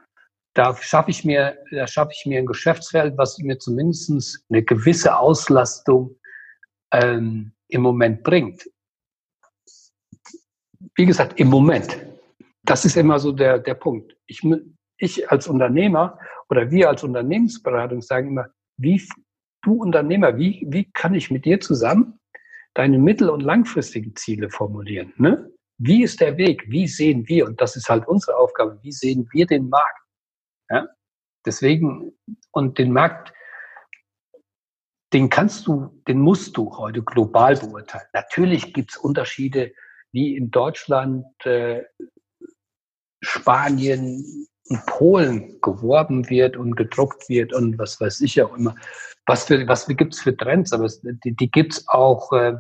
da 0.56 0.76
schaffe 0.78 1.12
ich 1.12 1.24
mir, 1.26 1.58
da 1.70 1.86
schaffe 1.86 2.12
ich 2.14 2.26
mir 2.26 2.40
ein 2.40 2.46
Geschäftsfeld, 2.46 3.18
was 3.18 3.38
mir 3.40 3.60
zumindest 3.60 4.44
eine 4.50 4.64
gewisse 4.64 5.18
Auslastung 5.18 6.16
ähm, 6.92 7.52
im 7.68 7.82
Moment 7.82 8.24
bringt. 8.24 8.68
Wie 10.96 11.06
gesagt, 11.06 11.40
im 11.40 11.50
Moment. 11.50 11.98
Das 12.64 12.86
ist 12.86 12.96
immer 12.96 13.20
so 13.20 13.34
der, 13.34 13.60
der 13.60 13.76
Punkt. 13.76 14.16
Ich, 14.28 14.42
ich 14.98 15.30
als 15.30 15.48
Unternehmer 15.48 16.18
oder 16.50 16.72
wir 16.72 16.90
als 16.90 17.04
Unternehmensberatung 17.04 18.02
sagen 18.02 18.30
immer, 18.30 18.48
wie 18.78 19.06
du 19.62 19.74
Unternehmer, 19.74 20.38
wie, 20.38 20.66
wie 20.70 20.90
kann 20.92 21.16
ich 21.16 21.30
mit 21.30 21.44
dir 21.44 21.60
zusammen 21.60 22.20
deine 22.76 22.98
mittel- 22.98 23.30
und 23.30 23.42
langfristigen 23.42 24.16
Ziele 24.16 24.50
formulieren? 24.50 25.12
Ne? 25.18 25.52
Wie 25.78 26.04
ist 26.04 26.22
der 26.22 26.38
Weg? 26.38 26.64
Wie 26.70 26.88
sehen 26.88 27.28
wir? 27.28 27.46
Und 27.46 27.60
das 27.60 27.76
ist 27.76 27.90
halt 27.90 28.08
unsere 28.08 28.38
Aufgabe. 28.38 28.80
Wie 28.82 28.94
sehen 28.94 29.28
wir 29.34 29.46
den 29.46 29.68
Markt? 29.68 30.05
Ja? 30.70 30.88
Deswegen, 31.46 32.14
und 32.52 32.78
den 32.78 32.92
Markt, 32.92 33.34
den 35.14 35.30
kannst 35.30 35.68
du, 35.68 36.02
den 36.08 36.20
musst 36.20 36.58
du 36.58 36.76
heute 36.78 37.04
global 37.04 37.56
beurteilen. 37.56 38.08
Natürlich 38.14 38.74
gibt 38.74 38.92
es 38.92 38.98
Unterschiede, 38.98 39.74
wie 40.12 40.36
in 40.36 40.52
Deutschland, 40.52 41.26
äh, 41.46 41.84
Spanien 43.22 44.48
und 44.68 44.86
Polen 44.86 45.60
geworben 45.62 46.30
wird 46.30 46.58
und 46.58 46.76
gedruckt 46.76 47.30
wird 47.30 47.54
und 47.54 47.78
was 47.78 48.00
weiß 48.00 48.22
ich 48.22 48.42
auch 48.42 48.56
immer. 48.56 48.76
Was 49.26 49.46
für 49.46 49.68
was 49.68 49.88
gibt 49.88 50.14
es 50.14 50.22
für 50.22 50.36
Trends? 50.36 50.74
Aber 50.74 50.86
es, 50.86 51.02
die, 51.02 51.36
die 51.36 51.50
gibt 51.50 51.74
es 51.74 51.88
auch, 51.88 52.32
äh, 52.34 52.56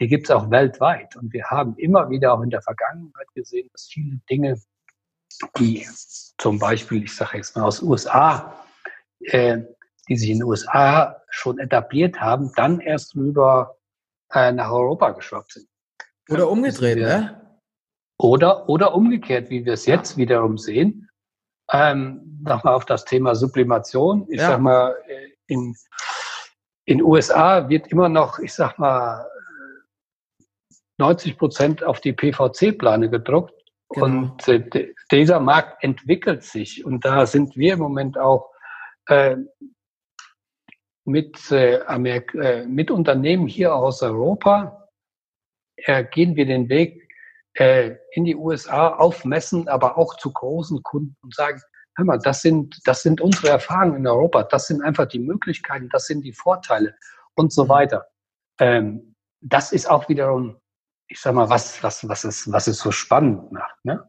die 0.00 0.08
gibt 0.08 0.30
auch 0.30 0.50
weltweit. 0.50 1.16
Und 1.16 1.32
wir 1.32 1.44
haben 1.44 1.76
immer 1.76 2.08
wieder 2.10 2.32
auch 2.34 2.42
in 2.42 2.50
der 2.50 2.62
Vergangenheit 2.62 3.28
gesehen, 3.34 3.68
dass 3.72 3.88
viele 3.90 4.18
Dinge, 4.30 4.60
die 5.58 5.86
zum 6.38 6.58
Beispiel, 6.58 7.04
ich 7.04 7.14
sage 7.14 7.38
jetzt 7.38 7.56
mal 7.56 7.64
aus 7.64 7.82
USA, 7.82 8.64
äh, 9.20 9.58
die 10.08 10.16
sich 10.16 10.30
in 10.30 10.38
den 10.38 10.44
USA 10.44 11.22
schon 11.30 11.58
etabliert 11.58 12.20
haben, 12.20 12.52
dann 12.56 12.80
erst 12.80 13.14
rüber 13.14 13.76
äh, 14.32 14.52
nach 14.52 14.70
Europa 14.70 15.10
geschwappt 15.10 15.52
sind. 15.52 15.68
Oder 16.28 16.48
umgedreht, 16.48 16.98
ne? 16.98 17.38
Oder, 18.18 18.68
oder 18.68 18.94
umgekehrt, 18.94 19.50
wie 19.50 19.64
wir 19.64 19.72
es 19.72 19.86
jetzt 19.86 20.16
wiederum 20.16 20.58
sehen. 20.58 21.08
Ähm, 21.70 22.40
Nochmal 22.44 22.74
auf 22.74 22.84
das 22.84 23.04
Thema 23.04 23.34
Sublimation. 23.36 24.26
Ich 24.28 24.40
ja. 24.40 24.48
sag 24.48 24.60
mal, 24.60 24.96
äh, 25.06 25.28
in, 25.46 25.76
in 26.86 27.02
USA 27.02 27.68
wird 27.68 27.86
immer 27.88 28.08
noch, 28.08 28.38
ich 28.40 28.52
sag 28.52 28.78
mal, 28.78 29.26
90 30.98 31.38
Prozent 31.38 31.84
auf 31.84 32.00
die 32.00 32.12
PVC-Plane 32.12 33.10
gedruckt. 33.10 33.54
Genau. 33.92 34.06
Und 34.06 34.48
äh, 34.48 34.92
dieser 35.10 35.40
Markt 35.40 35.82
entwickelt 35.84 36.42
sich. 36.42 36.84
Und 36.84 37.04
da 37.04 37.26
sind 37.26 37.56
wir 37.56 37.74
im 37.74 37.80
Moment 37.80 38.18
auch 38.18 38.50
äh, 39.06 39.36
mit, 41.04 41.50
äh, 41.50 41.76
äh, 41.78 42.66
mit 42.66 42.90
Unternehmen 42.90 43.46
hier 43.46 43.74
aus 43.74 44.02
Europa, 44.02 44.88
äh, 45.76 46.04
gehen 46.04 46.36
wir 46.36 46.46
den 46.46 46.68
Weg 46.68 47.08
äh, 47.54 47.96
in 48.12 48.24
die 48.24 48.36
USA 48.36 48.88
auf 48.88 49.24
Messen, 49.24 49.68
aber 49.68 49.98
auch 49.98 50.16
zu 50.16 50.32
großen 50.32 50.82
Kunden 50.82 51.16
und 51.22 51.34
sagen, 51.34 51.60
hör 51.96 52.04
mal, 52.04 52.18
das 52.18 52.42
sind, 52.42 52.80
das 52.84 53.02
sind 53.02 53.20
unsere 53.20 53.48
Erfahrungen 53.48 53.96
in 53.96 54.06
Europa, 54.06 54.44
das 54.44 54.68
sind 54.68 54.82
einfach 54.82 55.06
die 55.06 55.18
Möglichkeiten, 55.18 55.88
das 55.90 56.06
sind 56.06 56.22
die 56.22 56.32
Vorteile 56.32 56.94
und 57.34 57.52
so 57.52 57.64
mhm. 57.64 57.68
weiter. 57.68 58.06
Ähm, 58.58 59.14
das 59.40 59.72
ist 59.72 59.90
auch 59.90 60.08
wiederum 60.08 60.56
ich 61.08 61.20
sag 61.20 61.34
mal, 61.34 61.48
was, 61.50 61.82
was, 61.82 62.08
was 62.08 62.24
es, 62.24 62.50
was 62.50 62.66
es 62.66 62.78
so 62.78 62.90
spannend 62.90 63.52
macht, 63.52 63.84
ne? 63.84 64.08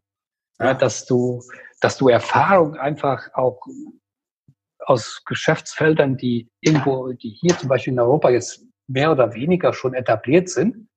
Ja, 0.60 0.74
dass 0.74 1.06
du, 1.06 1.44
dass 1.82 1.98
du 1.98 2.10
Erfahrung 2.10 2.76
einfach 2.78 3.34
auch 3.34 3.60
aus 4.80 5.24
Geschäftsfeldern, 5.26 6.18
die 6.18 6.50
irgendwo, 6.62 7.12
die 7.14 7.30
hier 7.30 7.58
zum 7.58 7.70
Beispiel 7.70 7.94
in 7.94 8.00
Europa 8.00 8.30
jetzt 8.30 8.66
mehr 8.88 9.12
oder 9.12 9.34
weniger 9.34 9.74
schon 9.74 9.94
etabliert 9.94 10.50
sind, 10.50 10.88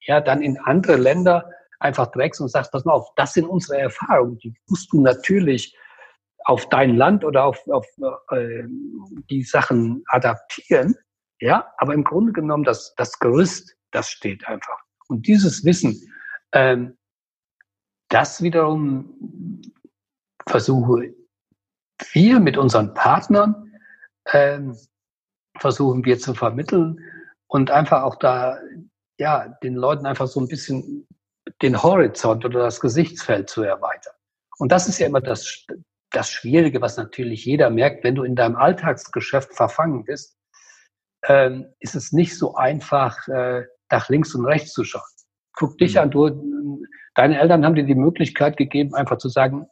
ja, 0.00 0.20
dann 0.20 0.42
in 0.42 0.58
andere 0.58 0.96
Länder 0.96 1.50
einfach 1.78 2.10
trägst 2.12 2.40
und 2.40 2.48
sagst, 2.48 2.72
pass 2.72 2.84
mal 2.84 2.94
auf, 2.94 3.08
das 3.16 3.34
sind 3.34 3.46
unsere 3.46 3.78
Erfahrungen, 3.78 4.38
die 4.38 4.54
musst 4.68 4.92
du 4.92 5.00
natürlich 5.00 5.76
auf 6.44 6.68
dein 6.68 6.96
Land 6.96 7.24
oder 7.24 7.44
auf, 7.44 7.60
auf 7.68 7.86
äh, 8.30 8.64
die 9.30 9.42
Sachen 9.42 10.02
adaptieren, 10.06 10.96
ja, 11.40 11.72
aber 11.78 11.94
im 11.94 12.04
Grunde 12.04 12.32
genommen 12.32 12.64
das, 12.64 12.94
das 12.96 13.18
Gerüst, 13.18 13.76
das 13.90 14.08
steht 14.08 14.46
einfach. 14.46 14.78
Und 15.12 15.26
dieses 15.26 15.62
Wissen, 15.62 16.00
ähm, 16.52 16.96
das 18.08 18.42
wiederum 18.42 19.62
versuche 20.48 21.14
wir 22.12 22.40
mit 22.40 22.56
unseren 22.56 22.94
Partnern, 22.94 23.70
ähm, 24.32 24.74
versuchen 25.58 26.04
wir 26.06 26.18
zu 26.18 26.34
vermitteln 26.34 26.98
und 27.46 27.70
einfach 27.70 28.02
auch 28.04 28.16
da, 28.16 28.58
ja, 29.18 29.48
den 29.62 29.74
Leuten 29.74 30.06
einfach 30.06 30.26
so 30.26 30.40
ein 30.40 30.48
bisschen 30.48 31.06
den 31.60 31.82
Horizont 31.82 32.44
oder 32.46 32.60
das 32.60 32.80
Gesichtsfeld 32.80 33.50
zu 33.50 33.62
erweitern. 33.62 34.14
Und 34.56 34.72
das 34.72 34.88
ist 34.88 34.98
ja 34.98 35.06
immer 35.06 35.20
das, 35.20 35.66
das 36.10 36.30
Schwierige, 36.30 36.80
was 36.80 36.96
natürlich 36.96 37.44
jeder 37.44 37.68
merkt, 37.68 38.02
wenn 38.02 38.14
du 38.14 38.22
in 38.22 38.34
deinem 38.34 38.56
Alltagsgeschäft 38.56 39.52
verfangen 39.54 40.04
bist, 40.04 40.38
ähm, 41.24 41.66
ist 41.80 41.94
es 41.94 42.12
nicht 42.12 42.36
so 42.38 42.54
einfach, 42.54 43.28
äh, 43.28 43.64
nach 43.92 44.08
links 44.08 44.34
und 44.34 44.44
rechts 44.44 44.72
zu 44.72 44.84
schauen. 44.84 45.02
Guck 45.54 45.78
dich 45.78 45.94
mhm. 45.94 46.00
an, 46.00 46.10
du, 46.10 46.82
deine 47.14 47.38
Eltern 47.38 47.64
haben 47.64 47.74
dir 47.74 47.84
die 47.84 47.94
Möglichkeit 47.94 48.56
gegeben, 48.56 48.94
einfach 48.94 49.18
zu 49.18 49.28
sagen, 49.28 49.66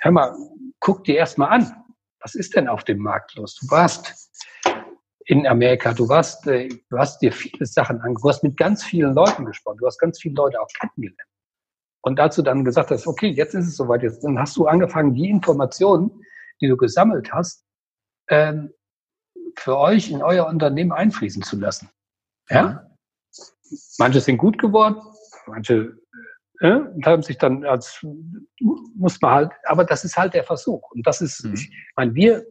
hör 0.00 0.10
mal, 0.10 0.34
guck 0.80 1.04
dir 1.04 1.16
erst 1.16 1.38
mal 1.38 1.48
an, 1.48 1.72
was 2.20 2.34
ist 2.34 2.54
denn 2.54 2.68
auf 2.68 2.84
dem 2.84 2.98
Markt 2.98 3.36
los? 3.36 3.54
Du 3.54 3.70
warst 3.70 4.30
in 5.24 5.46
Amerika, 5.46 5.92
du 5.92 6.08
warst, 6.08 6.46
äh, 6.46 6.68
du 6.68 6.98
hast 6.98 7.20
dir 7.20 7.32
viele 7.32 7.64
Sachen 7.64 8.00
angeguckt, 8.00 8.24
du 8.24 8.28
hast 8.28 8.42
mit 8.42 8.56
ganz 8.56 8.84
vielen 8.84 9.14
Leuten 9.14 9.44
gesprochen, 9.44 9.78
du 9.78 9.86
hast 9.86 9.98
ganz 9.98 10.20
viele 10.20 10.34
Leute 10.34 10.60
auch 10.60 10.68
kennengelernt. 10.78 11.20
Und 12.02 12.18
dazu 12.18 12.42
dann 12.42 12.64
gesagt 12.64 12.90
hast, 12.90 13.06
okay, 13.06 13.28
jetzt 13.28 13.54
ist 13.54 13.66
es 13.66 13.76
soweit, 13.76 14.02
jetzt, 14.02 14.24
dann 14.24 14.38
hast 14.38 14.56
du 14.56 14.66
angefangen, 14.66 15.14
die 15.14 15.28
Informationen, 15.28 16.24
die 16.60 16.68
du 16.68 16.76
gesammelt 16.76 17.32
hast, 17.32 17.64
ähm, 18.28 18.72
für 19.56 19.76
euch 19.76 20.10
in 20.10 20.22
euer 20.22 20.46
Unternehmen 20.46 20.92
einfließen 20.92 21.42
zu 21.42 21.58
lassen. 21.58 21.90
Ja? 22.48 22.89
Manche 23.98 24.20
sind 24.20 24.38
gut 24.38 24.58
geworden, 24.58 24.96
manche 25.46 25.96
äh, 26.60 26.80
haben 27.04 27.22
sich 27.22 27.38
dann 27.38 27.64
als, 27.64 28.04
muss 28.96 29.20
man 29.20 29.32
halt, 29.32 29.52
aber 29.64 29.84
das 29.84 30.04
ist 30.04 30.16
halt 30.16 30.34
der 30.34 30.44
Versuch. 30.44 30.90
Und 30.92 31.06
das 31.06 31.20
ist, 31.20 31.44
mhm. 31.44 31.54
ich 31.54 31.70
meine, 31.96 32.14
wir, 32.14 32.44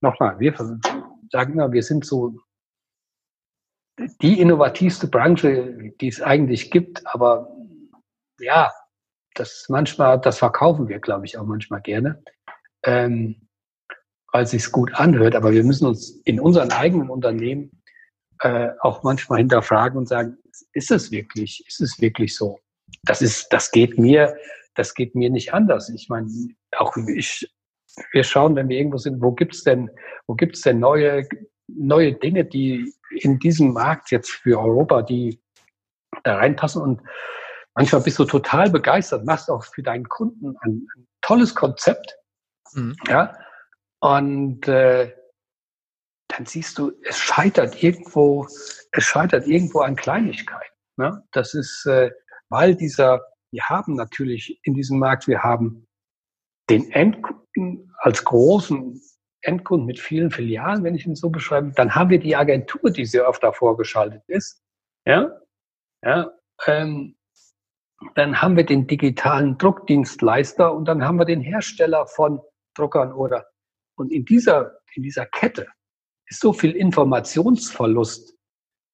nochmal, 0.00 0.38
wir 0.38 0.54
sagen 1.30 1.52
immer, 1.54 1.72
wir 1.72 1.82
sind 1.82 2.04
so 2.04 2.38
die 4.20 4.40
innovativste 4.40 5.06
Branche, 5.06 5.92
die 6.00 6.08
es 6.08 6.20
eigentlich 6.20 6.70
gibt, 6.70 7.06
aber 7.06 7.48
ja, 8.40 8.72
das 9.34 9.66
manchmal, 9.68 10.20
das 10.20 10.38
verkaufen 10.38 10.88
wir, 10.88 10.98
glaube 11.00 11.26
ich, 11.26 11.38
auch 11.38 11.44
manchmal 11.44 11.80
gerne, 11.80 12.22
ähm, 12.84 13.48
weil 14.32 14.44
es 14.44 14.50
sich 14.50 14.70
gut 14.70 14.94
anhört. 14.94 15.34
Aber 15.34 15.52
wir 15.52 15.64
müssen 15.64 15.86
uns 15.86 16.10
in 16.24 16.40
unseren 16.40 16.70
eigenen 16.70 17.10
Unternehmen 17.10 17.82
äh, 18.40 18.70
auch 18.80 19.02
manchmal 19.02 19.38
hinterfragen 19.38 19.98
und 19.98 20.08
sagen, 20.08 20.38
ist 20.72 20.90
es 20.90 21.10
wirklich, 21.10 21.64
ist 21.66 21.80
es 21.80 22.00
wirklich 22.00 22.34
so? 22.36 22.58
Das 23.04 23.22
ist, 23.22 23.48
das 23.52 23.70
geht 23.70 23.98
mir, 23.98 24.36
das 24.74 24.94
geht 24.94 25.14
mir 25.14 25.30
nicht 25.30 25.54
anders. 25.54 25.88
Ich 25.88 26.08
meine, 26.08 26.28
auch 26.76 26.96
ich, 26.96 27.50
wir 28.12 28.24
schauen, 28.24 28.56
wenn 28.56 28.68
wir 28.68 28.78
irgendwo 28.78 28.98
sind, 28.98 29.22
wo 29.22 29.32
gibt's 29.32 29.62
denn, 29.62 29.90
wo 30.26 30.34
gibt's 30.34 30.62
denn 30.62 30.80
neue, 30.80 31.26
neue 31.68 32.14
Dinge, 32.14 32.44
die 32.44 32.92
in 33.10 33.38
diesem 33.38 33.72
Markt 33.72 34.10
jetzt 34.10 34.30
für 34.30 34.58
Europa, 34.58 35.02
die 35.02 35.40
da 36.22 36.36
reinpassen 36.36 36.82
und 36.82 37.02
manchmal 37.74 38.02
bist 38.02 38.18
du 38.18 38.24
total 38.24 38.70
begeistert, 38.70 39.24
machst 39.24 39.50
auch 39.50 39.64
für 39.64 39.82
deinen 39.82 40.08
Kunden 40.08 40.56
ein, 40.60 40.86
ein 40.96 41.06
tolles 41.20 41.54
Konzept, 41.54 42.16
mhm. 42.72 42.96
ja, 43.08 43.36
und 44.00 44.68
äh, 44.68 45.12
dann 46.28 46.46
siehst 46.46 46.78
du, 46.78 46.92
es 47.04 47.18
scheitert 47.18 47.82
irgendwo, 47.82 48.46
es 48.92 49.04
scheitert 49.04 49.46
irgendwo 49.46 49.80
an 49.80 49.96
Kleinigkeiten. 49.96 50.74
Ne? 50.96 51.22
Das 51.32 51.54
ist, 51.54 51.86
äh, 51.86 52.10
weil 52.48 52.74
dieser, 52.74 53.22
wir 53.52 53.64
haben 53.64 53.94
natürlich 53.94 54.60
in 54.64 54.74
diesem 54.74 54.98
Markt, 54.98 55.28
wir 55.28 55.42
haben 55.42 55.86
den 56.70 56.90
Endkunden 56.92 57.92
als 57.98 58.24
großen 58.24 59.00
Endkunden 59.42 59.86
mit 59.86 60.00
vielen 60.00 60.30
Filialen, 60.30 60.84
wenn 60.84 60.94
ich 60.94 61.06
ihn 61.06 61.14
so 61.14 61.28
beschreibe, 61.28 61.72
dann 61.76 61.94
haben 61.94 62.10
wir 62.10 62.18
die 62.18 62.34
Agentur, 62.34 62.90
die 62.90 63.04
sehr 63.04 63.28
oft 63.28 63.42
davor 63.42 63.76
geschaltet 63.76 64.22
ist. 64.26 64.62
Ja, 65.06 65.30
ja, 66.02 66.30
ähm, 66.66 67.16
dann 68.14 68.40
haben 68.40 68.56
wir 68.56 68.64
den 68.64 68.86
digitalen 68.86 69.58
Druckdienstleister 69.58 70.72
und 70.74 70.86
dann 70.86 71.04
haben 71.04 71.18
wir 71.18 71.24
den 71.24 71.40
Hersteller 71.40 72.06
von 72.06 72.40
Druckern 72.74 73.12
oder 73.12 73.46
und 73.96 74.12
in 74.12 74.24
dieser 74.24 74.78
in 74.94 75.02
dieser 75.02 75.26
Kette 75.26 75.66
ist 76.28 76.40
so 76.40 76.52
viel 76.52 76.72
Informationsverlust, 76.72 78.34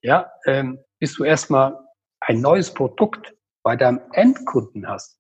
ja, 0.03 0.31
ähm, 0.47 0.79
bis 0.99 1.15
du 1.15 1.25
erstmal 1.25 1.79
ein 2.21 2.41
neues 2.41 2.73
Produkt 2.73 3.35
bei 3.63 3.77
deinem 3.77 4.01
Endkunden 4.13 4.89
hast. 4.89 5.19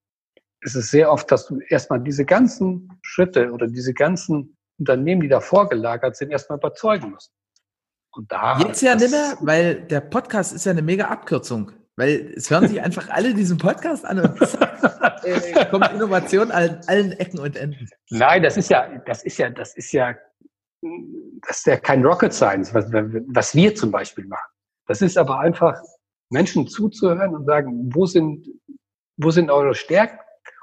Es 0.63 0.75
ist 0.75 0.91
sehr 0.91 1.11
oft, 1.11 1.31
dass 1.31 1.47
du 1.47 1.61
erstmal 1.69 2.01
diese 2.01 2.25
ganzen 2.25 2.91
Schritte 3.03 3.51
oder 3.53 3.67
diese 3.67 3.95
ganzen 3.95 4.57
Unternehmen, 4.79 5.23
die 5.23 5.29
da 5.29 5.41
vorgelagert 5.41 6.17
sind, 6.17 6.31
erstmal 6.31 6.59
überzeugen 6.59 7.11
musst. 7.11 7.33
Und 8.13 8.31
da. 8.31 8.59
Jetzt 8.59 8.83
ja 8.83 8.95
nicht 8.95 9.11
mehr, 9.11 9.37
weil 9.41 9.83
der 9.83 10.01
Podcast 10.01 10.53
ist 10.53 10.67
ja 10.67 10.73
eine 10.73 10.83
mega 10.83 11.07
Abkürzung. 11.07 11.73
Weil 11.97 12.33
es 12.35 12.51
hören 12.51 12.67
sich 12.67 12.81
einfach 12.81 13.11
alle 13.11 13.35
diesen 13.35 13.59
Podcast 13.59 14.07
an 14.07 14.21
und 14.21 14.41
äh, 15.25 15.67
kommt 15.67 15.93
Innovation 15.93 16.51
an 16.51 16.81
allen 16.87 17.13
Ecken 17.13 17.39
und 17.39 17.57
Enden. 17.57 17.89
Nein, 18.09 18.43
das 18.43 18.57
ist 18.57 18.71
ja, 18.71 18.89
das 19.07 19.23
ist 19.23 19.37
ja, 19.37 19.51
das 19.51 19.77
ist 19.77 19.93
ja, 19.93 20.15
das 20.83 21.59
ist 21.59 21.67
ja 21.67 21.77
kein 21.77 22.05
Rocket 22.05 22.33
Science, 22.33 22.73
was, 22.75 22.91
was 22.93 23.55
wir 23.55 23.75
zum 23.75 23.91
Beispiel 23.91 24.27
machen. 24.27 24.51
Das 24.87 25.03
ist 25.03 25.19
aber 25.19 25.41
einfach, 25.41 25.81
Menschen 26.31 26.69
zuzuhören 26.69 27.35
und 27.35 27.45
sagen, 27.45 27.95
wo 27.95 28.07
sind, 28.07 28.47
wo 29.17 29.31
sind 29.31 29.51
eure 29.51 29.75
Stärken 29.75 30.19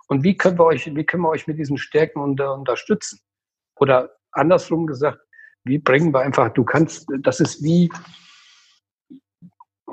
und 0.08 0.24
wie 0.24 0.36
können 0.36 0.58
wir 0.58 0.66
euch, 0.66 0.94
wie 0.94 1.06
können 1.06 1.24
wir 1.24 1.30
euch 1.30 1.48
mit 1.48 1.60
diesen 1.60 1.78
Stärken 1.78 2.20
unter, 2.20 2.54
unterstützen? 2.54 3.20
Oder 3.80 4.16
andersrum 4.32 4.88
gesagt, 4.88 5.20
wie 5.66 5.78
bringen 5.78 6.14
wir 6.14 6.22
einfach, 6.22 6.50
du 6.54 6.64
kannst, 6.64 7.08
das 7.20 7.40
ist 7.40 7.62
wie, 7.62 7.92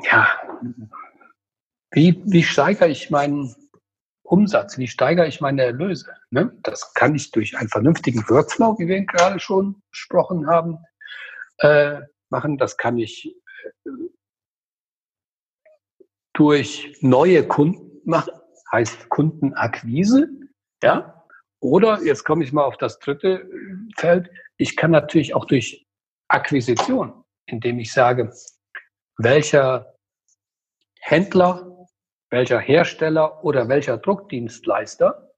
ja, 0.02 0.28
wie, 1.90 2.22
wie 2.26 2.42
steigere 2.42 2.88
ich 2.88 3.10
meinen 3.10 3.54
Umsatz? 4.24 4.78
Wie 4.78 4.88
steigere 4.88 5.26
ich 5.26 5.40
meine 5.40 5.62
Erlöse? 5.62 6.12
Ne? 6.30 6.56
Das 6.62 6.94
kann 6.94 7.14
ich 7.14 7.30
durch 7.30 7.56
einen 7.56 7.68
vernünftigen 7.68 8.28
Workflow, 8.28 8.78
wie 8.78 8.88
wir 8.88 9.04
gerade 9.04 9.38
schon 9.38 9.82
besprochen 9.90 10.46
haben, 10.46 10.78
äh, 11.58 12.00
machen. 12.30 12.58
Das 12.58 12.76
kann 12.76 12.98
ich 12.98 13.36
äh, 13.84 13.90
durch 16.32 16.96
neue 17.00 17.46
Kunden 17.46 18.00
machen, 18.04 18.32
heißt 18.72 19.08
Kundenakquise. 19.10 20.28
Ja? 20.82 21.24
Oder, 21.60 22.02
jetzt 22.02 22.24
komme 22.24 22.44
ich 22.44 22.52
mal 22.52 22.64
auf 22.64 22.76
das 22.78 22.98
dritte 22.98 23.48
Feld, 23.96 24.28
ich 24.56 24.76
kann 24.76 24.90
natürlich 24.90 25.34
auch 25.34 25.44
durch 25.46 25.86
Akquisition, 26.28 27.24
indem 27.46 27.78
ich 27.78 27.92
sage, 27.92 28.32
welcher 29.18 29.94
Händler 31.00 31.73
welcher 32.34 32.58
Hersteller 32.58 33.44
oder 33.44 33.68
welcher 33.68 33.96
Druckdienstleister 33.96 35.30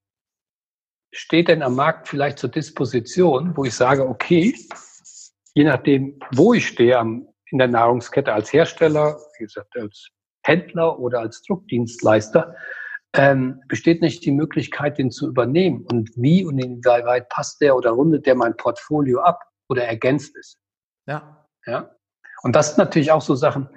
steht 1.13 1.47
denn 1.47 1.61
am 1.61 1.75
Markt 1.75 2.07
vielleicht 2.07 2.39
zur 2.39 2.49
Disposition, 2.49 3.55
wo 3.55 3.65
ich 3.65 3.75
sage, 3.75 4.07
okay, 4.07 4.55
je 5.53 5.63
nachdem, 5.63 6.19
wo 6.33 6.55
ich 6.55 6.67
stehe 6.67 6.99
in 7.51 7.57
der 7.59 7.67
Nahrungskette 7.67 8.33
als 8.33 8.51
Hersteller, 8.51 9.15
wie 9.37 9.43
gesagt, 9.43 9.77
als 9.77 10.09
Händler 10.43 10.97
oder 10.97 11.19
als 11.19 11.43
Druckdienstleister, 11.43 12.55
ähm, 13.13 13.61
besteht 13.67 14.01
nicht 14.01 14.25
die 14.25 14.31
Möglichkeit, 14.31 14.97
den 14.97 15.11
zu 15.11 15.27
übernehmen. 15.27 15.85
Und 15.91 16.09
wie 16.15 16.43
und 16.45 16.57
inwieweit 16.57 17.29
passt 17.29 17.61
der 17.61 17.75
oder 17.75 17.91
rundet 17.91 18.25
der 18.25 18.35
mein 18.35 18.57
Portfolio 18.57 19.19
ab 19.21 19.39
oder 19.69 19.83
ergänzt 19.83 20.35
es? 20.35 20.57
Ja. 21.05 21.45
Ja. 21.67 21.91
Und 22.41 22.55
das 22.55 22.69
sind 22.69 22.79
natürlich 22.79 23.11
auch 23.11 23.21
so 23.21 23.35
Sachen, 23.35 23.69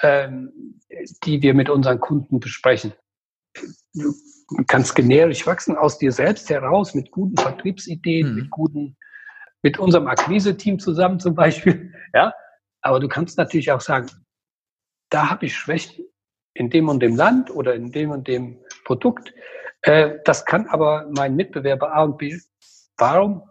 ähm, 0.00 0.80
die 1.24 1.42
wir 1.42 1.54
mit 1.54 1.70
unseren 1.70 2.00
Kunden 2.00 2.40
besprechen. 2.40 2.92
Du 3.92 4.14
kannst 4.66 4.94
generisch 4.94 5.46
wachsen 5.46 5.76
aus 5.76 5.98
dir 5.98 6.12
selbst 6.12 6.48
heraus 6.50 6.94
mit 6.94 7.10
guten 7.10 7.36
Vertriebsideen, 7.36 8.30
mhm. 8.30 8.34
mit 8.36 8.50
guten, 8.50 8.96
mit 9.62 9.78
unserem 9.78 10.06
Akquise-Team 10.06 10.78
zusammen 10.78 11.20
zum 11.20 11.34
Beispiel. 11.34 11.92
Ja, 12.14 12.32
aber 12.80 13.00
du 13.00 13.08
kannst 13.08 13.36
natürlich 13.36 13.70
auch 13.70 13.82
sagen, 13.82 14.06
da 15.10 15.28
habe 15.28 15.44
ich 15.44 15.54
Schwächen 15.54 16.06
in 16.54 16.70
dem 16.70 16.88
und 16.88 17.00
dem 17.00 17.16
Land 17.16 17.50
oder 17.50 17.74
in 17.74 17.92
dem 17.92 18.10
und 18.10 18.26
dem 18.26 18.58
Produkt. 18.84 19.34
Äh, 19.82 20.18
das 20.24 20.46
kann 20.46 20.66
aber 20.68 21.06
mein 21.14 21.36
Mitbewerber 21.36 21.92
A 21.92 22.04
und 22.04 22.16
B. 22.16 22.38
Warum 22.96 23.42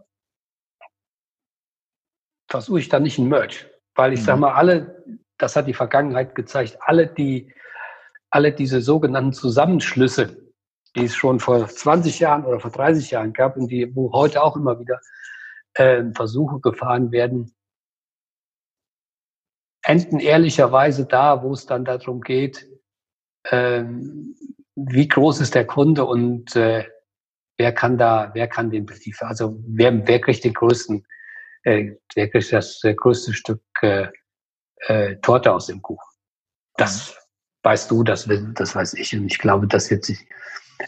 versuche 2.50 2.80
ich 2.80 2.90
da 2.90 3.00
nicht 3.00 3.20
ein 3.20 3.28
Merch? 3.28 3.68
Weil 3.94 4.14
ich 4.14 4.22
mhm. 4.22 4.26
sage 4.26 4.40
mal, 4.40 4.54
alle 4.54 5.04
das 5.38 5.56
hat 5.56 5.68
die 5.68 5.74
Vergangenheit 5.74 6.36
gezeigt, 6.36 6.78
alle, 6.82 7.08
die, 7.08 7.54
alle 8.30 8.52
diese 8.52 8.82
sogenannten 8.82 9.34
Zusammenschlüsse, 9.34 10.38
die 10.96 11.06
es 11.06 11.16
schon 11.16 11.40
vor 11.40 11.68
20 11.68 12.20
Jahren 12.20 12.46
oder 12.46 12.60
vor 12.60 12.72
30 12.72 13.12
Jahren 13.12 13.34
gab 13.34 13.58
und 13.58 13.70
die, 13.70 13.96
wo 13.96 14.12
heute 14.14 14.42
auch 14.42 14.56
immer 14.56 14.80
wieder 14.80 15.00
äh, 15.76 16.04
Versuche 16.16 16.60
gefahren 16.60 17.12
werden, 17.12 17.54
enden 19.84 20.20
ehrlicherweise 20.20 21.06
da, 21.06 21.44
wo 21.44 21.54
es 21.54 21.66
dann 21.66 21.86
darum 21.86 22.22
geht, 22.22 22.68
äh, 23.44 23.84
wie 24.76 25.08
groß 25.08 25.42
ist 25.42 25.56
der 25.56 25.66
Kunde 25.66 26.06
und 26.06 26.56
äh, 26.56 26.86
wer 27.58 27.74
kann 27.74 27.98
da, 27.98 28.32
wer 28.34 28.48
kann 28.48 28.70
den 28.70 28.86
beliefern? 28.86 29.30
Also 29.30 29.58
wer, 29.66 30.08
wer 30.08 30.20
kriegt 30.20 30.44
den 30.44 30.54
größten, 30.54 31.06
äh, 31.64 31.94
wer 32.16 32.30
kriegt 32.30 32.52
das 32.52 32.84
äh, 32.84 32.94
größte 32.94 33.34
Stück 33.34 33.62
äh, 34.88 35.16
Torte 35.18 35.54
aus 35.54 35.68
dem 35.68 35.82
Kuchen. 35.82 36.08
Das 36.76 37.16
weißt 37.64 37.92
du, 37.92 38.04
das, 38.04 38.30
das 38.54 38.76
weiß 38.76 38.94
ich 38.94 39.16
und 39.16 39.26
ich 39.26 39.40
glaube, 39.40 39.68
das 39.68 39.90
wird 39.90 40.06
sich. 40.06 40.28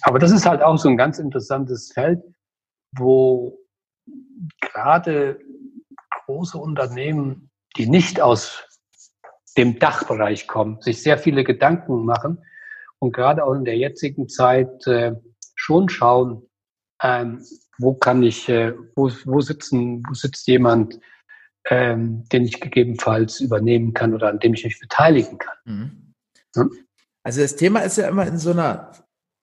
Aber 0.03 0.19
das 0.19 0.31
ist 0.31 0.45
halt 0.45 0.61
auch 0.61 0.77
so 0.77 0.87
ein 0.87 0.97
ganz 0.97 1.19
interessantes 1.19 1.91
Feld, 1.91 2.21
wo 2.95 3.57
gerade 4.61 5.39
große 6.25 6.57
Unternehmen, 6.57 7.49
die 7.77 7.87
nicht 7.87 8.21
aus 8.21 8.63
dem 9.57 9.79
Dachbereich 9.79 10.47
kommen, 10.47 10.79
sich 10.81 11.01
sehr 11.01 11.17
viele 11.17 11.43
Gedanken 11.43 12.05
machen 12.05 12.43
und 12.99 13.13
gerade 13.13 13.43
auch 13.43 13.53
in 13.53 13.65
der 13.65 13.77
jetzigen 13.77 14.29
Zeit 14.29 14.85
äh, 14.87 15.15
schon 15.55 15.89
schauen, 15.89 16.43
ähm, 17.01 17.43
wo 17.77 17.93
kann 17.93 18.23
ich, 18.23 18.47
äh, 18.49 18.73
wo, 18.95 19.09
wo 19.25 19.41
sitzen, 19.41 20.03
wo 20.07 20.13
sitzt 20.13 20.47
jemand, 20.47 20.99
ähm, 21.65 22.23
den 22.31 22.45
ich 22.45 22.59
gegebenenfalls 22.59 23.39
übernehmen 23.39 23.93
kann 23.93 24.13
oder 24.13 24.29
an 24.29 24.39
dem 24.39 24.53
ich 24.53 24.63
mich 24.63 24.79
beteiligen 24.79 25.37
kann. 25.37 25.55
Mhm. 25.65 26.13
Ja? 26.55 26.65
Also 27.23 27.41
das 27.41 27.55
Thema 27.55 27.81
ist 27.81 27.97
ja 27.97 28.07
immer 28.07 28.25
in 28.25 28.37
so 28.37 28.51
einer 28.51 28.91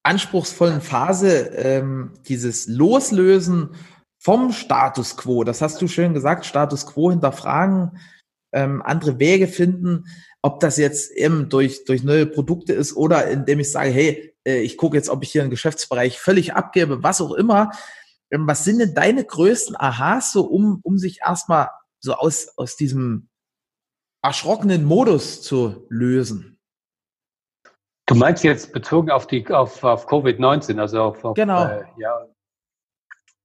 anspruchsvollen 0.02 0.80
Phase 0.80 1.50
ähm, 1.56 2.14
dieses 2.26 2.68
Loslösen 2.68 3.70
vom 4.18 4.52
Status 4.52 5.16
quo. 5.16 5.44
Das 5.44 5.62
hast 5.62 5.80
du 5.82 5.88
schön 5.88 6.14
gesagt, 6.14 6.46
Status 6.46 6.86
quo 6.86 7.10
hinterfragen, 7.10 7.98
ähm, 8.52 8.82
andere 8.82 9.18
Wege 9.18 9.48
finden, 9.48 10.06
ob 10.42 10.60
das 10.60 10.78
jetzt 10.78 11.10
eben 11.10 11.48
durch, 11.48 11.84
durch 11.84 12.02
neue 12.02 12.26
Produkte 12.26 12.72
ist 12.72 12.96
oder 12.96 13.26
indem 13.28 13.60
ich 13.60 13.70
sage, 13.70 13.90
hey, 13.90 14.34
äh, 14.46 14.60
ich 14.60 14.76
gucke 14.76 14.96
jetzt, 14.96 15.10
ob 15.10 15.22
ich 15.22 15.32
hier 15.32 15.42
einen 15.42 15.50
Geschäftsbereich 15.50 16.18
völlig 16.18 16.54
abgebe, 16.54 17.02
was 17.02 17.20
auch 17.20 17.32
immer. 17.32 17.72
Ähm, 18.30 18.46
was 18.46 18.64
sind 18.64 18.78
denn 18.78 18.94
deine 18.94 19.24
größten 19.24 19.76
Aha's 19.76 20.32
so, 20.32 20.44
um, 20.44 20.80
um 20.82 20.98
sich 20.98 21.20
erstmal 21.26 21.68
so 22.00 22.14
aus, 22.14 22.48
aus 22.56 22.76
diesem 22.76 23.28
erschrockenen 24.22 24.84
Modus 24.84 25.42
zu 25.42 25.86
lösen. 25.88 26.58
Du 28.06 28.14
meinst 28.14 28.44
jetzt 28.44 28.72
bezogen 28.72 29.10
auf 29.10 29.26
die 29.26 29.46
auf, 29.48 29.82
auf 29.82 30.08
Covid-19, 30.08 30.78
also 30.78 31.02
auf, 31.02 31.24
auf 31.24 31.34
genau. 31.34 31.66
Äh, 31.66 31.84
ja. 31.98 32.28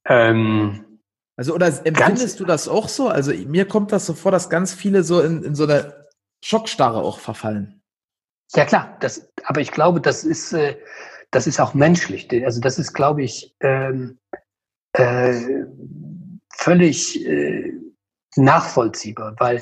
Ähm, 0.05 0.99
also 1.35 1.55
oder 1.55 1.67
empfindest 1.85 2.39
du 2.39 2.45
das 2.45 2.67
auch 2.67 2.87
so? 2.87 3.07
Also 3.07 3.33
mir 3.33 3.67
kommt 3.67 3.91
das 3.91 4.05
so 4.05 4.13
vor, 4.13 4.31
dass 4.31 4.49
ganz 4.49 4.73
viele 4.73 5.03
so 5.03 5.21
in, 5.21 5.43
in 5.43 5.55
so 5.55 5.63
eine 5.63 6.07
Schockstarre 6.43 7.01
auch 7.01 7.19
verfallen. 7.19 7.81
Ja 8.53 8.65
klar, 8.65 8.97
das, 8.99 9.31
aber 9.45 9.61
ich 9.61 9.71
glaube, 9.71 10.01
das 10.01 10.23
ist 10.23 10.53
äh, 10.53 10.77
das 11.31 11.47
ist 11.47 11.59
auch 11.59 11.73
menschlich. 11.73 12.27
Also 12.45 12.59
das 12.59 12.77
ist, 12.77 12.93
glaube 12.93 13.23
ich, 13.23 13.55
ähm, 13.61 14.19
äh, 14.93 15.63
völlig 16.53 17.25
äh, 17.25 17.73
nachvollziehbar, 18.35 19.35
weil 19.39 19.61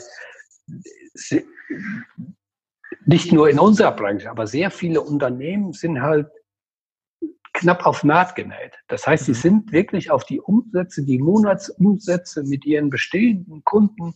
nicht 3.05 3.32
nur 3.32 3.49
in 3.49 3.59
unserer 3.59 3.91
Branche, 3.91 4.30
aber 4.30 4.47
sehr 4.47 4.72
viele 4.72 5.01
Unternehmen 5.01 5.74
sind 5.74 6.01
halt 6.01 6.28
knapp 7.53 7.86
auf 7.86 8.03
Naht 8.03 8.36
genäht. 8.36 8.74
Das 8.88 9.05
heißt, 9.07 9.26
sie 9.26 9.32
mhm. 9.32 9.36
sind 9.36 9.72
wirklich 9.72 10.11
auf 10.11 10.24
die 10.24 10.39
Umsätze, 10.39 11.03
die 11.03 11.20
Monatsumsätze 11.20 12.43
mit 12.43 12.65
ihren 12.65 12.89
bestehenden 12.89 13.63
Kunden 13.63 14.13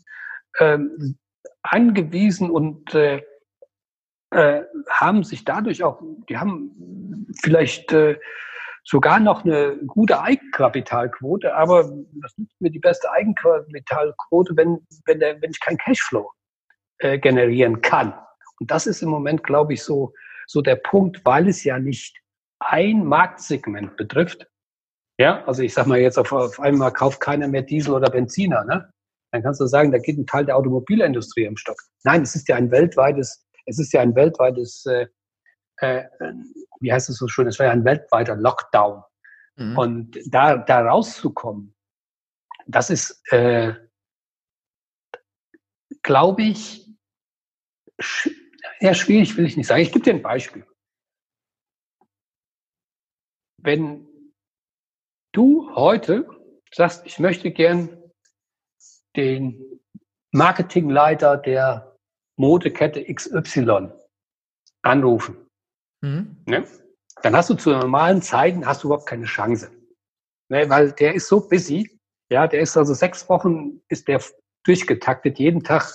ähm, 0.59 1.17
angewiesen 1.63 2.49
und 2.49 2.93
äh, 2.93 3.21
äh, 4.31 4.63
haben 4.89 5.23
sich 5.23 5.45
dadurch 5.45 5.83
auch, 5.83 6.01
die 6.29 6.37
haben 6.37 7.27
vielleicht 7.41 7.91
äh, 7.91 8.19
sogar 8.83 9.19
noch 9.19 9.45
eine 9.45 9.77
gute 9.87 10.21
Eigenkapitalquote, 10.21 11.55
aber 11.55 11.83
das 12.21 12.37
nützt 12.37 12.59
mir 12.59 12.69
die 12.69 12.79
beste 12.79 13.11
Eigenkapitalquote, 13.11 14.55
wenn, 14.57 14.85
wenn, 15.05 15.19
der, 15.19 15.41
wenn 15.41 15.51
ich 15.51 15.59
keinen 15.59 15.77
Cashflow 15.77 16.29
äh, 16.99 17.17
generieren 17.17 17.81
kann. 17.81 18.13
Und 18.59 18.71
das 18.71 18.87
ist 18.87 19.01
im 19.01 19.09
Moment, 19.09 19.43
glaube 19.43 19.73
ich, 19.73 19.83
so, 19.83 20.13
so 20.47 20.61
der 20.61 20.75
Punkt, 20.75 21.21
weil 21.25 21.47
es 21.47 21.63
ja 21.63 21.79
nicht 21.79 22.19
ein 22.59 23.05
Marktsegment 23.05 23.95
betrifft. 23.97 24.47
Ja, 25.19 25.43
also 25.45 25.61
ich 25.63 25.73
sag 25.73 25.87
mal 25.87 25.99
jetzt 25.99 26.17
auf, 26.17 26.31
auf 26.31 26.59
einmal 26.59 26.91
kauft 26.91 27.19
keiner 27.19 27.47
mehr 27.47 27.61
Diesel 27.61 27.93
oder 27.93 28.09
Benziner, 28.09 28.63
ne? 28.65 28.89
Dann 29.31 29.41
kannst 29.41 29.61
du 29.61 29.65
sagen, 29.65 29.91
da 29.91 29.97
geht 29.97 30.17
ein 30.17 30.27
Teil 30.27 30.45
der 30.45 30.55
Automobilindustrie 30.55 31.45
im 31.45 31.57
Stock. 31.57 31.77
Nein, 32.03 32.21
es 32.21 32.35
ist 32.35 32.47
ja 32.47 32.55
ein 32.55 32.69
weltweites, 32.69 33.43
es 33.65 33.79
ist 33.79 33.91
ja 33.91 34.01
ein 34.01 34.15
weltweites 34.15 34.85
äh, 34.85 35.07
äh, 35.83 36.07
wie 36.79 36.91
heißt 36.91 37.09
es 37.09 37.17
so 37.17 37.27
schön, 37.27 37.47
es 37.47 37.59
war 37.59 37.67
ja 37.67 37.71
ein 37.71 37.85
weltweiter 37.85 38.35
Lockdown. 38.35 39.03
Mhm. 39.55 39.77
Und 39.77 40.19
da, 40.27 40.57
da 40.57 40.81
rauszukommen, 40.81 41.75
das 42.65 42.89
ist, 42.89 43.21
äh, 43.31 43.73
glaube 46.01 46.43
ich, 46.43 46.89
ja, 48.79 48.93
schwierig 48.93 49.35
will 49.37 49.45
ich 49.45 49.57
nicht 49.57 49.67
sagen. 49.67 49.81
Ich 49.81 49.91
gebe 49.91 50.03
dir 50.03 50.13
ein 50.13 50.21
Beispiel. 50.21 50.65
Wenn 53.61 54.07
du 55.33 55.73
heute 55.75 56.27
sagst, 56.73 57.05
ich 57.05 57.19
möchte 57.19 57.51
gern 57.51 58.11
den 59.15 59.79
Marketingleiter 60.31 61.37
der 61.37 61.97
Modekette 62.35 63.05
XY 63.13 63.91
anrufen. 64.81 65.43
Mhm. 66.03 66.35
Ne? 66.45 66.67
Dann 67.21 67.35
hast 67.35 67.49
du 67.49 67.55
zu 67.55 67.71
normalen 67.71 68.21
Zeiten 68.21 68.65
hast 68.65 68.83
du 68.83 68.89
überhaupt 68.89 69.07
keine 69.07 69.25
Chance. 69.25 69.71
Ne? 70.49 70.69
Weil 70.69 70.91
der 70.91 71.15
ist 71.15 71.27
so 71.27 71.47
busy. 71.47 71.89
Ja, 72.29 72.47
der 72.47 72.61
ist 72.61 72.75
also 72.77 72.93
sechs 72.93 73.27
Wochen 73.29 73.81
ist 73.87 74.07
der 74.07 74.21
durchgetaktet, 74.65 75.39
jeden 75.39 75.63
Tag. 75.63 75.91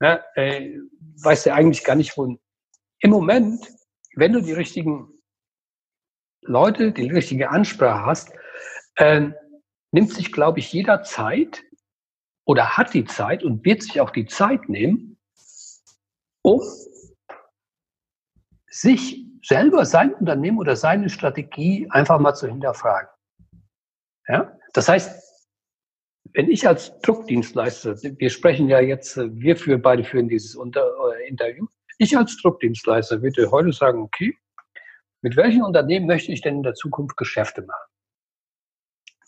Ne? 0.00 0.22
Äh, 0.34 0.78
weiß 1.22 1.44
der 1.44 1.54
eigentlich 1.54 1.82
gar 1.82 1.96
nicht, 1.96 2.16
wo. 2.16 2.36
Im 3.00 3.10
Moment, 3.10 3.68
wenn 4.16 4.32
du 4.32 4.42
die 4.42 4.52
richtigen 4.52 5.08
Leute, 6.42 6.92
die 6.92 7.10
richtige 7.10 7.50
Ansprache 7.50 8.04
hast, 8.04 8.32
äh, 8.96 9.30
nimmt 9.92 10.12
sich, 10.12 10.32
glaube 10.32 10.58
ich, 10.58 10.72
jeder 10.72 11.04
Zeit 11.04 11.62
oder 12.44 12.76
hat 12.76 12.92
die 12.92 13.04
Zeit 13.04 13.44
und 13.44 13.64
wird 13.64 13.82
sich 13.82 14.00
auch 14.00 14.10
die 14.10 14.26
Zeit 14.26 14.68
nehmen, 14.68 15.18
um 16.42 16.60
sich 18.68 19.27
selber 19.48 19.86
sein 19.86 20.12
Unternehmen 20.14 20.58
oder 20.58 20.76
seine 20.76 21.08
Strategie 21.08 21.88
einfach 21.90 22.18
mal 22.18 22.34
zu 22.34 22.46
hinterfragen. 22.46 23.08
Ja? 24.28 24.58
Das 24.74 24.88
heißt, 24.88 25.24
wenn 26.34 26.50
ich 26.50 26.68
als 26.68 27.00
Druckdienstleister, 27.00 27.96
wir 28.02 28.30
sprechen 28.30 28.68
ja 28.68 28.80
jetzt, 28.80 29.16
wir 29.16 29.56
für 29.56 29.78
beide 29.78 30.04
führen 30.04 30.28
dieses 30.28 30.54
äh, 30.54 31.28
Interview, 31.28 31.66
ich 31.96 32.16
als 32.16 32.36
Druckdienstleister 32.36 33.22
würde 33.22 33.50
heute 33.50 33.72
sagen, 33.72 34.02
okay, 34.02 34.36
mit 35.22 35.34
welchen 35.36 35.62
Unternehmen 35.62 36.06
möchte 36.06 36.30
ich 36.30 36.42
denn 36.42 36.56
in 36.56 36.62
der 36.62 36.74
Zukunft 36.74 37.16
Geschäfte 37.16 37.62
machen? 37.62 37.88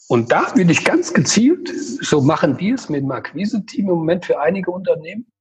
Und 0.08 0.30
da 0.30 0.54
will 0.54 0.70
ich 0.70 0.84
ganz 0.84 1.14
gezielt, 1.14 1.68
so 1.68 2.20
machen 2.20 2.58
die 2.58 2.70
es 2.70 2.88
mit 2.88 3.02
dem 3.02 3.10
Akquise-Team 3.10 3.88
im 3.88 3.94
Moment 3.94 4.26
für 4.26 4.38
einige 4.38 4.70
Unternehmen, 4.70 5.32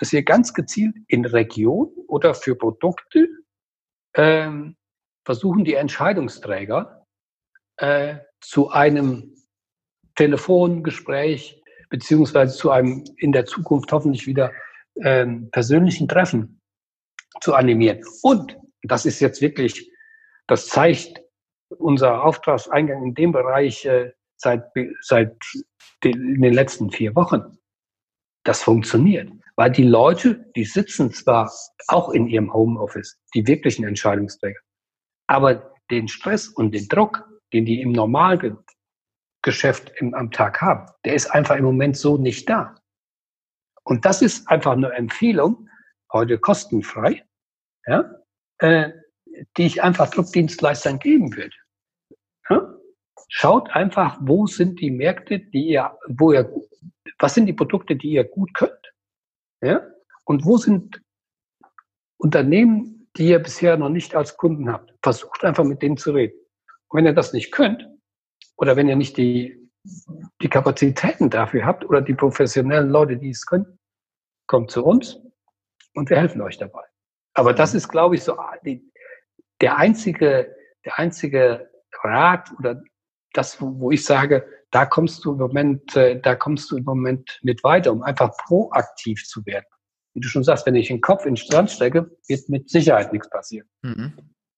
dass 0.00 0.12
wir 0.12 0.22
ganz 0.22 0.52
gezielt 0.52 0.96
in 1.06 1.24
Region 1.24 1.92
oder 2.08 2.34
für 2.34 2.56
Produkte 2.56 3.28
ähm, 4.16 4.76
versuchen, 5.24 5.64
die 5.64 5.74
Entscheidungsträger 5.74 7.06
äh, 7.76 8.16
zu 8.40 8.70
einem 8.70 9.34
Telefongespräch 10.14 11.62
beziehungsweise 11.88 12.56
zu 12.56 12.70
einem 12.70 13.04
in 13.18 13.32
der 13.32 13.46
Zukunft 13.46 13.92
hoffentlich 13.92 14.26
wieder 14.26 14.52
ähm, 15.02 15.50
persönlichen 15.50 16.08
Treffen 16.08 16.60
zu 17.40 17.54
animieren. 17.54 18.00
Und 18.22 18.58
das 18.82 19.04
ist 19.06 19.20
jetzt 19.20 19.40
wirklich, 19.40 19.90
das 20.46 20.66
zeigt 20.68 21.22
unser 21.68 22.24
Auftragseingang 22.24 23.02
in 23.04 23.14
dem 23.14 23.32
Bereich 23.32 23.84
äh, 23.84 24.12
seit, 24.36 24.64
seit 25.00 25.36
den, 26.02 26.34
in 26.36 26.42
den 26.42 26.54
letzten 26.54 26.90
vier 26.90 27.14
Wochen. 27.14 27.58
Das 28.44 28.62
funktioniert, 28.62 29.30
weil 29.56 29.70
die 29.70 29.84
Leute, 29.84 30.50
die 30.54 30.64
sitzen 30.64 31.12
zwar 31.12 31.50
auch 31.88 32.10
in 32.10 32.26
ihrem 32.26 32.52
Homeoffice, 32.52 33.18
die 33.34 33.46
wirklichen 33.46 33.84
Entscheidungsträger, 33.84 34.60
aber 35.26 35.74
den 35.90 36.08
Stress 36.08 36.48
und 36.48 36.72
den 36.72 36.88
Druck, 36.88 37.24
den 37.52 37.64
die 37.64 37.80
im 37.80 37.92
Normalgeschäft 37.92 39.92
im, 39.96 40.14
am 40.14 40.30
Tag 40.30 40.60
haben, 40.60 40.86
der 41.04 41.14
ist 41.14 41.30
einfach 41.30 41.56
im 41.56 41.64
Moment 41.64 41.96
so 41.96 42.18
nicht 42.18 42.48
da. 42.48 42.74
Und 43.84 44.04
das 44.04 44.20
ist 44.20 44.48
einfach 44.48 44.72
eine 44.72 44.92
Empfehlung, 44.92 45.68
heute 46.12 46.38
kostenfrei, 46.38 47.24
ja, 47.86 48.10
äh, 48.58 48.90
die 49.56 49.66
ich 49.66 49.82
einfach 49.82 50.10
Druckdienstleistern 50.10 50.98
geben 50.98 51.36
würde. 51.36 51.54
Ja? 52.50 52.74
Schaut 53.28 53.70
einfach, 53.70 54.18
wo 54.20 54.46
sind 54.46 54.80
die 54.80 54.90
Märkte, 54.90 55.38
die 55.38 55.68
ihr, 55.68 55.96
wo 56.08 56.32
ihr, 56.32 56.52
was 57.18 57.34
sind 57.34 57.46
die 57.46 57.52
Produkte, 57.52 57.96
die 57.96 58.12
ihr 58.12 58.24
gut 58.24 58.52
könnt? 58.54 58.85
Ja? 59.62 59.86
Und 60.24 60.44
wo 60.44 60.56
sind 60.56 61.02
Unternehmen, 62.18 63.08
die 63.16 63.28
ihr 63.28 63.38
bisher 63.38 63.76
noch 63.76 63.88
nicht 63.88 64.14
als 64.14 64.36
Kunden 64.36 64.70
habt? 64.70 64.94
Versucht 65.02 65.44
einfach 65.44 65.64
mit 65.64 65.82
denen 65.82 65.96
zu 65.96 66.12
reden. 66.12 66.38
Und 66.88 66.98
wenn 66.98 67.06
ihr 67.06 67.14
das 67.14 67.32
nicht 67.32 67.52
könnt, 67.52 67.88
oder 68.56 68.76
wenn 68.76 68.88
ihr 68.88 68.96
nicht 68.96 69.16
die, 69.16 69.70
die 70.42 70.48
Kapazitäten 70.48 71.30
dafür 71.30 71.64
habt 71.64 71.84
oder 71.84 72.00
die 72.00 72.14
professionellen 72.14 72.90
Leute, 72.90 73.16
die 73.16 73.30
es 73.30 73.46
können, 73.46 73.78
kommt 74.46 74.70
zu 74.70 74.84
uns 74.84 75.20
und 75.94 76.10
wir 76.10 76.16
helfen 76.16 76.40
euch 76.40 76.58
dabei. 76.58 76.82
Aber 77.34 77.52
das 77.52 77.74
ist, 77.74 77.88
glaube 77.88 78.14
ich, 78.14 78.22
so 78.22 78.38
die, 78.64 78.90
der 79.60 79.76
einzige, 79.76 80.56
der 80.84 80.98
einzige 80.98 81.70
Rat 82.02 82.50
oder 82.58 82.82
das, 83.32 83.60
wo 83.60 83.90
ich 83.90 84.04
sage, 84.04 84.48
da 84.76 84.84
kommst 84.84 85.24
du 85.24 85.32
im 85.32 85.38
Moment, 85.38 85.96
äh, 85.96 86.20
da 86.20 86.34
kommst 86.34 86.70
du 86.70 86.76
im 86.76 86.84
Moment 86.84 87.40
mit 87.42 87.64
weiter, 87.64 87.90
um 87.92 88.02
einfach 88.02 88.36
proaktiv 88.36 89.24
zu 89.24 89.46
werden. 89.46 89.64
Wie 90.12 90.20
du 90.20 90.28
schon 90.28 90.44
sagst, 90.44 90.66
wenn 90.66 90.74
ich 90.74 90.88
den 90.88 91.00
Kopf 91.00 91.24
in 91.24 91.30
den 91.30 91.36
Strand 91.38 91.70
stecke, 91.70 92.14
wird 92.28 92.46
mit 92.50 92.68
Sicherheit 92.68 93.10
nichts 93.10 93.30
passieren. 93.30 93.66
Mhm. 93.80 94.12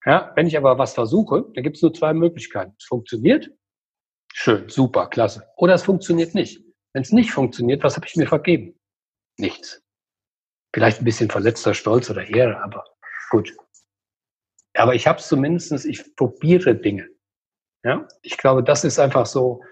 Ja, 0.04 0.32
wenn 0.34 0.48
ich 0.48 0.56
aber 0.56 0.76
was 0.76 0.94
versuche, 0.94 1.44
dann 1.54 1.62
gibt 1.62 1.76
es 1.76 1.82
nur 1.82 1.94
zwei 1.94 2.14
Möglichkeiten. 2.14 2.74
Es 2.80 2.86
funktioniert, 2.86 3.48
schön, 4.34 4.68
super, 4.68 5.06
klasse. 5.06 5.46
Oder 5.56 5.74
es 5.74 5.84
funktioniert 5.84 6.34
nicht. 6.34 6.64
Wenn 6.94 7.02
es 7.02 7.12
nicht 7.12 7.30
funktioniert, 7.30 7.84
was 7.84 7.94
habe 7.94 8.06
ich 8.06 8.16
mir 8.16 8.26
vergeben? 8.26 8.74
Nichts. 9.38 9.84
Vielleicht 10.74 11.00
ein 11.00 11.04
bisschen 11.04 11.30
verletzter 11.30 11.74
Stolz 11.74 12.10
oder 12.10 12.28
Ehre, 12.28 12.60
aber 12.60 12.84
gut. 13.30 13.54
Aber 14.74 14.96
ich 14.96 15.06
habe 15.06 15.20
es 15.20 15.28
zumindest, 15.28 15.84
ich 15.84 16.16
probiere 16.16 16.74
Dinge. 16.74 17.08
Ja? 17.84 18.08
Ich 18.22 18.36
glaube, 18.36 18.64
das 18.64 18.82
ist 18.82 18.98
einfach 18.98 19.26
so 19.26 19.62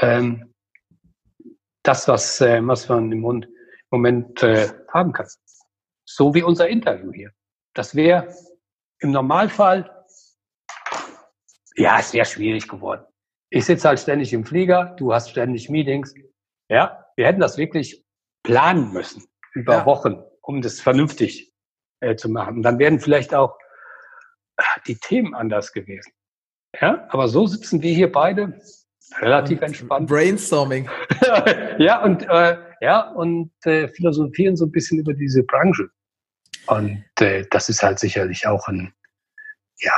ähm, 0.00 0.52
das, 1.82 2.08
was, 2.08 2.40
äh, 2.40 2.60
was 2.66 2.88
man 2.88 3.12
im 3.12 3.46
Moment 3.90 4.42
äh, 4.42 4.68
haben 4.92 5.12
kann. 5.12 5.26
So 6.04 6.34
wie 6.34 6.42
unser 6.42 6.68
Interview 6.68 7.12
hier. 7.12 7.32
Das 7.74 7.94
wäre 7.94 8.34
im 9.00 9.10
Normalfall, 9.10 9.90
ja, 11.76 12.00
sehr 12.00 12.24
schwierig 12.24 12.68
geworden. 12.68 13.04
Ich 13.50 13.66
sitze 13.66 13.88
halt 13.88 14.00
ständig 14.00 14.32
im 14.32 14.44
Flieger, 14.44 14.94
du 14.96 15.12
hast 15.12 15.30
ständig 15.30 15.68
Meetings. 15.68 16.14
Ja, 16.68 17.04
wir 17.16 17.26
hätten 17.26 17.40
das 17.40 17.58
wirklich 17.58 18.04
planen 18.42 18.92
müssen 18.92 19.24
über 19.52 19.74
ja. 19.74 19.86
Wochen, 19.86 20.22
um 20.40 20.62
das 20.62 20.80
vernünftig 20.80 21.52
äh, 22.00 22.16
zu 22.16 22.28
machen. 22.28 22.56
Und 22.56 22.62
dann 22.62 22.78
wären 22.78 23.00
vielleicht 23.00 23.34
auch 23.34 23.56
die 24.86 24.96
Themen 24.96 25.34
anders 25.34 25.72
gewesen. 25.72 26.12
Ja, 26.80 27.06
aber 27.10 27.28
so 27.28 27.46
sitzen 27.46 27.82
wir 27.82 27.92
hier 27.92 28.10
beide 28.10 28.60
relativ 29.20 29.60
entspannt. 29.62 30.08
Brainstorming. 30.08 30.88
ja, 31.78 32.02
und, 32.02 32.22
äh, 32.28 32.56
ja, 32.80 33.10
und 33.10 33.50
äh, 33.64 33.88
philosophieren 33.88 34.56
so 34.56 34.66
ein 34.66 34.72
bisschen 34.72 34.98
über 34.98 35.14
diese 35.14 35.42
Branche. 35.42 35.88
Und 36.66 37.04
äh, 37.20 37.44
das 37.50 37.68
ist 37.68 37.82
halt 37.82 37.98
sicherlich 37.98 38.46
auch 38.46 38.68
ein, 38.68 38.92
ja. 39.78 39.92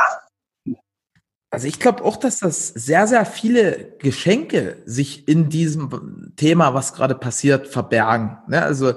Also 1.51 1.69
ich 1.69 1.79
glaube 1.79 2.05
auch, 2.05 2.17
dass 2.17 2.41
das 2.41 2.69
sehr, 2.69 3.07
sehr 3.07 3.25
viele 3.25 3.97
Geschenke 3.99 4.83
sich 4.85 5.29
in 5.29 5.49
diesem 5.49 6.33
Thema, 6.37 6.75
was 6.75 6.93
gerade 6.93 7.15
passiert, 7.15 7.69
verbergen. 7.69 8.39
Ne? 8.49 8.61
Also 8.61 8.95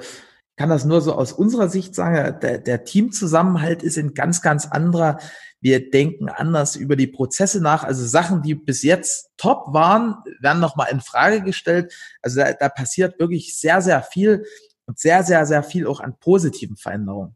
kann 0.57 0.69
das 0.69 0.83
nur 0.83 0.99
so 0.99 1.13
aus 1.13 1.31
unserer 1.31 1.69
Sicht 1.69 1.95
sagen, 1.95 2.39
der, 2.41 2.57
der 2.57 2.83
Teamzusammenhalt 2.83 3.81
ist 3.81 3.97
ein 3.97 4.13
ganz, 4.13 4.41
ganz 4.41 4.65
anderer 4.65 5.19
wir 5.61 5.89
denken 5.89 6.29
anders 6.29 6.75
über 6.75 6.95
die 6.95 7.07
Prozesse 7.07 7.61
nach. 7.61 7.83
Also 7.83 8.05
Sachen, 8.05 8.41
die 8.41 8.55
bis 8.55 8.83
jetzt 8.83 9.29
top 9.37 9.73
waren, 9.73 10.15
werden 10.39 10.59
nochmal 10.59 10.91
in 10.91 11.01
Frage 11.01 11.41
gestellt. 11.41 11.93
Also 12.21 12.39
da, 12.39 12.53
da 12.53 12.69
passiert 12.69 13.19
wirklich 13.19 13.57
sehr, 13.57 13.81
sehr 13.81 14.01
viel 14.01 14.45
und 14.85 14.99
sehr, 14.99 15.23
sehr, 15.23 15.45
sehr 15.45 15.63
viel 15.63 15.85
auch 15.85 15.99
an 15.99 16.17
positiven 16.19 16.77
Veränderungen. 16.77 17.35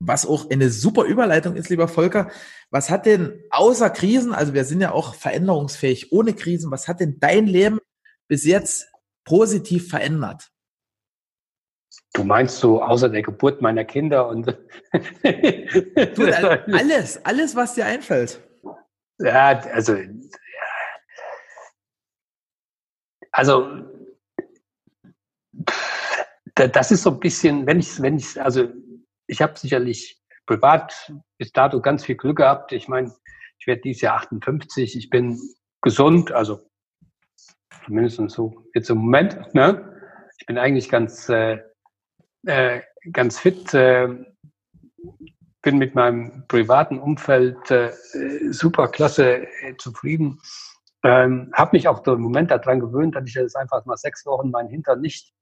Was 0.00 0.26
auch 0.26 0.50
eine 0.50 0.70
super 0.70 1.04
Überleitung 1.04 1.56
ist, 1.56 1.70
lieber 1.70 1.88
Volker. 1.88 2.30
Was 2.70 2.90
hat 2.90 3.06
denn 3.06 3.42
außer 3.50 3.90
Krisen, 3.90 4.32
also 4.32 4.54
wir 4.54 4.64
sind 4.64 4.80
ja 4.80 4.92
auch 4.92 5.14
veränderungsfähig 5.14 6.12
ohne 6.12 6.34
Krisen, 6.34 6.70
was 6.70 6.86
hat 6.86 7.00
denn 7.00 7.18
dein 7.18 7.46
Leben 7.46 7.80
bis 8.28 8.44
jetzt 8.44 8.88
positiv 9.24 9.88
verändert? 9.88 10.50
Du 12.14 12.24
meinst 12.24 12.58
so 12.58 12.82
außer 12.82 13.08
der 13.08 13.22
Geburt 13.22 13.60
meiner 13.60 13.84
Kinder 13.84 14.28
und 14.28 14.46
du, 14.46 14.52
alles, 16.72 17.24
alles, 17.24 17.54
was 17.54 17.74
dir 17.74 17.86
einfällt. 17.86 18.40
Ja, 19.18 19.60
also 19.72 19.96
also 23.32 23.68
das 26.54 26.90
ist 26.90 27.02
so 27.02 27.10
ein 27.10 27.20
bisschen, 27.20 27.66
wenn 27.66 27.78
ich, 27.78 28.00
wenn 28.02 28.16
ich, 28.16 28.40
also 28.40 28.68
ich 29.28 29.40
habe 29.40 29.58
sicherlich 29.58 30.20
privat 30.46 31.12
bis 31.38 31.52
dato 31.52 31.80
ganz 31.80 32.04
viel 32.04 32.16
Glück 32.16 32.38
gehabt. 32.38 32.72
Ich 32.72 32.88
meine, 32.88 33.14
ich 33.60 33.66
werde 33.66 33.82
dieses 33.82 34.02
Jahr 34.02 34.16
58, 34.16 34.96
ich 34.96 35.10
bin 35.10 35.38
gesund, 35.82 36.32
also 36.32 36.60
zumindest 37.84 38.30
so 38.30 38.64
jetzt 38.74 38.90
im 38.90 38.98
Moment. 38.98 39.54
Ne? 39.54 39.94
Ich 40.40 40.46
bin 40.46 40.58
eigentlich 40.58 40.88
ganz 40.88 41.28
äh, 41.28 41.58
äh, 42.46 42.80
ganz 43.12 43.38
fit. 43.38 43.72
Äh, 43.74 44.08
bin 45.62 45.78
mit 45.78 45.94
meinem 45.94 46.46
privaten 46.46 46.98
Umfeld 46.98 47.70
äh, 47.70 47.92
super 48.50 48.88
klasse 48.88 49.46
äh, 49.62 49.76
zufrieden. 49.76 50.40
Ähm, 51.02 51.50
habe 51.52 51.76
mich 51.76 51.88
auch 51.88 52.06
im 52.06 52.20
Moment 52.20 52.50
daran 52.50 52.80
gewöhnt, 52.80 53.14
dass 53.14 53.26
ich 53.26 53.34
jetzt 53.34 53.56
einfach 53.56 53.84
mal 53.84 53.96
sechs 53.96 54.24
Wochen 54.26 54.50
meinen 54.50 54.68
Hintern 54.68 55.00
nicht 55.00 55.32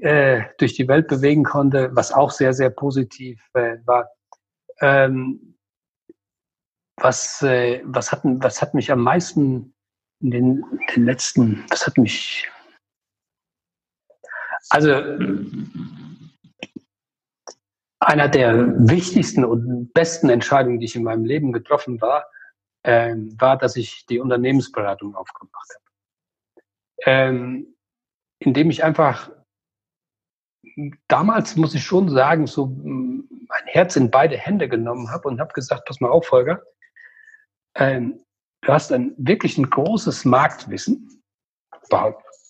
äh, 0.00 0.42
durch 0.58 0.74
die 0.74 0.88
Welt 0.88 1.08
bewegen 1.08 1.44
konnte, 1.44 1.90
was 1.94 2.12
auch 2.12 2.30
sehr, 2.30 2.52
sehr 2.52 2.70
positiv 2.70 3.42
war. 3.52 4.08
Ähm, 4.80 5.56
was, 6.96 7.42
was, 7.42 8.12
hat, 8.12 8.20
was 8.22 8.62
hat 8.62 8.74
mich 8.74 8.92
am 8.92 9.00
meisten 9.00 9.74
in 10.20 10.30
den, 10.30 10.64
den 10.94 11.04
letzten, 11.04 11.64
was 11.70 11.86
hat 11.86 11.96
mich, 11.98 12.48
also 14.68 14.90
einer 18.00 18.28
der 18.28 18.74
wichtigsten 18.88 19.44
und 19.44 19.92
besten 19.92 20.30
Entscheidungen, 20.30 20.80
die 20.80 20.86
ich 20.86 20.96
in 20.96 21.02
meinem 21.02 21.24
Leben 21.24 21.52
getroffen 21.52 22.00
war, 22.00 22.26
äh, 22.82 23.14
war, 23.38 23.58
dass 23.58 23.76
ich 23.76 24.06
die 24.06 24.18
Unternehmensberatung 24.18 25.14
aufgemacht 25.14 25.68
habe. 25.74 26.64
Ähm, 27.04 27.76
indem 28.38 28.70
ich 28.70 28.82
einfach 28.82 29.30
damals, 31.08 31.56
muss 31.56 31.74
ich 31.74 31.84
schon 31.84 32.08
sagen, 32.08 32.46
so 32.46 32.66
mein 32.66 33.66
Herz 33.66 33.96
in 33.96 34.10
beide 34.10 34.36
Hände 34.36 34.68
genommen 34.68 35.10
habe 35.10 35.28
und 35.28 35.40
habe 35.40 35.52
gesagt, 35.52 35.84
pass 35.86 36.00
mal 36.00 36.10
auf, 36.10 36.26
Volker, 36.26 36.62
ähm, 37.74 38.24
du 38.62 38.72
hast 38.72 38.92
ein 38.92 39.14
wirklich 39.18 39.58
ein 39.58 39.68
großes 39.68 40.24
Marktwissen, 40.24 41.22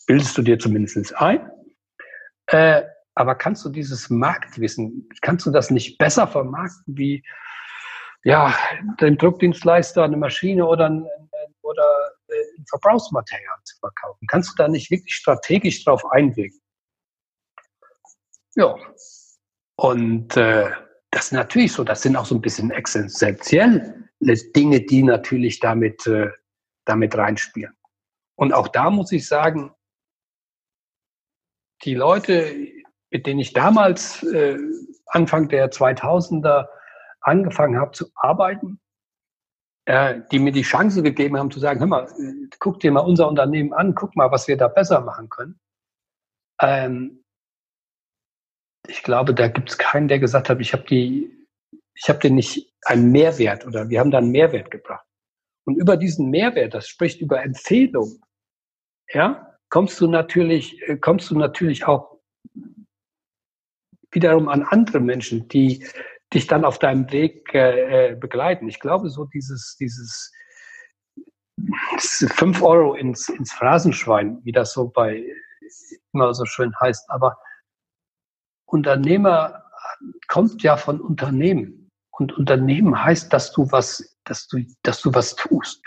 bildest 0.06 0.38
du 0.38 0.42
dir 0.42 0.58
zumindest 0.58 1.16
ein, 1.16 1.50
äh, 2.46 2.82
aber 3.14 3.34
kannst 3.34 3.64
du 3.64 3.68
dieses 3.68 4.10
Marktwissen, 4.10 5.08
kannst 5.20 5.46
du 5.46 5.50
das 5.50 5.70
nicht 5.70 5.98
besser 5.98 6.26
vermarkten 6.26 6.96
wie 6.96 7.24
ja, 8.22 8.54
den 9.00 9.16
Druckdienstleister 9.16 10.04
eine 10.04 10.16
Maschine 10.16 10.66
oder 10.66 10.90
ein, 10.90 11.06
oder 11.62 12.12
äh, 12.28 12.58
ein 12.58 12.66
Verbrauchsmaterial 12.68 13.56
zu 13.64 13.78
verkaufen? 13.78 14.26
Kannst 14.26 14.50
du 14.50 14.62
da 14.62 14.68
nicht 14.68 14.90
wirklich 14.90 15.14
strategisch 15.14 15.84
drauf 15.84 16.04
einwirken? 16.10 16.60
Ja. 18.56 18.74
Und 19.76 20.36
äh, 20.36 20.70
das 21.10 21.26
ist 21.26 21.32
natürlich 21.32 21.72
so, 21.72 21.84
das 21.84 22.02
sind 22.02 22.16
auch 22.16 22.26
so 22.26 22.34
ein 22.34 22.42
bisschen 22.42 22.70
existenzielle 22.70 24.08
Dinge, 24.20 24.80
die 24.82 25.02
natürlich 25.02 25.60
damit, 25.60 26.06
äh, 26.06 26.30
damit 26.84 27.16
reinspielen. 27.16 27.74
Und 28.36 28.52
auch 28.52 28.68
da 28.68 28.90
muss 28.90 29.12
ich 29.12 29.26
sagen, 29.26 29.72
die 31.84 31.94
Leute, 31.94 32.54
mit 33.10 33.26
denen 33.26 33.40
ich 33.40 33.52
damals 33.52 34.22
äh, 34.22 34.56
Anfang 35.06 35.48
der 35.48 35.70
2000er 35.70 36.68
angefangen 37.20 37.78
habe 37.78 37.92
zu 37.92 38.06
arbeiten, 38.14 38.80
äh, 39.86 40.20
die 40.30 40.38
mir 40.38 40.52
die 40.52 40.62
Chance 40.62 41.02
gegeben 41.02 41.36
haben 41.36 41.50
zu 41.50 41.60
sagen, 41.60 41.80
hör 41.80 41.86
mal, 41.86 42.08
guck 42.58 42.80
dir 42.80 42.92
mal 42.92 43.00
unser 43.00 43.28
Unternehmen 43.28 43.72
an, 43.72 43.94
guck 43.94 44.16
mal, 44.16 44.30
was 44.30 44.48
wir 44.48 44.56
da 44.56 44.68
besser 44.68 45.00
machen 45.00 45.28
können. 45.28 45.60
Ähm, 46.60 47.24
ich 48.86 49.02
glaube, 49.02 49.34
da 49.34 49.48
gibt 49.48 49.70
es 49.70 49.78
keinen, 49.78 50.08
der 50.08 50.18
gesagt 50.18 50.48
hat, 50.48 50.60
ich 50.60 50.72
habe 50.72 50.84
die, 50.84 51.46
ich 51.94 52.08
habe 52.08 52.18
dir 52.20 52.30
nicht 52.30 52.72
einen 52.84 53.10
Mehrwert 53.12 53.66
oder 53.66 53.88
wir 53.88 54.00
haben 54.00 54.10
da 54.10 54.18
einen 54.18 54.30
Mehrwert 54.30 54.70
gebracht. 54.70 55.04
Und 55.66 55.76
über 55.76 55.96
diesen 55.96 56.30
Mehrwert, 56.30 56.74
das 56.74 56.88
spricht 56.88 57.20
über 57.20 57.42
Empfehlung, 57.42 58.22
ja, 59.12 59.58
kommst 59.68 60.00
du 60.00 60.08
natürlich, 60.08 60.80
äh, 60.88 60.96
kommst 60.96 61.30
du 61.30 61.38
natürlich 61.38 61.86
auch 61.86 62.20
wiederum 64.12 64.48
an 64.48 64.62
andere 64.62 65.00
Menschen, 65.00 65.48
die 65.48 65.86
dich 66.32 66.46
dann 66.46 66.64
auf 66.64 66.78
deinem 66.78 67.10
Weg 67.10 67.54
äh, 67.54 68.10
äh 68.10 68.14
begleiten. 68.14 68.68
Ich 68.68 68.80
glaube, 68.80 69.10
so 69.10 69.24
dieses, 69.24 69.76
dieses 69.80 70.32
fünf 72.34 72.62
Euro 72.62 72.94
ins, 72.94 73.28
ins 73.28 73.52
Phrasenschwein, 73.52 74.38
wie 74.44 74.52
das 74.52 74.72
so 74.72 74.88
bei 74.88 75.24
immer 76.12 76.34
so 76.34 76.44
schön 76.44 76.74
heißt, 76.80 77.10
aber 77.10 77.38
Unternehmer 78.66 79.64
kommt 80.28 80.62
ja 80.62 80.76
von 80.76 81.00
Unternehmen. 81.00 81.88
Und 82.10 82.36
Unternehmen 82.36 83.02
heißt, 83.02 83.32
dass 83.32 83.52
du 83.52 83.70
was, 83.70 84.16
dass 84.24 84.46
du, 84.48 84.64
dass 84.82 85.00
du 85.00 85.14
was 85.14 85.34
tust. 85.36 85.82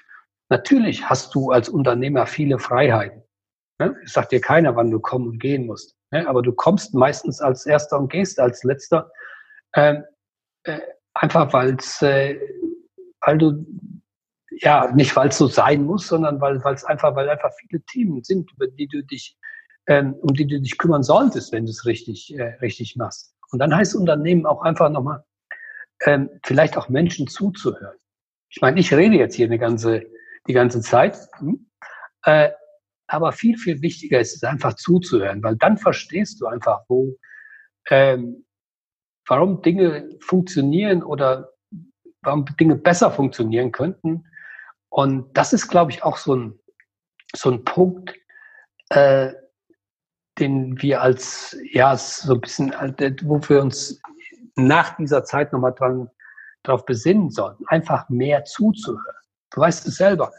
Natürlich 0.49 1.09
hast 1.09 1.33
du 1.35 1.51
als 1.51 1.69
Unternehmer 1.69 2.25
viele 2.25 2.59
Freiheiten. 2.59 3.22
Ne? 3.85 3.95
Es 4.03 4.13
sagt 4.13 4.31
dir 4.31 4.41
keiner, 4.41 4.75
wann 4.75 4.91
du 4.91 4.99
kommen 4.99 5.27
und 5.27 5.39
gehen 5.39 5.65
musst. 5.65 5.95
Ne? 6.11 6.27
Aber 6.27 6.41
du 6.41 6.53
kommst 6.53 6.93
meistens 6.93 7.41
als 7.41 7.65
Erster 7.65 7.99
und 7.99 8.11
gehst 8.11 8.39
als 8.39 8.63
Letzter. 8.63 9.11
Ähm, 9.75 10.03
äh, 10.63 10.79
einfach 11.13 11.51
weil 11.53 11.75
es, 11.75 12.01
äh, 12.01 12.39
weil 13.21 13.37
du, 13.37 13.65
ja, 14.51 14.91
nicht 14.93 15.15
weil 15.15 15.29
es 15.29 15.37
so 15.37 15.47
sein 15.47 15.83
muss, 15.83 16.07
sondern 16.07 16.39
weil 16.39 16.57
es 16.57 16.83
einfach, 16.85 17.15
weil 17.15 17.29
einfach 17.29 17.51
viele 17.59 17.81
Themen 17.83 18.23
sind, 18.23 18.51
über 18.53 18.67
die 18.67 18.87
du 18.87 19.03
dich 19.03 19.37
ähm, 19.87 20.13
um 20.21 20.33
die 20.33 20.47
du 20.47 20.59
dich 20.61 20.77
kümmern 20.77 21.03
solltest, 21.03 21.51
wenn 21.51 21.65
du 21.65 21.71
es 21.71 21.85
richtig, 21.85 22.33
äh, 22.37 22.55
richtig 22.61 22.95
machst. 22.95 23.35
Und 23.51 23.59
dann 23.59 23.75
heißt 23.75 23.95
Unternehmen 23.95 24.45
auch 24.45 24.61
einfach 24.61 24.89
nochmal, 24.89 25.23
ähm, 26.05 26.29
vielleicht 26.43 26.77
auch 26.77 26.89
Menschen 26.89 27.27
zuzuhören. 27.27 27.97
Ich 28.49 28.61
meine, 28.61 28.79
ich 28.79 28.93
rede 28.93 29.15
jetzt 29.15 29.35
hier 29.35 29.45
eine 29.45 29.59
ganze, 29.59 30.05
die 30.47 30.53
ganze 30.53 30.81
Zeit, 30.81 31.17
hm? 31.37 31.69
Aber 33.13 33.31
viel, 33.31 33.57
viel 33.57 33.81
wichtiger 33.83 34.19
ist 34.19 34.35
es 34.35 34.43
einfach 34.43 34.73
zuzuhören, 34.73 35.43
weil 35.43 35.55
dann 35.57 35.77
verstehst 35.77 36.41
du 36.41 36.47
einfach, 36.47 36.81
wo, 36.87 37.15
ähm, 37.89 38.43
warum 39.27 39.61
Dinge 39.61 40.09
funktionieren 40.19 41.03
oder 41.03 41.51
warum 42.23 42.45
Dinge 42.59 42.75
besser 42.75 43.11
funktionieren 43.11 43.71
könnten. 43.71 44.25
Und 44.89 45.37
das 45.37 45.53
ist, 45.53 45.67
glaube 45.67 45.91
ich, 45.91 46.03
auch 46.03 46.17
so 46.17 46.35
ein, 46.35 46.59
so 47.35 47.51
ein 47.51 47.63
Punkt, 47.63 48.15
äh, 48.89 49.33
den 50.39 50.81
wir 50.81 51.03
als, 51.03 51.55
ja, 51.71 51.95
so 51.95 52.33
ein 52.33 52.41
bisschen, 52.41 52.71
wo 53.23 53.39
wir 53.47 53.61
uns 53.61 54.01
nach 54.55 54.97
dieser 54.97 55.23
Zeit 55.23 55.53
nochmal 55.53 55.75
dran, 55.75 56.09
drauf 56.63 56.83
besinnen 56.85 57.29
sollten, 57.29 57.63
einfach 57.67 58.09
mehr 58.09 58.43
zuzuhören. 58.45 59.17
Du 59.51 59.61
weißt 59.61 59.85
es 59.87 59.97
selber. 59.97 60.31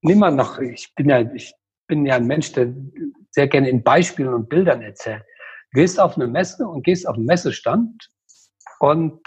Nimm 0.00 0.18
mal 0.18 0.32
noch, 0.32 0.58
ich 0.58 0.92
bin 0.96 1.08
ja, 1.08 1.20
ich 1.20 1.54
bin 1.88 2.06
ja 2.06 2.16
ein 2.16 2.26
Mensch, 2.26 2.52
der 2.52 2.72
sehr 3.30 3.48
gerne 3.48 3.68
in 3.68 3.82
Beispielen 3.82 4.32
und 4.32 4.48
Bildern 4.48 4.82
erzählt. 4.82 5.24
Gehst 5.72 5.98
auf 5.98 6.16
eine 6.16 6.28
Messe 6.28 6.66
und 6.66 6.84
gehst 6.84 7.06
auf 7.06 7.16
einen 7.16 7.26
Messestand 7.26 8.08
und 8.78 9.20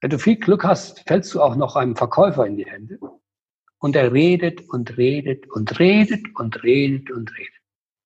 wenn 0.00 0.10
du 0.10 0.18
viel 0.18 0.36
Glück 0.36 0.64
hast, 0.64 1.00
fällst 1.08 1.34
du 1.34 1.42
auch 1.42 1.56
noch 1.56 1.74
einem 1.74 1.96
Verkäufer 1.96 2.46
in 2.46 2.56
die 2.56 2.66
Hände. 2.66 2.98
Und 3.80 3.96
er 3.96 4.12
redet 4.12 4.68
und 4.68 4.96
redet 4.96 5.48
und 5.50 5.78
redet 5.78 6.24
und 6.36 6.62
redet 6.62 7.10
und 7.10 7.36
redet. 7.36 7.54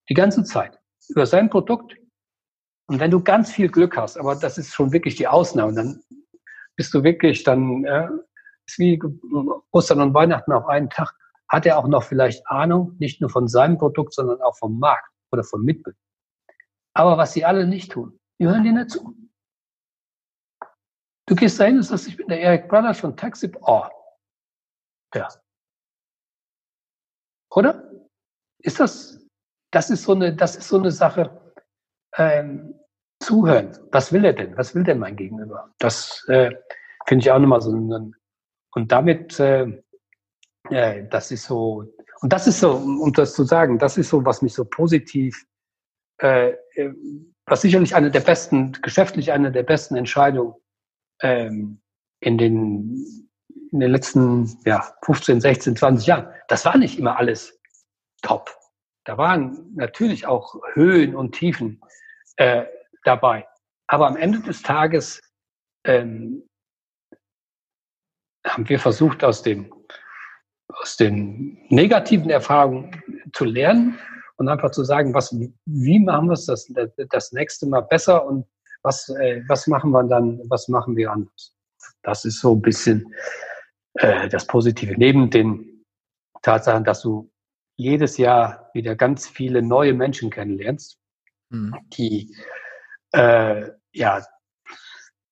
Die 0.08 0.14
ganze 0.14 0.44
Zeit. 0.44 0.78
Über 1.08 1.26
sein 1.26 1.50
Produkt. 1.50 1.96
Und 2.86 3.00
wenn 3.00 3.10
du 3.10 3.22
ganz 3.22 3.52
viel 3.52 3.68
Glück 3.68 3.96
hast, 3.96 4.18
aber 4.18 4.36
das 4.36 4.58
ist 4.58 4.74
schon 4.74 4.92
wirklich 4.92 5.16
die 5.16 5.28
Ausnahme, 5.28 5.74
dann 5.74 6.02
bist 6.76 6.92
du 6.94 7.02
wirklich, 7.02 7.42
dann 7.44 7.84
äh, 7.84 8.08
ist 8.66 8.78
wie 8.78 9.00
Ostern 9.70 10.00
und 10.00 10.14
Weihnachten 10.14 10.52
auf 10.52 10.66
einen 10.66 10.90
Tag, 10.90 11.14
hat 11.52 11.66
er 11.66 11.78
auch 11.78 11.86
noch 11.86 12.02
vielleicht 12.02 12.46
Ahnung, 12.48 12.96
nicht 12.98 13.20
nur 13.20 13.30
von 13.30 13.46
seinem 13.46 13.78
Produkt, 13.78 14.14
sondern 14.14 14.40
auch 14.40 14.56
vom 14.56 14.78
Markt 14.78 15.10
oder 15.30 15.44
vom 15.44 15.62
Mitbewerb. 15.62 15.96
Aber 16.94 17.16
was 17.18 17.32
sie 17.32 17.44
alle 17.44 17.66
nicht 17.66 17.92
tun, 17.92 18.18
die 18.38 18.46
hören 18.46 18.64
dir 18.64 18.72
nicht 18.72 18.90
zu. 18.90 19.14
Du 21.26 21.34
gehst 21.36 21.60
dahin 21.60 21.76
und 21.76 21.82
sagst, 21.82 22.08
ich 22.08 22.16
bin 22.16 22.28
der 22.28 22.42
Eric 22.42 22.68
Brothers 22.68 23.00
von 23.00 23.16
Taxi. 23.16 23.50
Oh, 23.60 23.84
ja. 25.14 25.28
Oder? 27.50 27.90
Ist 28.58 28.80
das 28.80 29.22
das 29.72 29.90
ist 29.90 30.04
so 30.04 30.12
eine, 30.12 30.34
das 30.34 30.56
ist 30.56 30.68
so 30.68 30.78
eine 30.78 30.92
Sache. 30.92 31.40
Ähm, 32.16 32.78
zuhören. 33.20 33.76
Was 33.90 34.12
will 34.12 34.24
er 34.24 34.34
denn? 34.34 34.56
Was 34.56 34.74
will 34.74 34.84
denn 34.84 34.98
mein 34.98 35.16
Gegenüber? 35.16 35.72
Das 35.78 36.24
äh, 36.28 36.50
finde 37.06 37.22
ich 37.22 37.30
auch 37.30 37.38
nochmal 37.38 37.60
so 37.60 37.72
ein, 37.72 38.14
und 38.74 38.92
damit, 38.92 39.40
äh, 39.40 39.82
äh, 40.70 41.04
das 41.08 41.30
ist 41.30 41.44
so, 41.44 41.84
und 42.20 42.32
das 42.32 42.46
ist 42.46 42.60
so, 42.60 42.72
um 42.72 43.12
das 43.12 43.34
zu 43.34 43.44
sagen, 43.44 43.78
das 43.78 43.98
ist 43.98 44.08
so, 44.08 44.24
was 44.24 44.42
mich 44.42 44.54
so 44.54 44.64
positiv, 44.64 45.44
äh, 46.20 46.50
äh 46.74 46.94
was 47.46 47.62
sicherlich 47.62 47.94
eine 47.96 48.10
der 48.10 48.20
besten, 48.20 48.72
geschäftlich 48.82 49.32
eine 49.32 49.50
der 49.50 49.64
besten 49.64 49.96
Entscheidungen 49.96 50.54
ähm, 51.20 51.80
in 52.20 52.38
den 52.38 53.28
in 53.72 53.80
den 53.80 53.90
letzten 53.90 54.58
ja, 54.64 54.94
15, 55.04 55.40
16, 55.40 55.76
20 55.76 56.06
Jahren. 56.06 56.28
Das 56.48 56.64
war 56.64 56.76
nicht 56.76 56.98
immer 56.98 57.16
alles 57.16 57.58
top. 58.20 58.54
Da 59.04 59.16
waren 59.18 59.74
natürlich 59.74 60.26
auch 60.26 60.54
Höhen 60.74 61.16
und 61.16 61.32
Tiefen 61.34 61.80
äh, 62.36 62.66
dabei. 63.04 63.46
Aber 63.88 64.06
am 64.06 64.16
Ende 64.16 64.40
des 64.40 64.62
Tages 64.62 65.20
ähm, 65.84 66.46
haben 68.46 68.68
wir 68.68 68.78
versucht, 68.78 69.24
aus 69.24 69.42
den, 69.42 69.72
aus 70.80 70.96
den 70.96 71.58
negativen 71.68 72.30
Erfahrungen 72.30 72.90
zu 73.32 73.44
lernen 73.44 73.98
und 74.36 74.48
einfach 74.48 74.70
zu 74.70 74.84
sagen, 74.84 75.14
was, 75.14 75.34
wie 75.66 75.98
machen 75.98 76.28
wir 76.28 76.34
es 76.34 76.46
das, 76.46 76.72
das 77.10 77.32
nächste 77.32 77.66
Mal 77.66 77.82
besser 77.82 78.24
und 78.24 78.46
Was, 78.84 79.08
äh, 79.10 79.42
was 79.48 79.68
machen 79.68 79.92
wir 79.92 80.02
dann, 80.02 80.40
was 80.50 80.66
machen 80.68 80.96
wir 80.96 81.12
anders? 81.12 81.54
Das 82.02 82.24
ist 82.24 82.40
so 82.40 82.56
ein 82.56 82.62
bisschen 82.62 83.14
äh, 83.94 84.28
das 84.28 84.44
Positive. 84.46 84.94
Neben 84.96 85.30
den 85.30 85.84
Tatsachen, 86.42 86.82
dass 86.82 87.02
du 87.02 87.30
jedes 87.76 88.18
Jahr 88.18 88.70
wieder 88.74 88.96
ganz 88.96 89.28
viele 89.28 89.62
neue 89.62 89.94
Menschen 89.94 90.30
kennenlernst, 90.30 90.98
mhm. 91.50 91.76
die, 91.96 92.34
äh, 93.12 93.70
ja, 93.92 94.20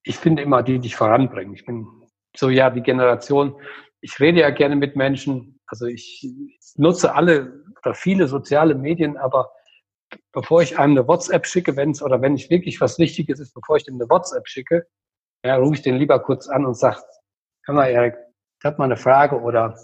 ich 0.05 0.16
finde 0.16 0.43
immer, 0.43 0.62
die 0.62 0.78
dich 0.78 0.95
voranbringen. 0.95 1.55
Ich 1.55 1.64
bin 1.64 1.86
so 2.36 2.51
ja 2.51 2.70
die 2.70 2.82
Generation, 2.82 3.55
ich 4.01 4.18
rede 4.20 4.40
ja 4.40 4.51
gerne 4.51 4.76
mit 4.76 4.96
Menschen, 4.96 5.61
also 5.66 5.86
ich 5.86 6.26
nutze 6.76 7.14
alle 7.14 7.64
oder 7.82 7.94
viele 7.94 8.26
soziale 8.28 8.74
Medien, 8.74 9.16
aber 9.16 9.53
bevor 10.32 10.62
ich 10.62 10.78
einem 10.78 10.98
eine 10.98 11.09
WhatsApp 11.09 11.46
schicke, 11.46 11.76
wenn 11.76 11.90
es 11.90 12.03
oder 12.03 12.20
wenn 12.20 12.34
ich 12.34 12.51
wirklich 12.51 12.80
was 12.80 12.98
Wichtiges 12.98 13.40
ist, 13.40 13.55
bevor 13.55 13.76
ich 13.76 13.84
dem 13.84 13.94
eine 13.94 14.09
WhatsApp 14.09 14.48
schicke, 14.48 14.86
ja, 15.44 15.57
rufe 15.57 15.74
ich 15.74 15.82
den 15.82 15.96
lieber 15.96 16.18
kurz 16.20 16.48
an 16.48 16.66
und 16.66 16.74
sage, 16.74 17.01
hör 17.64 17.74
mal, 17.74 17.86
Erik, 17.86 18.16
ich 18.59 18.64
habe 18.64 18.78
mal 18.78 18.84
eine 18.84 18.96
Frage 18.96 19.40
oder 19.40 19.78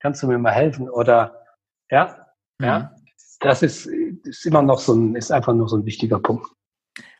kannst 0.00 0.22
du 0.22 0.26
mir 0.26 0.38
mal 0.38 0.52
helfen 0.52 0.88
oder 0.88 1.44
ja, 1.90 2.26
mhm. 2.58 2.66
ja, 2.66 2.96
das 3.40 3.62
ist, 3.62 3.86
ist 3.86 4.46
immer 4.46 4.62
noch 4.62 4.78
so 4.78 4.94
ein, 4.94 5.14
ist 5.14 5.30
einfach 5.30 5.54
nur 5.54 5.68
so 5.68 5.76
ein 5.76 5.84
wichtiger 5.84 6.18
Punkt. 6.18 6.46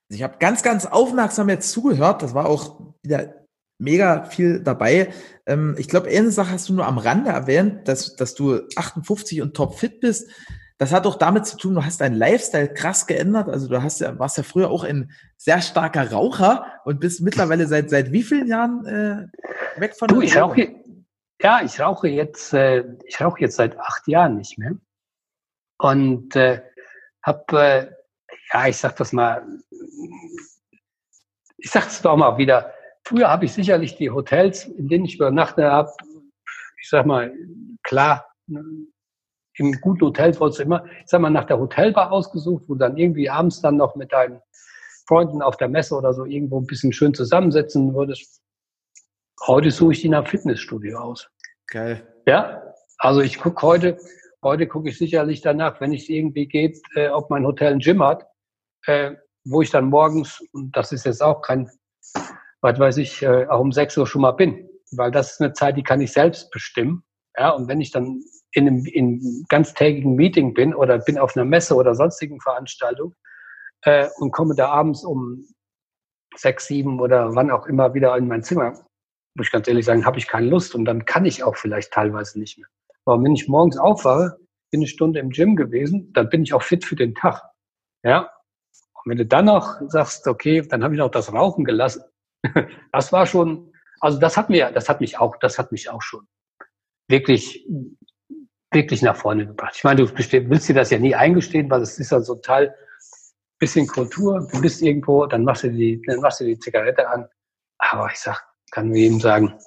Also 0.09 0.19
ich 0.19 0.23
habe 0.23 0.39
ganz, 0.39 0.63
ganz 0.63 0.87
aufmerksam 0.87 1.49
jetzt 1.49 1.71
zugehört. 1.73 2.23
Das 2.23 2.35
war 2.35 2.47
auch 2.47 2.95
wieder 3.03 3.46
mega 3.79 4.25
viel 4.25 4.61
dabei. 4.61 5.13
Ähm, 5.47 5.75
ich 5.79 5.89
glaube, 5.89 6.09
eine 6.09 6.31
Sache 6.31 6.53
hast 6.53 6.69
du 6.69 6.75
nur 6.75 6.87
am 6.87 6.99
Rande 6.99 7.31
erwähnt, 7.31 7.89
dass, 7.89 8.17
dass 8.17 8.35
du 8.35 8.61
58 8.77 9.43
und 9.43 9.55
topfit 9.55 10.01
bist. 10.01 10.31
Das 10.79 10.93
hat 10.93 11.07
auch 11.07 11.17
damit 11.17 11.47
zu 11.47 11.57
tun, 11.57 11.75
du 11.75 11.85
hast 11.85 12.03
deinen 12.03 12.17
Lifestyle 12.17 12.73
krass 12.73 13.07
geändert. 13.07 13.49
Also 13.49 13.69
du 13.69 13.83
hast 13.83 14.01
ja, 14.01 14.19
warst 14.19 14.37
ja 14.37 14.43
früher 14.43 14.71
auch 14.71 14.85
ein 14.85 15.11
sehr 15.39 15.63
starker 15.63 16.11
Raucher 16.13 16.67
und 16.85 17.01
bist 17.01 17.23
mittlerweile 17.23 17.67
seit 17.67 17.89
seit 17.89 18.13
wie 18.13 18.23
vielen 18.23 18.47
Jahren 18.47 18.85
äh, 18.87 19.81
weg 19.81 19.97
von 19.97 20.09
du, 20.09 20.21
ich 20.21 20.37
rauche, 20.37 20.75
Ja, 21.41 21.63
ich 21.63 21.81
rauche 21.81 22.09
jetzt, 22.09 22.53
äh, 22.53 22.85
ich 23.07 23.21
rauche 23.21 23.41
jetzt 23.41 23.57
seit 23.57 23.79
acht 23.79 24.07
Jahren 24.07 24.37
nicht 24.37 24.59
mehr. 24.59 24.73
Und 25.79 26.37
äh, 26.37 26.63
habe, 27.23 27.59
äh, 27.59 27.91
ja, 28.53 28.69
ich 28.69 28.77
sag 28.77 28.97
das 28.97 29.13
mal, 29.13 29.47
ich 31.57 31.71
sag's 31.71 32.03
doch 32.03 32.17
mal 32.17 32.37
wieder, 32.39 32.73
Früher 33.07 33.31
habe 33.31 33.45
ich 33.45 33.53
sicherlich 33.53 33.95
die 33.95 34.11
Hotels, 34.11 34.65
in 34.65 34.89
denen 34.89 35.05
ich 35.05 35.15
übernachtet 35.15 35.65
habe, 35.65 35.93
ich 36.83 36.89
sag 36.89 37.07
mal, 37.07 37.33
klar, 37.85 38.27
im 38.49 39.73
guten 39.81 40.07
Hotel 40.07 40.39
wolltest 40.41 40.59
du 40.59 40.65
immer, 40.65 40.85
ich 40.87 41.07
sag 41.07 41.21
mal, 41.21 41.31
nach 41.31 41.45
der 41.45 41.61
Hotelbar 41.61 42.11
ausgesucht, 42.11 42.65
wo 42.67 42.75
dann 42.75 42.97
irgendwie 42.97 43.31
abends 43.31 43.61
dann 43.61 43.77
noch 43.77 43.95
mit 43.95 44.13
deinen 44.13 44.41
Freunden 45.07 45.41
auf 45.41 45.57
der 45.57 45.69
Messe 45.69 45.95
oder 45.95 46.13
so 46.15 46.25
irgendwo 46.25 46.59
ein 46.59 46.67
bisschen 46.67 46.93
schön 46.93 47.15
zusammensetzen 47.15 47.95
würdest. 47.95 48.43
Heute 49.47 49.71
suche 49.71 49.93
ich 49.93 50.01
die 50.01 50.09
nach 50.09 50.27
Fitnessstudio 50.27 50.99
aus. 50.99 51.31
Geil. 51.69 52.05
Ja, 52.27 52.75
also 52.99 53.21
ich 53.21 53.39
gucke 53.39 53.65
heute, 53.65 53.99
heute 54.43 54.67
gucke 54.67 54.89
ich 54.89 54.99
sicherlich 54.99 55.43
danach, 55.43 55.81
wenn 55.81 55.95
es 55.95 56.09
irgendwie 56.09 56.49
geht, 56.49 56.81
äh, 56.97 57.09
ob 57.11 57.31
mein 57.31 57.47
Hotel 57.47 57.75
ein 57.75 57.79
Gym 57.79 58.03
hat, 58.03 58.27
äh, 58.87 59.13
wo 59.45 59.63
ich 59.63 59.71
dann 59.71 59.91
morgens, 59.91 60.43
und 60.53 60.77
das 60.77 60.91
ist 60.91 61.07
jetzt 61.07 61.23
auch 61.23 61.41
kein 61.41 61.71
was 62.61 62.79
weiß 62.79 62.97
ich, 62.99 63.23
äh, 63.23 63.47
auch 63.47 63.61
um 63.61 63.73
6 63.73 63.97
Uhr 63.99 64.07
schon 64.07 64.23
mal 64.23 64.33
bin. 64.33 64.69
Weil 64.93 65.11
das 65.11 65.33
ist 65.33 65.41
eine 65.41 65.53
Zeit, 65.53 65.77
die 65.77 65.83
kann 65.83 66.01
ich 66.01 66.13
selbst 66.13 66.51
bestimmen. 66.51 67.05
Ja, 67.37 67.51
und 67.51 67.69
wenn 67.69 67.81
ich 67.81 67.91
dann 67.91 68.23
in 68.53 68.67
einem, 68.67 68.85
in 68.87 69.05
einem 69.07 69.45
ganztägigen 69.49 70.15
Meeting 70.15 70.55
bin 70.55 70.75
oder 70.75 70.99
bin 70.99 71.19
auf 71.19 71.37
einer 71.37 71.45
Messe 71.45 71.75
oder 71.75 71.95
sonstigen 71.95 72.41
Veranstaltung 72.41 73.15
äh, 73.83 74.09
und 74.19 74.31
komme 74.31 74.55
da 74.55 74.69
abends 74.69 75.05
um 75.05 75.47
sechs, 76.35 76.67
sieben 76.67 77.01
oder 77.01 77.35
wann 77.35 77.51
auch 77.51 77.67
immer 77.67 77.95
wieder 77.95 78.17
in 78.17 78.29
mein 78.29 78.43
Zimmer, 78.43 78.73
muss 79.35 79.49
ich 79.49 79.53
ganz 79.53 79.69
ehrlich 79.69 79.85
sagen, 79.85 80.07
habe 80.07 80.19
ich 80.19 80.27
keine 80.27 80.49
Lust 80.49 80.75
und 80.75 80.85
dann 80.87 81.05
kann 81.05 81.25
ich 81.25 81.45
auch 81.45 81.57
vielleicht 81.57 81.93
teilweise 81.93 82.39
nicht 82.39 82.59
mehr. 82.59 82.69
Aber 83.05 83.23
wenn 83.23 83.35
ich 83.35 83.49
morgens 83.49 83.77
aufwache, 83.77 84.39
bin 84.71 84.81
eine 84.81 84.89
Stunde 84.89 85.21
im 85.21 85.31
Gym 85.31 85.57
gewesen, 85.57 86.13
dann 86.13 86.29
bin 86.29 86.43
ich 86.43 86.53
auch 86.53 86.63
fit 86.63 86.85
für 86.85 86.97
den 86.97 87.15
Tag. 87.15 87.43
Ja. 88.03 88.31
Und 88.95 89.11
wenn 89.11 89.19
du 89.19 89.27
dann 89.27 89.45
noch 89.45 89.81
sagst, 89.89 90.27
okay, 90.27 90.63
dann 90.63 90.83
habe 90.83 90.95
ich 90.95 90.99
noch 90.99 91.11
das 91.11 91.33
Rauchen 91.33 91.65
gelassen, 91.65 92.03
das 92.93 93.13
war 93.13 93.27
schon, 93.27 93.73
also 94.01 94.19
das 94.19 94.37
hat 94.37 94.51
mir, 94.51 94.71
das 94.71 94.89
hat 94.89 95.01
mich 95.01 95.19
auch, 95.19 95.37
das 95.37 95.59
hat 95.59 95.73
mich 95.73 95.91
auch 95.91 96.03
schon 96.03 96.27
wirklich, 97.09 97.67
wirklich 98.73 99.03
nach 99.03 99.17
vorne 99.17 99.47
gebracht. 99.47 99.75
Ich 99.77 99.85
meine, 99.85 100.05
du 100.05 100.13
willst 100.13 100.69
dir 100.69 100.75
das 100.75 100.91
ja 100.91 100.99
nie 100.99 101.15
eingestehen, 101.15 101.71
weil 101.71 101.83
es 101.83 101.99
ist 101.99 102.11
ja 102.11 102.21
so 102.21 102.35
ein 102.35 102.43
Teil, 102.43 102.75
bisschen 103.59 103.87
Kultur. 103.87 104.47
Du 104.53 104.61
bist 104.61 104.83
irgendwo, 104.83 105.27
dann 105.27 105.45
machst 105.45 105.65
du 105.65 105.71
die, 105.71 106.03
dann 106.07 106.21
machst 106.21 106.41
du 106.41 106.45
die 106.45 106.59
Zigarette 106.59 107.09
an. 107.09 107.27
Aber 107.79 108.11
ich 108.11 108.19
sag, 108.19 108.43
kann 108.71 108.89
nur 108.89 108.97
jedem 108.97 109.21
sagen, 109.21 109.59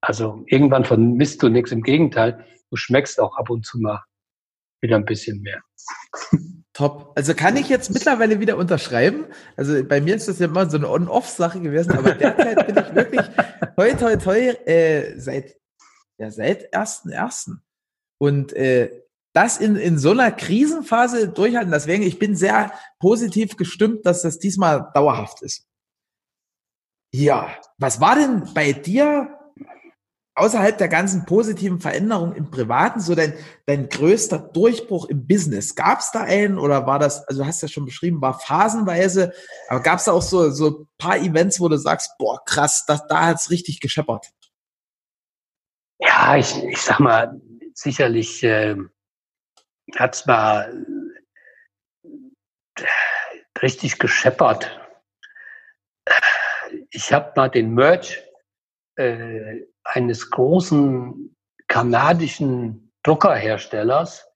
also 0.00 0.42
irgendwann 0.46 0.84
vermisst 0.84 1.42
du 1.42 1.48
nichts. 1.48 1.72
Im 1.72 1.82
Gegenteil, 1.82 2.44
du 2.70 2.76
schmeckst 2.76 3.20
auch 3.20 3.36
ab 3.36 3.50
und 3.50 3.66
zu 3.66 3.78
mal 3.78 4.02
wieder 4.80 4.96
ein 4.96 5.04
bisschen 5.04 5.40
mehr. 5.42 5.60
Top. 6.72 7.12
Also 7.16 7.34
kann 7.34 7.56
ich 7.56 7.68
jetzt 7.68 7.90
mittlerweile 7.90 8.38
wieder 8.38 8.56
unterschreiben. 8.56 9.24
Also 9.56 9.82
bei 9.84 10.00
mir 10.00 10.14
ist 10.14 10.28
das 10.28 10.38
ja 10.38 10.46
immer 10.46 10.70
so 10.70 10.76
eine 10.76 10.88
On-Off-Sache 10.88 11.60
gewesen, 11.60 11.92
aber 11.92 12.14
derzeit 12.14 12.66
bin 12.66 12.76
ich 12.76 12.94
wirklich 12.94 13.26
toi 13.76 13.92
toi 13.94 14.16
toi 14.16 14.38
äh, 14.66 15.18
seit 15.18 15.56
ja 16.18 16.30
seit 16.30 16.72
ersten 16.72 17.10
ersten 17.10 17.62
und 18.18 18.52
äh, 18.52 19.02
das 19.32 19.58
in, 19.58 19.76
in 19.76 19.98
so 19.98 20.10
einer 20.10 20.32
Krisenphase 20.32 21.28
durchhalten. 21.28 21.72
Deswegen, 21.72 22.02
ich 22.02 22.18
bin 22.18 22.36
sehr 22.36 22.72
positiv 22.98 23.56
gestimmt, 23.56 24.06
dass 24.06 24.22
das 24.22 24.38
diesmal 24.38 24.90
dauerhaft 24.94 25.42
ist. 25.42 25.66
Ja, 27.12 27.48
was 27.78 28.00
war 28.00 28.14
denn 28.14 28.48
bei 28.54 28.72
dir 28.72 29.39
außerhalb 30.40 30.76
der 30.78 30.88
ganzen 30.88 31.26
positiven 31.26 31.80
Veränderungen 31.80 32.34
im 32.34 32.50
Privaten 32.50 33.00
so 33.00 33.14
dein, 33.14 33.34
dein 33.66 33.88
größter 33.88 34.38
Durchbruch 34.38 35.06
im 35.06 35.26
Business? 35.26 35.74
Gab 35.74 36.00
es 36.00 36.10
da 36.10 36.22
einen 36.22 36.58
oder 36.58 36.86
war 36.86 36.98
das, 36.98 37.26
also 37.28 37.42
du 37.42 37.46
hast 37.46 37.62
ja 37.62 37.68
schon 37.68 37.84
beschrieben, 37.84 38.20
war 38.20 38.38
phasenweise, 38.38 39.32
aber 39.68 39.80
gab 39.80 39.98
es 39.98 40.06
da 40.06 40.12
auch 40.12 40.22
so, 40.22 40.50
so 40.50 40.86
paar 40.98 41.18
Events, 41.18 41.60
wo 41.60 41.68
du 41.68 41.76
sagst, 41.76 42.16
boah, 42.18 42.42
krass, 42.44 42.84
das, 42.86 43.06
da 43.06 43.26
hat's 43.26 43.50
richtig 43.50 43.80
gescheppert? 43.80 44.26
Ja, 45.98 46.36
ich, 46.36 46.56
ich 46.64 46.80
sag 46.80 46.98
mal, 46.98 47.40
sicherlich 47.74 48.42
äh, 48.42 48.76
hat's 49.96 50.26
mal 50.26 50.86
richtig 53.62 53.98
gescheppert. 53.98 54.80
Ich 56.90 57.12
habe 57.12 57.32
mal 57.36 57.48
den 57.48 57.74
Merch 57.74 58.22
äh, 58.96 59.62
eines 59.84 60.30
großen 60.30 61.36
kanadischen 61.68 62.92
Druckerherstellers 63.02 64.28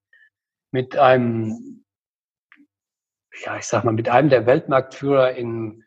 mit 0.72 0.96
einem, 0.96 1.84
ja, 3.44 3.56
ich 3.56 3.66
sag 3.66 3.84
mal, 3.84 3.92
mit 3.92 4.08
einem 4.08 4.30
der 4.30 4.46
Weltmarktführer 4.46 5.32
in, 5.32 5.84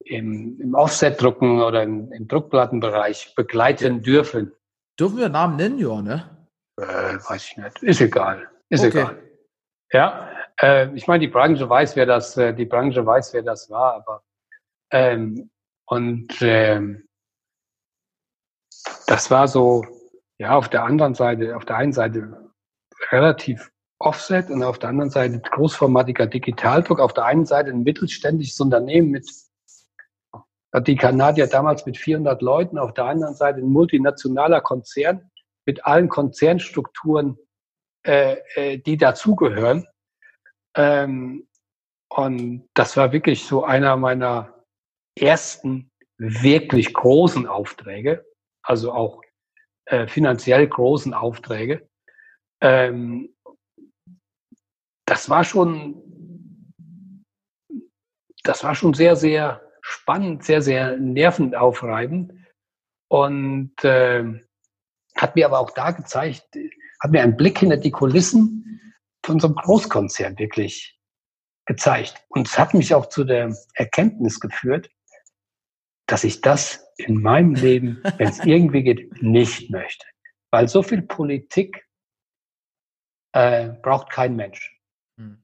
im, 0.00 0.60
im 0.60 0.74
Offset-Drucken 0.74 1.60
oder 1.60 1.82
im, 1.82 2.12
im, 2.12 2.28
Druckplattenbereich 2.28 3.34
begleiten 3.34 4.02
dürfen. 4.02 4.52
Dürfen 4.98 5.18
wir 5.18 5.28
Namen 5.28 5.56
nennen, 5.56 5.78
ja, 5.78 6.02
ne? 6.02 6.48
Äh, 6.76 6.82
weiß 6.82 7.44
ich 7.44 7.56
nicht. 7.56 7.82
Ist 7.82 8.00
egal. 8.00 8.50
Ist 8.68 8.84
okay. 8.84 9.00
egal. 9.00 9.22
Ja, 9.92 10.30
äh, 10.60 10.94
ich 10.94 11.06
meine, 11.06 11.20
die 11.20 11.32
Branche 11.32 11.68
weiß, 11.68 11.96
wer 11.96 12.06
das, 12.06 12.36
äh, 12.36 12.52
die 12.52 12.66
Branche 12.66 13.04
weiß, 13.04 13.32
wer 13.34 13.42
das 13.42 13.70
war, 13.70 13.94
aber 13.94 14.22
ähm, 14.90 15.50
und 15.86 16.36
ähm, 16.40 17.07
das 19.06 19.30
war 19.30 19.48
so, 19.48 19.84
ja, 20.38 20.56
auf 20.56 20.68
der 20.68 20.84
anderen 20.84 21.14
Seite, 21.14 21.56
auf 21.56 21.64
der 21.64 21.76
einen 21.76 21.92
Seite 21.92 22.50
relativ 23.10 23.70
Offset 24.00 24.50
und 24.50 24.62
auf 24.62 24.78
der 24.78 24.90
anderen 24.90 25.10
Seite 25.10 25.40
großformatiger 25.40 26.26
Digitaldruck. 26.26 27.00
Auf 27.00 27.14
der 27.14 27.24
einen 27.24 27.46
Seite 27.46 27.70
ein 27.70 27.82
mittelständisches 27.82 28.60
Unternehmen 28.60 29.10
mit, 29.10 29.28
die 30.86 30.96
Kanadier 30.96 31.48
damals 31.48 31.84
mit 31.84 31.96
400 31.96 32.40
Leuten, 32.40 32.78
auf 32.78 32.94
der 32.94 33.06
anderen 33.06 33.34
Seite 33.34 33.58
ein 33.58 33.68
multinationaler 33.68 34.60
Konzern 34.60 35.30
mit 35.66 35.84
allen 35.84 36.08
Konzernstrukturen, 36.08 37.38
äh, 38.06 38.36
äh, 38.54 38.78
die 38.78 38.96
dazugehören. 38.96 39.86
Ähm, 40.76 41.48
und 42.08 42.68
das 42.74 42.96
war 42.96 43.12
wirklich 43.12 43.44
so 43.44 43.64
einer 43.64 43.96
meiner 43.96 44.64
ersten 45.18 45.90
wirklich 46.18 46.94
großen 46.94 47.48
Aufträge 47.48 48.24
also 48.68 48.92
auch 48.92 49.22
äh, 49.86 50.06
finanziell 50.06 50.68
großen 50.68 51.14
Aufträge. 51.14 51.88
Ähm, 52.60 53.34
das 55.06 55.30
war 55.30 55.42
schon, 55.42 57.24
das 58.44 58.62
war 58.62 58.74
schon 58.74 58.92
sehr, 58.92 59.16
sehr 59.16 59.62
spannend, 59.80 60.44
sehr, 60.44 60.60
sehr 60.60 60.98
nervenaufreibend 60.98 62.32
und 63.08 63.72
äh, 63.84 64.24
hat 65.16 65.34
mir 65.34 65.46
aber 65.46 65.60
auch 65.60 65.70
da 65.70 65.92
gezeigt, 65.92 66.46
hat 67.00 67.10
mir 67.10 67.22
einen 67.22 67.38
Blick 67.38 67.58
hinter 67.58 67.78
die 67.78 67.90
Kulissen 67.90 68.82
von 69.24 69.40
so 69.40 69.46
einem 69.46 69.56
Großkonzern 69.56 70.38
wirklich 70.38 71.00
gezeigt. 71.64 72.22
Und 72.28 72.48
es 72.48 72.58
hat 72.58 72.74
mich 72.74 72.94
auch 72.94 73.06
zu 73.06 73.24
der 73.24 73.56
Erkenntnis 73.74 74.40
geführt, 74.40 74.90
dass 76.06 76.24
ich 76.24 76.42
das 76.42 76.87
in 76.98 77.22
meinem 77.22 77.54
Leben, 77.54 78.02
wenn 78.16 78.28
es 78.28 78.44
irgendwie 78.44 78.82
geht, 78.82 79.22
nicht 79.22 79.70
möchte. 79.70 80.06
Weil 80.50 80.68
so 80.68 80.82
viel 80.82 81.02
Politik 81.02 81.86
äh, 83.32 83.70
braucht 83.82 84.10
kein 84.10 84.36
Mensch. 84.36 84.80
Hm. 85.18 85.42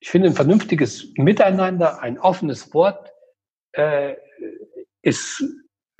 Ich 0.00 0.10
finde, 0.10 0.28
ein 0.28 0.34
vernünftiges 0.34 1.12
Miteinander, 1.16 2.02
ein 2.02 2.18
offenes 2.18 2.72
Wort 2.74 3.12
äh, 3.72 4.16
ist 5.02 5.42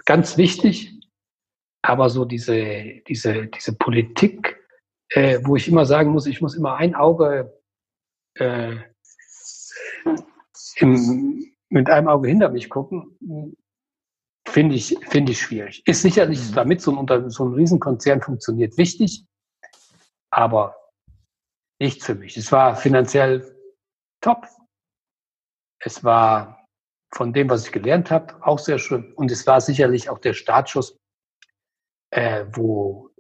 ganz 0.04 0.36
wichtig. 0.36 0.92
Aber 1.82 2.10
so 2.10 2.24
diese, 2.24 3.00
diese, 3.06 3.46
diese 3.46 3.76
Politik, 3.76 4.58
äh, 5.10 5.38
wo 5.44 5.56
ich 5.56 5.68
immer 5.68 5.86
sagen 5.86 6.10
muss, 6.10 6.26
ich 6.26 6.40
muss 6.40 6.56
immer 6.56 6.76
ein 6.76 6.94
Auge 6.94 7.62
äh, 8.34 8.76
im, 10.76 11.46
mit 11.68 11.88
einem 11.88 12.08
Auge 12.08 12.28
hinter 12.28 12.50
mich 12.50 12.68
gucken, 12.68 13.16
finde 14.46 14.76
ich, 14.76 14.96
finde 15.08 15.32
ich 15.32 15.40
schwierig. 15.40 15.86
Ist 15.86 16.02
sicherlich, 16.02 16.40
mhm. 16.50 16.54
damit 16.54 16.80
so 16.80 16.96
ein, 16.96 17.30
so 17.30 17.44
ein 17.44 17.54
Riesenkonzern 17.54 18.22
funktioniert, 18.22 18.76
wichtig, 18.78 19.26
aber 20.30 20.76
nicht 21.80 22.02
für 22.02 22.14
mich. 22.14 22.36
Es 22.36 22.50
war 22.52 22.76
finanziell 22.76 23.54
top. 24.20 24.46
Es 25.78 26.02
war 26.02 26.66
von 27.14 27.32
dem, 27.32 27.48
was 27.50 27.66
ich 27.66 27.72
gelernt 27.72 28.10
habe, 28.10 28.34
auch 28.44 28.58
sehr 28.58 28.78
schön. 28.78 29.12
Und 29.14 29.30
es 29.30 29.46
war 29.46 29.60
sicherlich 29.60 30.08
auch 30.10 30.18
der 30.18 30.34
Startschuss, 30.34 30.98
äh, 32.10 32.46
wo 32.52 33.10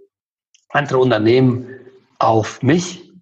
andere 0.70 0.98
Unternehmen 0.98 1.68
auf 2.18 2.62
mich 2.62 3.12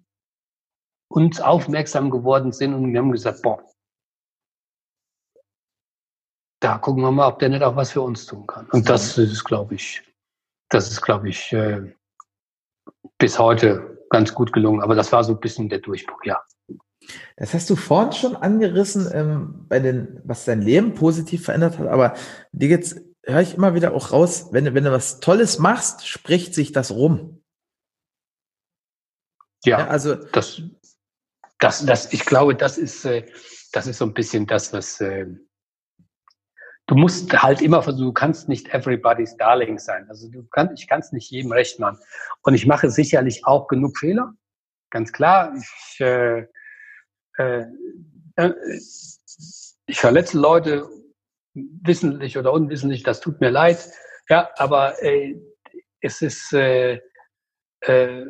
uns 1.09 1.39
aufmerksam 1.39 2.09
geworden 2.09 2.51
sind 2.51 2.73
und 2.73 2.91
wir 2.91 2.99
haben 2.99 3.11
gesagt, 3.11 3.41
boah, 3.41 3.63
da 6.65 6.79
gucken 6.79 7.03
wir 7.03 7.11
mal, 7.11 7.27
ob 7.27 7.37
der 7.37 7.49
nicht 7.49 7.61
auch 7.61 7.75
was 7.75 7.91
für 7.91 8.01
uns 8.01 8.25
tun 8.25 8.47
kann. 8.47 8.67
Und 8.71 8.89
das 8.89 9.19
ist, 9.19 9.43
glaube 9.43 9.75
ich, 9.75 10.01
das 10.69 10.89
ist, 10.89 11.01
glaube 11.01 11.29
ich, 11.29 11.53
äh, 11.53 11.93
bis 13.19 13.37
heute 13.37 14.03
ganz 14.09 14.33
gut 14.33 14.51
gelungen. 14.51 14.81
Aber 14.81 14.95
das 14.95 15.11
war 15.11 15.23
so 15.23 15.33
ein 15.33 15.39
bisschen 15.39 15.69
der 15.69 15.77
Durchbruch, 15.77 16.23
ja. 16.23 16.41
Das 17.37 17.53
hast 17.53 17.69
du 17.69 17.75
vorhin 17.75 18.13
schon 18.13 18.35
angerissen, 18.35 19.07
ähm, 19.13 19.65
bei 19.69 19.79
den, 19.79 20.19
was 20.23 20.45
dein 20.45 20.63
Leben 20.63 20.95
positiv 20.95 21.45
verändert 21.45 21.77
hat. 21.77 21.87
Aber 21.87 22.15
dir 22.51 22.69
geht's, 22.69 22.95
höre 23.23 23.41
ich 23.41 23.53
immer 23.53 23.75
wieder 23.75 23.93
auch 23.93 24.11
raus, 24.11 24.47
wenn, 24.51 24.73
wenn 24.73 24.83
du 24.83 24.91
was 24.91 25.19
Tolles 25.19 25.59
machst, 25.59 26.07
spricht 26.07 26.55
sich 26.55 26.71
das 26.71 26.89
rum. 26.89 27.43
Ja, 29.65 29.81
ja 29.81 29.87
also 29.87 30.15
das, 30.15 30.63
das, 31.59 31.85
das, 31.85 32.11
ich 32.11 32.25
glaube, 32.25 32.55
das 32.55 32.79
ist, 32.79 33.05
äh, 33.05 33.27
das 33.71 33.85
ist 33.85 33.99
so 33.99 34.05
ein 34.05 34.15
bisschen 34.15 34.47
das, 34.47 34.73
was 34.73 34.99
äh, 34.99 35.27
du 36.87 36.95
musst 36.95 37.31
halt 37.41 37.61
immer 37.61 37.81
versuchen, 37.81 38.05
du 38.05 38.13
kannst 38.13 38.47
nicht 38.47 38.73
everybody's 38.73 39.35
darling 39.37 39.79
sein. 39.79 40.07
Also 40.09 40.29
du 40.29 40.43
kannst, 40.51 40.81
ich 40.81 40.87
kann 40.87 40.99
es 40.99 41.11
nicht 41.11 41.31
jedem 41.31 41.51
recht 41.51 41.79
machen. 41.79 41.99
Und 42.41 42.53
ich 42.53 42.65
mache 42.65 42.89
sicherlich 42.89 43.45
auch 43.45 43.67
genug 43.67 43.97
Fehler, 43.97 44.33
ganz 44.91 45.11
klar. 45.11 45.53
Ich, 45.57 45.99
äh, 45.99 46.45
äh, 47.37 47.65
äh 48.35 48.53
ich 49.87 49.99
verletze 49.99 50.39
Leute 50.39 50.87
wissentlich 51.53 52.37
oder 52.37 52.53
unwissentlich, 52.53 53.03
das 53.03 53.19
tut 53.19 53.39
mir 53.39 53.49
leid. 53.49 53.89
Ja, 54.29 54.49
aber 54.57 55.01
äh, 55.03 55.35
es 56.01 56.21
ist 56.21 56.51
äh, 56.53 56.99
äh, 57.81 58.25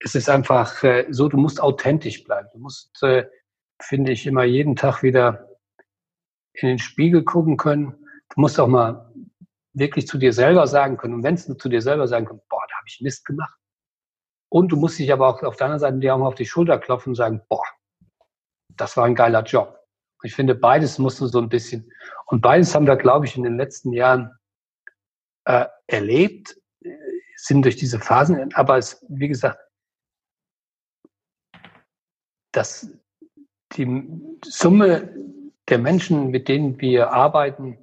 es 0.00 0.14
ist 0.14 0.28
einfach 0.28 0.82
äh, 0.82 1.06
so, 1.10 1.28
du 1.28 1.36
musst 1.36 1.60
authentisch 1.60 2.24
bleiben. 2.24 2.48
Du 2.52 2.58
musst, 2.58 3.02
äh, 3.02 3.26
finde 3.80 4.12
ich, 4.12 4.26
immer 4.26 4.44
jeden 4.44 4.76
Tag 4.76 5.02
wieder 5.02 5.49
in 6.54 6.68
den 6.68 6.78
Spiegel 6.78 7.24
gucken 7.24 7.56
können. 7.56 7.94
Du 8.34 8.40
musst 8.40 8.58
auch 8.60 8.68
mal 8.68 9.12
wirklich 9.72 10.06
zu 10.06 10.18
dir 10.18 10.32
selber 10.32 10.66
sagen 10.66 10.96
können. 10.96 11.14
Und 11.14 11.22
wenn 11.22 11.34
es 11.34 11.48
nur 11.48 11.58
zu 11.58 11.68
dir 11.68 11.82
selber 11.82 12.06
sagen 12.08 12.26
können, 12.26 12.40
boah, 12.48 12.62
da 12.68 12.76
habe 12.76 12.86
ich 12.88 13.00
Mist 13.00 13.24
gemacht. 13.24 13.58
Und 14.48 14.72
du 14.72 14.76
musst 14.76 14.98
dich 14.98 15.12
aber 15.12 15.28
auch 15.28 15.42
auf 15.42 15.56
der 15.56 15.66
anderen 15.66 15.80
Seite 15.80 15.98
dir 15.98 16.14
auch 16.14 16.18
mal 16.18 16.26
auf 16.26 16.34
die 16.34 16.46
Schulter 16.46 16.78
klopfen 16.78 17.10
und 17.10 17.14
sagen, 17.14 17.40
boah, 17.48 17.62
das 18.76 18.96
war 18.96 19.04
ein 19.04 19.14
geiler 19.14 19.42
Job. 19.42 19.78
Ich 20.22 20.34
finde, 20.34 20.54
beides 20.54 20.98
musst 20.98 21.20
du 21.20 21.26
so 21.26 21.38
ein 21.38 21.48
bisschen. 21.48 21.90
Und 22.26 22.40
beides 22.40 22.74
haben 22.74 22.86
wir, 22.86 22.96
glaube 22.96 23.26
ich, 23.26 23.36
in 23.36 23.44
den 23.44 23.56
letzten 23.56 23.92
Jahren 23.92 24.32
äh, 25.44 25.66
erlebt, 25.86 26.56
sind 27.36 27.64
durch 27.64 27.76
diese 27.76 27.98
Phasen. 27.98 28.52
Aber 28.54 28.76
es, 28.76 29.04
wie 29.08 29.28
gesagt, 29.28 29.58
dass 32.52 32.90
die 33.72 34.08
Summe 34.44 35.14
der 35.70 35.78
Menschen, 35.78 36.30
mit 36.30 36.48
denen 36.48 36.80
wir 36.80 37.12
arbeiten 37.12 37.78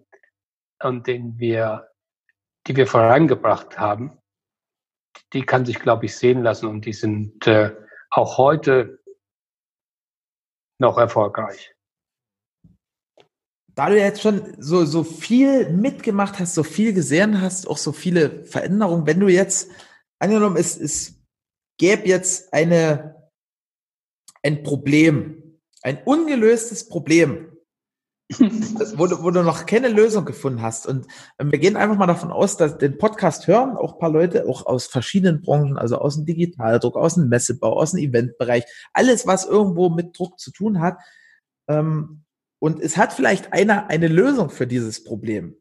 und 0.82 1.08
denen 1.08 1.40
wir, 1.40 1.90
die 2.68 2.76
wir 2.76 2.88
vorangebracht 2.88 3.80
haben, 3.80 4.18
die 5.34 5.42
kann 5.42 5.66
sich, 5.66 5.80
glaube 5.80 6.06
ich, 6.06 6.16
sehen 6.16 6.44
lassen 6.44 6.68
und 6.68 6.86
die 6.86 6.94
sind 6.94 7.48
äh, 7.48 7.76
auch 8.10 8.38
heute 8.38 9.04
noch 10.80 10.98
erfolgreich. 10.98 11.76
Da 13.74 13.90
du 13.90 13.98
jetzt 13.98 14.22
schon 14.22 14.56
so, 14.60 14.86
so 14.86 15.04
viel 15.04 15.70
mitgemacht 15.70 16.40
hast, 16.40 16.56
so 16.56 16.64
viel 16.64 16.94
gesehen 16.94 17.42
hast, 17.42 17.68
auch 17.68 17.78
so 17.78 17.92
viele 17.92 18.44
Veränderungen, 18.46 19.06
wenn 19.06 19.20
du 19.20 19.28
jetzt, 19.28 19.72
angenommen, 20.20 20.58
es, 20.58 20.78
es 20.78 21.22
gäbe 21.80 22.08
jetzt 22.08 22.52
eine 22.54 23.18
ein 24.44 24.64
Problem, 24.64 25.60
ein 25.82 26.02
ungelöstes 26.04 26.88
Problem, 26.88 27.57
wo, 28.30 29.08
du, 29.08 29.24
wo 29.24 29.32
du 29.32 29.42
noch 29.42 29.66
keine 29.66 29.88
Lösung 29.88 30.26
gefunden 30.26 30.62
hast. 30.62 30.86
Und 30.86 31.08
ähm, 31.40 31.52
wir 31.52 31.60
gehen 31.60 31.78
einfach 31.78 31.98
mal 31.98 32.08
davon 32.08 32.32
aus, 32.32 32.58
dass 32.58 32.78
den 32.78 32.98
Podcast 32.98 33.48
hören 33.48 33.78
auch 33.78 34.00
paar 34.00 34.10
Leute, 34.10 34.48
auch 34.48 34.66
aus 34.66 34.88
verschiedenen 34.88 35.42
Branchen, 35.42 35.78
also 35.78 35.98
aus 35.98 36.16
dem 36.16 36.26
Digitaldruck, 36.26 36.98
aus 36.98 37.16
dem 37.16 37.30
Messebau, 37.30 37.74
aus 37.74 37.92
dem 37.92 38.00
Eventbereich, 38.00 38.66
alles, 38.94 39.26
was 39.28 39.46
irgendwo 39.46 39.90
mit 39.90 40.18
Druck 40.18 40.40
zu 40.40 40.52
tun 40.52 40.82
hat. 40.82 40.98
Ähm, 41.70 42.24
und 42.60 42.82
es 42.82 42.98
hat 42.98 43.14
vielleicht 43.14 43.54
einer 43.54 43.90
eine 43.90 44.08
Lösung 44.08 44.50
für 44.50 44.68
dieses 44.68 45.04
Problem. 45.04 45.56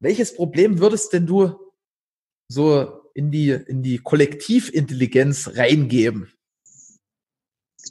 Welches 0.00 0.34
Problem 0.34 0.78
würdest 0.78 1.12
denn 1.12 1.26
du 1.26 1.56
so 2.48 3.02
in 3.14 3.30
die, 3.30 3.50
in 3.50 3.82
die 3.82 3.98
Kollektivintelligenz 3.98 5.56
reingeben? 5.56 6.32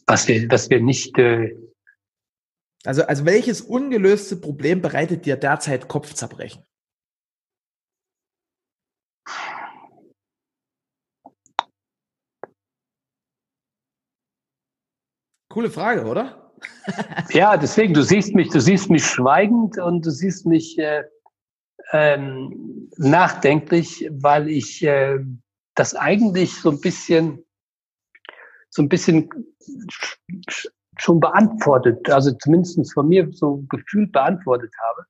was 0.07 0.27
wir, 0.27 0.49
was 0.49 0.69
wir 0.69 0.81
nicht. 0.81 1.17
Äh 1.17 1.55
also, 2.85 3.03
also 3.03 3.25
welches 3.25 3.61
ungelöste 3.61 4.35
Problem 4.35 4.81
bereitet 4.81 5.25
dir 5.25 5.37
derzeit 5.37 5.87
Kopfzerbrechen? 5.87 6.63
Coole 15.49 15.69
Frage, 15.69 16.05
oder? 16.05 16.53
ja, 17.31 17.57
deswegen, 17.57 17.93
du 17.93 18.03
siehst 18.03 18.33
mich, 18.33 18.49
du 18.49 18.61
siehst 18.61 18.89
mich 18.89 19.05
schweigend 19.05 19.77
und 19.77 20.05
du 20.05 20.11
siehst 20.11 20.45
mich 20.45 20.77
äh, 20.79 21.03
ähm, 21.91 22.89
nachdenklich, 22.97 24.07
weil 24.11 24.49
ich 24.49 24.83
äh, 24.83 25.19
das 25.75 25.93
eigentlich 25.95 26.55
so 26.55 26.71
ein 26.71 26.79
bisschen 26.79 27.43
so 28.69 28.81
ein 28.81 28.89
bisschen 28.89 29.29
schon 31.01 31.19
beantwortet, 31.19 32.09
also 32.09 32.31
zumindest 32.31 32.93
von 32.93 33.07
mir 33.07 33.27
so 33.31 33.63
gefühlt 33.69 34.11
beantwortet 34.11 34.71
habe. 34.87 35.05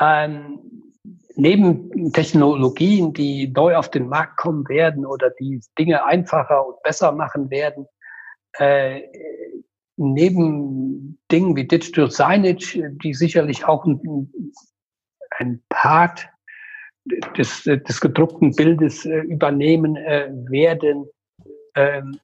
Ähm, 0.00 0.58
neben 1.36 2.12
Technologien, 2.12 3.12
die 3.12 3.48
neu 3.48 3.76
auf 3.76 3.90
den 3.90 4.08
Markt 4.08 4.36
kommen 4.36 4.68
werden 4.68 5.06
oder 5.06 5.30
die 5.38 5.60
Dinge 5.78 6.04
einfacher 6.04 6.66
und 6.66 6.82
besser 6.82 7.12
machen 7.12 7.50
werden, 7.50 7.86
äh, 8.58 9.02
neben 9.96 11.18
Dingen 11.30 11.56
wie 11.56 11.66
Digital 11.66 12.10
Signage, 12.10 12.90
die 13.02 13.14
sicherlich 13.14 13.64
auch 13.64 13.84
ein, 13.84 14.30
ein 15.38 15.62
Part 15.68 16.28
des, 17.36 17.62
des 17.64 18.00
gedruckten 18.00 18.54
Bildes 18.54 19.06
äh, 19.06 19.20
übernehmen 19.20 19.96
äh, 19.96 20.28
werden, 20.48 21.06
ähm, 21.76 22.18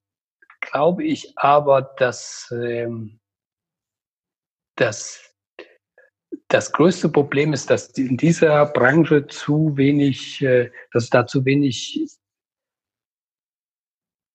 glaube 0.63 1.05
ich 1.05 1.37
aber, 1.37 1.83
dass, 1.99 2.51
ähm, 2.57 3.21
dass 4.77 5.21
das 6.49 6.73
größte 6.73 7.09
Problem 7.09 7.53
ist, 7.53 7.69
dass 7.69 7.91
in 7.91 8.17
dieser 8.17 8.67
Branche 8.67 9.27
zu 9.27 9.77
wenig, 9.77 10.41
äh, 10.43 10.71
dass 10.93 11.05
es 11.05 11.11
da 11.11 11.27
zu 11.27 11.45
wenig 11.45 12.09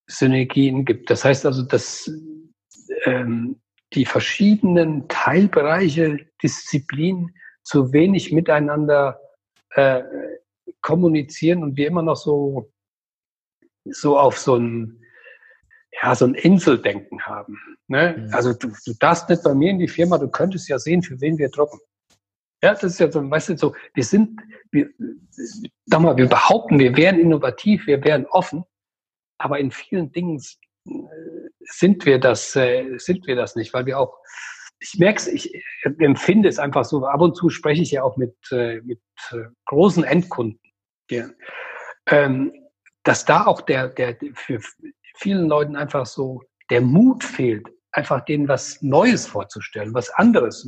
Synergien 0.07 0.85
gibt. 0.85 1.09
Das 1.09 1.25
heißt 1.25 1.45
also, 1.45 1.63
dass 1.63 2.09
ähm, 3.03 3.59
die 3.93 4.05
verschiedenen 4.05 5.07
Teilbereiche, 5.07 6.27
Disziplinen 6.41 7.35
zu 7.63 7.91
wenig 7.93 8.31
miteinander 8.31 9.19
äh, 9.71 10.03
kommunizieren 10.81 11.63
und 11.63 11.77
wir 11.77 11.87
immer 11.87 12.01
noch 12.01 12.15
so, 12.15 12.71
so 13.85 14.17
auf 14.17 14.37
so 14.37 14.55
ein 14.55 15.01
ja, 16.01 16.15
so 16.15 16.25
ein 16.25 16.35
Inseldenken 16.35 17.21
haben. 17.25 17.59
Ne? 17.87 18.15
Mhm. 18.17 18.33
Also 18.33 18.53
du, 18.53 18.71
du 18.85 18.93
darfst 18.99 19.29
nicht 19.29 19.43
bei 19.43 19.53
mir 19.53 19.71
in 19.71 19.79
die 19.79 19.87
Firma, 19.87 20.17
du 20.17 20.29
könntest 20.29 20.69
ja 20.69 20.79
sehen, 20.79 21.01
für 21.01 21.19
wen 21.21 21.37
wir 21.37 21.49
drucken. 21.49 21.79
Ja, 22.63 22.73
das 22.73 22.83
ist 22.83 22.99
ja 22.99 23.11
so, 23.11 23.29
weißt 23.29 23.49
du, 23.49 23.57
so, 23.57 23.75
wir 23.93 24.03
sind, 24.03 24.41
wir, 24.71 24.89
sag 25.85 26.01
mal, 26.01 26.17
wir 26.17 26.27
behaupten, 26.27 26.79
wir 26.79 26.95
wären 26.97 27.19
innovativ, 27.19 27.85
wir 27.85 28.03
wären 28.03 28.25
offen, 28.27 28.63
aber 29.37 29.59
in 29.59 29.69
vielen 29.69 30.11
Dingen 30.11 30.41
sind 31.59 32.05
wir 32.05 32.19
das, 32.19 32.55
äh, 32.55 32.97
sind 32.97 33.27
wir 33.27 33.35
das 33.35 33.55
nicht, 33.55 33.73
weil 33.73 33.85
wir 33.85 33.99
auch, 33.99 34.17
ich 34.79 34.97
merke 34.97 35.19
es, 35.19 35.27
ich 35.27 35.63
empfinde 35.99 36.49
es 36.49 36.59
einfach 36.59 36.85
so, 36.85 37.05
ab 37.05 37.21
und 37.21 37.35
zu 37.35 37.49
spreche 37.49 37.81
ich 37.81 37.91
ja 37.91 38.03
auch 38.03 38.17
mit, 38.17 38.35
äh, 38.51 38.81
mit 38.81 39.01
äh, 39.31 39.43
großen 39.65 40.03
Endkunden, 40.03 40.59
ja, 41.11 41.29
ähm, 42.07 42.53
dass 43.03 43.25
da 43.25 43.45
auch 43.45 43.61
der, 43.61 43.89
der 43.89 44.17
für 44.33 44.59
vielen 45.17 45.47
Leuten 45.47 45.75
einfach 45.75 46.05
so 46.05 46.41
der 46.69 46.81
Mut 46.81 47.23
fehlt, 47.23 47.67
einfach 47.91 48.23
denen 48.25 48.47
was 48.47 48.81
Neues 48.81 49.25
vorzustellen, 49.27 49.93
was 49.93 50.09
anderes. 50.11 50.67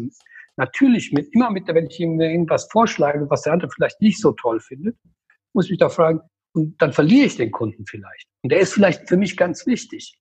Natürlich 0.57 1.11
mit, 1.13 1.33
immer 1.33 1.51
mit, 1.51 1.67
wenn 1.67 1.87
ich 1.87 1.99
ihm 1.99 2.19
irgendwas 2.19 2.67
vorschlage, 2.71 3.29
was 3.29 3.43
der 3.43 3.53
andere 3.53 3.71
vielleicht 3.71 4.01
nicht 4.01 4.19
so 4.19 4.31
toll 4.33 4.59
findet, 4.59 4.97
muss 5.53 5.65
ich 5.65 5.71
mich 5.71 5.79
da 5.79 5.89
fragen, 5.89 6.21
und 6.53 6.81
dann 6.81 6.93
verliere 6.93 7.27
ich 7.27 7.37
den 7.37 7.51
Kunden 7.51 7.85
vielleicht. 7.85 8.27
Und 8.41 8.51
der 8.51 8.59
ist 8.59 8.73
vielleicht 8.73 9.07
für 9.07 9.17
mich 9.17 9.37
ganz 9.37 9.67
wichtig. 9.67 10.19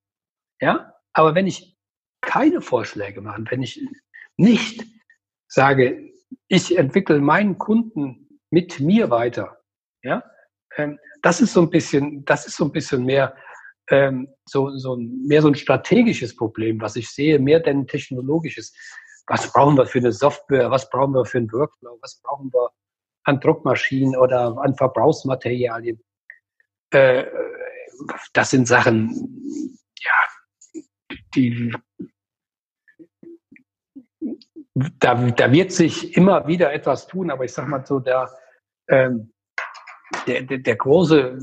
Ja, 0.60 0.92
aber 1.12 1.34
wenn 1.34 1.46
ich 1.46 1.76
keine 2.20 2.60
Vorschläge 2.60 3.20
mache, 3.20 3.44
wenn 3.50 3.62
ich 3.62 3.80
nicht 4.36 4.84
sage, 5.46 6.12
ich 6.48 6.76
entwickle 6.76 7.20
meinen 7.20 7.58
Kunden 7.58 8.40
mit 8.50 8.80
mir 8.80 9.10
weiter, 9.10 9.58
ja, 10.02 10.22
ähm, 10.76 10.98
das 11.22 11.40
ist 11.40 11.52
so 11.52 11.62
ein 11.62 11.70
bisschen, 11.70 12.24
das 12.24 12.46
ist 12.46 12.56
so 12.56 12.64
ein 12.64 12.72
bisschen 12.72 13.04
mehr 13.04 13.34
ähm, 13.90 14.28
so, 14.44 14.70
so 14.76 14.96
mehr 14.96 15.42
so 15.42 15.48
ein 15.48 15.54
strategisches 15.54 16.36
Problem, 16.36 16.80
was 16.80 16.96
ich 16.96 17.10
sehe, 17.10 17.38
mehr 17.38 17.60
denn 17.60 17.86
technologisches. 17.86 18.74
Was 19.26 19.52
brauchen 19.52 19.76
wir 19.76 19.86
für 19.86 19.98
eine 19.98 20.12
Software? 20.12 20.70
Was 20.70 20.88
brauchen 20.88 21.14
wir 21.14 21.24
für 21.24 21.38
einen 21.38 21.52
Workflow? 21.52 21.98
Was 22.00 22.20
brauchen 22.22 22.52
wir 22.52 22.70
an 23.24 23.40
Druckmaschinen 23.40 24.16
oder 24.16 24.56
an 24.58 24.74
Verbrauchsmaterialien? 24.74 26.02
Äh, 26.90 27.26
das 28.32 28.50
sind 28.50 28.66
Sachen, 28.66 29.78
ja, 30.00 30.80
die, 31.34 31.74
da, 34.74 35.14
da 35.14 35.52
wird 35.52 35.72
sich 35.72 36.16
immer 36.16 36.46
wieder 36.46 36.72
etwas 36.72 37.06
tun, 37.06 37.30
aber 37.30 37.44
ich 37.44 37.52
sag 37.52 37.68
mal 37.68 37.84
so, 37.84 37.98
der, 37.98 38.30
ähm, 38.88 39.32
der, 40.26 40.42
der, 40.42 40.58
der 40.58 40.76
große, 40.76 41.38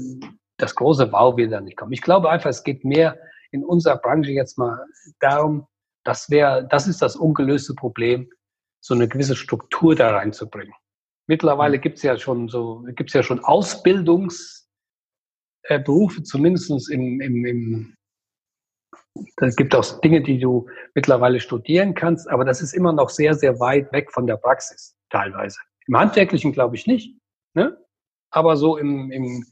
das 0.58 0.76
große 0.76 1.12
Wow 1.12 1.38
wird 1.38 1.52
da 1.52 1.62
nicht 1.62 1.78
kommen. 1.78 1.94
Ich 1.94 2.02
glaube 2.02 2.30
einfach, 2.30 2.50
es 2.50 2.64
geht 2.64 2.86
mehr 2.86 3.18
in 3.52 3.64
unserer 3.64 3.98
Branche 3.98 4.32
jetzt 4.32 4.58
mal 4.58 4.86
darum, 5.20 5.68
das 6.04 6.30
wäre, 6.30 6.68
das 6.70 6.88
ist 6.88 7.02
das 7.02 7.16
ungelöste 7.16 7.74
Problem, 7.74 8.30
so 8.80 8.94
eine 8.94 9.08
gewisse 9.08 9.36
Struktur 9.36 9.96
da 9.96 10.16
reinzubringen. 10.16 10.74
Mittlerweile 11.28 11.78
mhm. 11.78 11.82
gibt 11.82 11.98
es 11.98 12.04
ja 12.04 12.18
schon 12.18 12.48
so, 12.48 12.84
gibt 12.96 13.10
es 13.10 13.14
ja 13.14 13.24
schon 13.24 13.44
Ausbildungsberufe, 13.44 16.20
äh, 16.20 16.24
zumindest 16.24 16.92
im, 16.92 17.22
im, 17.22 17.46
im 17.46 17.96
da 19.38 19.50
gibt 19.50 19.74
auch 19.74 20.02
Dinge, 20.02 20.22
die 20.22 20.40
du 20.40 20.68
mittlerweile 20.94 21.40
studieren 21.40 21.96
kannst, 21.96 22.30
aber 22.30 22.44
das 22.44 22.62
ist 22.62 22.74
immer 22.74 22.92
noch 22.92 23.10
sehr, 23.10 23.34
sehr 23.34 23.60
weit 23.60 23.92
weg 23.94 24.12
von 24.12 24.28
der 24.28 24.36
Praxis 24.36 24.98
teilweise. 25.10 25.58
Im 25.88 25.98
Handwerklichen 25.98 26.52
glaube 26.52 26.76
ich 26.76 26.86
nicht, 26.86 27.18
ne? 27.54 27.78
aber 28.30 28.58
so 28.58 28.78
im, 28.78 29.12
im, 29.12 29.46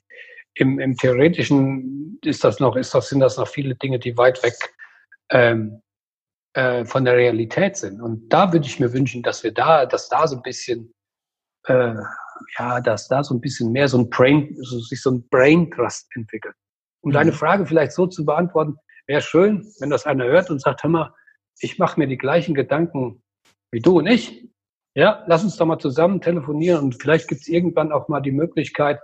im, 0.55 0.79
im 0.79 0.95
Theoretischen 0.95 2.19
ist 2.23 2.43
das 2.43 2.59
noch, 2.59 2.75
ist 2.75 2.93
das, 2.93 3.09
sind 3.09 3.19
das 3.19 3.37
noch 3.37 3.47
viele 3.47 3.75
Dinge, 3.75 3.99
die 3.99 4.17
weit 4.17 4.41
weg 4.43 4.55
ähm, 5.29 5.81
äh, 6.53 6.85
von 6.85 7.05
der 7.05 7.15
Realität 7.15 7.77
sind. 7.77 8.01
Und 8.01 8.29
da 8.29 8.53
würde 8.53 8.67
ich 8.67 8.79
mir 8.79 8.93
wünschen, 8.93 9.23
dass 9.23 9.43
wir 9.43 9.53
da, 9.53 9.85
dass 9.85 10.09
da 10.09 10.27
so 10.27 10.35
ein 10.35 10.41
bisschen, 10.41 10.93
äh, 11.67 11.95
ja, 12.59 12.81
dass 12.81 13.07
da 13.07 13.23
so 13.23 13.33
ein 13.33 13.41
bisschen 13.41 13.71
mehr 13.71 13.87
so 13.87 13.97
ein 13.97 14.09
Brain, 14.09 14.55
so, 14.61 14.79
sich 14.79 15.01
so 15.01 15.11
ein 15.11 15.27
Brain 15.29 15.71
Trust 15.71 16.07
entwickelt. 16.15 16.55
Um 17.01 17.09
mhm. 17.09 17.13
deine 17.13 17.33
Frage 17.33 17.65
vielleicht 17.65 17.93
so 17.93 18.07
zu 18.07 18.25
beantworten, 18.25 18.77
wäre 19.07 19.21
schön, 19.21 19.67
wenn 19.79 19.89
das 19.89 20.05
einer 20.05 20.25
hört 20.25 20.49
und 20.49 20.61
sagt, 20.61 20.83
hör 20.83 20.89
mal, 20.89 21.13
ich 21.59 21.77
mache 21.79 21.99
mir 21.99 22.07
die 22.07 22.17
gleichen 22.17 22.55
Gedanken 22.55 23.21
wie 23.71 23.79
du 23.79 23.97
und 23.97 24.07
ich. 24.07 24.47
Ja, 24.95 25.23
lass 25.25 25.43
uns 25.43 25.57
doch 25.57 25.65
mal 25.65 25.79
zusammen 25.79 26.21
telefonieren 26.21 26.83
und 26.83 27.01
vielleicht 27.01 27.27
gibt 27.27 27.41
es 27.41 27.47
irgendwann 27.47 27.91
auch 27.91 28.09
mal 28.09 28.21
die 28.21 28.31
Möglichkeit, 28.31 28.99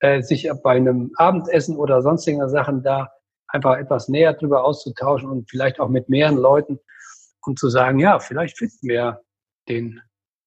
äh, 0.00 0.22
sich 0.22 0.50
bei 0.62 0.72
einem 0.72 1.12
Abendessen 1.16 1.76
oder 1.76 2.02
sonstigen 2.02 2.48
Sachen 2.48 2.82
da 2.82 3.10
einfach 3.48 3.76
etwas 3.78 4.08
näher 4.08 4.34
drüber 4.34 4.64
auszutauschen 4.64 5.28
und 5.28 5.50
vielleicht 5.50 5.80
auch 5.80 5.88
mit 5.88 6.08
mehreren 6.08 6.36
Leuten 6.36 6.78
und 7.46 7.58
zu 7.58 7.68
sagen, 7.68 7.98
ja, 7.98 8.18
vielleicht 8.18 8.58
finden 8.58 8.88
wir 8.88 9.22
den 9.68 10.00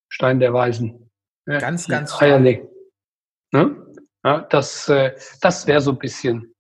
Stein 0.10 0.40
der 0.40 0.54
Weisen. 0.54 1.10
Ja, 1.48 1.60
ganz, 1.60 1.88
ganz 1.88 2.20
Ne? 3.52 3.76
Ja, 4.24 4.42
das 4.42 4.88
äh, 4.88 5.16
das 5.42 5.66
wäre 5.66 5.82
so 5.82 5.92
ein 5.92 5.98
bisschen 5.98 6.54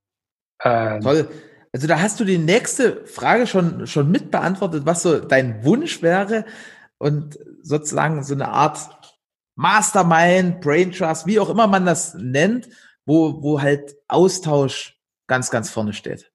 äh, 0.59 0.99
toll. 0.99 1.30
Also 1.73 1.88
da 1.88 2.01
hast 2.01 2.19
du 2.19 2.26
die 2.26 2.39
nächste 2.39 3.05
Frage 3.05 3.47
schon 3.47 3.88
schon 3.88 4.11
mit 4.11 4.31
beantwortet, 4.31 4.85
was 4.85 5.03
so 5.03 5.19
dein 5.19 5.63
Wunsch 5.63 6.01
wäre 6.01 6.45
und 6.97 7.39
sozusagen 7.61 8.23
so 8.23 8.34
eine 8.34 8.49
Art 8.49 9.01
Mastermind, 9.56 10.61
Brain 10.61 10.91
Trust, 10.91 11.28
wie 11.28 11.40
auch 11.40 11.49
immer 11.49 11.68
man 11.68 11.86
das 11.86 12.14
nennt, 12.15 12.69
wo, 13.06 13.41
wo 13.41 13.61
halt 13.61 13.95
Austausch 14.07 14.99
ganz, 15.28 15.52
ganz 15.52 15.69
vorne 15.69 15.94
steht. 15.94 16.32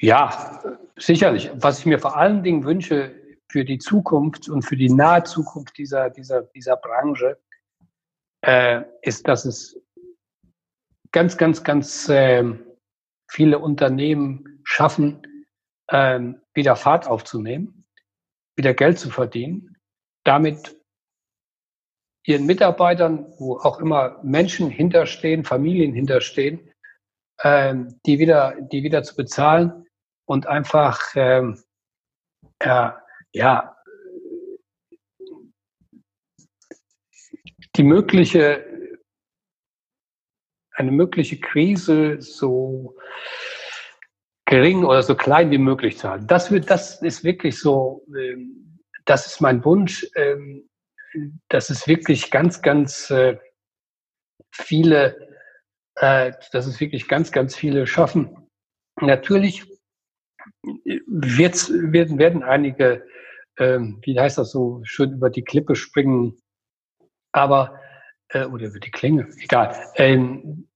Ja, 0.00 0.62
sicherlich. 0.96 1.50
Was 1.54 1.80
ich 1.80 1.86
mir 1.86 1.98
vor 1.98 2.16
allen 2.16 2.42
Dingen 2.42 2.64
wünsche 2.64 3.14
für 3.48 3.64
die 3.64 3.78
Zukunft 3.78 4.48
und 4.48 4.62
für 4.62 4.76
die 4.76 4.90
nahe 4.90 5.24
Zukunft 5.24 5.76
dieser, 5.78 6.10
dieser, 6.10 6.42
dieser 6.42 6.76
Branche, 6.76 7.38
äh, 8.42 8.82
ist, 9.02 9.26
dass 9.26 9.44
es 9.44 9.80
ganz, 11.10 11.36
ganz, 11.36 11.64
ganz 11.64 12.08
äh, 12.08 12.44
viele 13.28 13.58
Unternehmen 13.58 14.60
schaffen, 14.62 15.22
äh, 15.88 16.20
wieder 16.54 16.76
Fahrt 16.76 17.08
aufzunehmen, 17.08 17.84
wieder 18.56 18.74
Geld 18.74 18.98
zu 18.98 19.10
verdienen 19.10 19.77
damit 20.28 20.76
ihren 22.26 22.44
Mitarbeitern, 22.44 23.32
wo 23.38 23.56
auch 23.56 23.80
immer 23.80 24.20
Menschen 24.22 24.68
hinterstehen, 24.68 25.42
Familien 25.42 25.94
hinterstehen, 25.94 26.70
ähm, 27.42 27.98
die 28.04 28.18
wieder, 28.18 28.54
die 28.60 28.82
wieder 28.82 29.02
zu 29.02 29.16
bezahlen 29.16 29.86
und 30.26 30.46
einfach 30.46 31.00
ähm, 31.14 31.62
äh, 32.58 32.90
ja 33.32 33.74
die 37.76 37.82
mögliche 37.82 38.66
eine 40.74 40.92
mögliche 40.92 41.40
Krise 41.40 42.20
so 42.20 42.98
gering 44.44 44.84
oder 44.84 45.02
so 45.02 45.14
klein 45.16 45.50
wie 45.50 45.58
möglich 45.58 45.96
zu 45.96 46.10
halten. 46.10 46.26
Das 46.26 46.50
wird, 46.50 46.70
das 46.70 47.00
ist 47.02 47.24
wirklich 47.24 47.58
so 47.58 48.04
ähm, 48.14 48.67
das 49.08 49.26
ist 49.26 49.40
mein 49.40 49.64
Wunsch, 49.64 50.06
ähm, 50.16 50.68
dass 51.48 51.70
es 51.70 51.88
wirklich 51.88 52.30
ganz, 52.30 52.60
ganz 52.60 53.10
äh, 53.10 53.38
viele, 54.52 55.34
äh, 55.96 56.32
dass 56.52 56.66
es 56.66 56.78
wirklich 56.78 57.08
ganz, 57.08 57.32
ganz 57.32 57.56
viele 57.56 57.86
schaffen. 57.86 58.48
Natürlich 59.00 59.64
wird's, 61.06 61.70
werden, 61.72 62.18
werden 62.18 62.42
einige, 62.42 63.06
ähm, 63.58 64.00
wie 64.02 64.18
heißt 64.18 64.36
das 64.36 64.50
so, 64.50 64.80
schön 64.84 65.12
über 65.12 65.30
die 65.30 65.44
Klippe 65.44 65.74
springen, 65.74 66.36
aber, 67.32 67.80
äh, 68.28 68.44
oder 68.44 68.66
über 68.66 68.78
die 68.78 68.90
Klinge, 68.90 69.28
egal. 69.40 69.74
Ähm, 69.94 70.67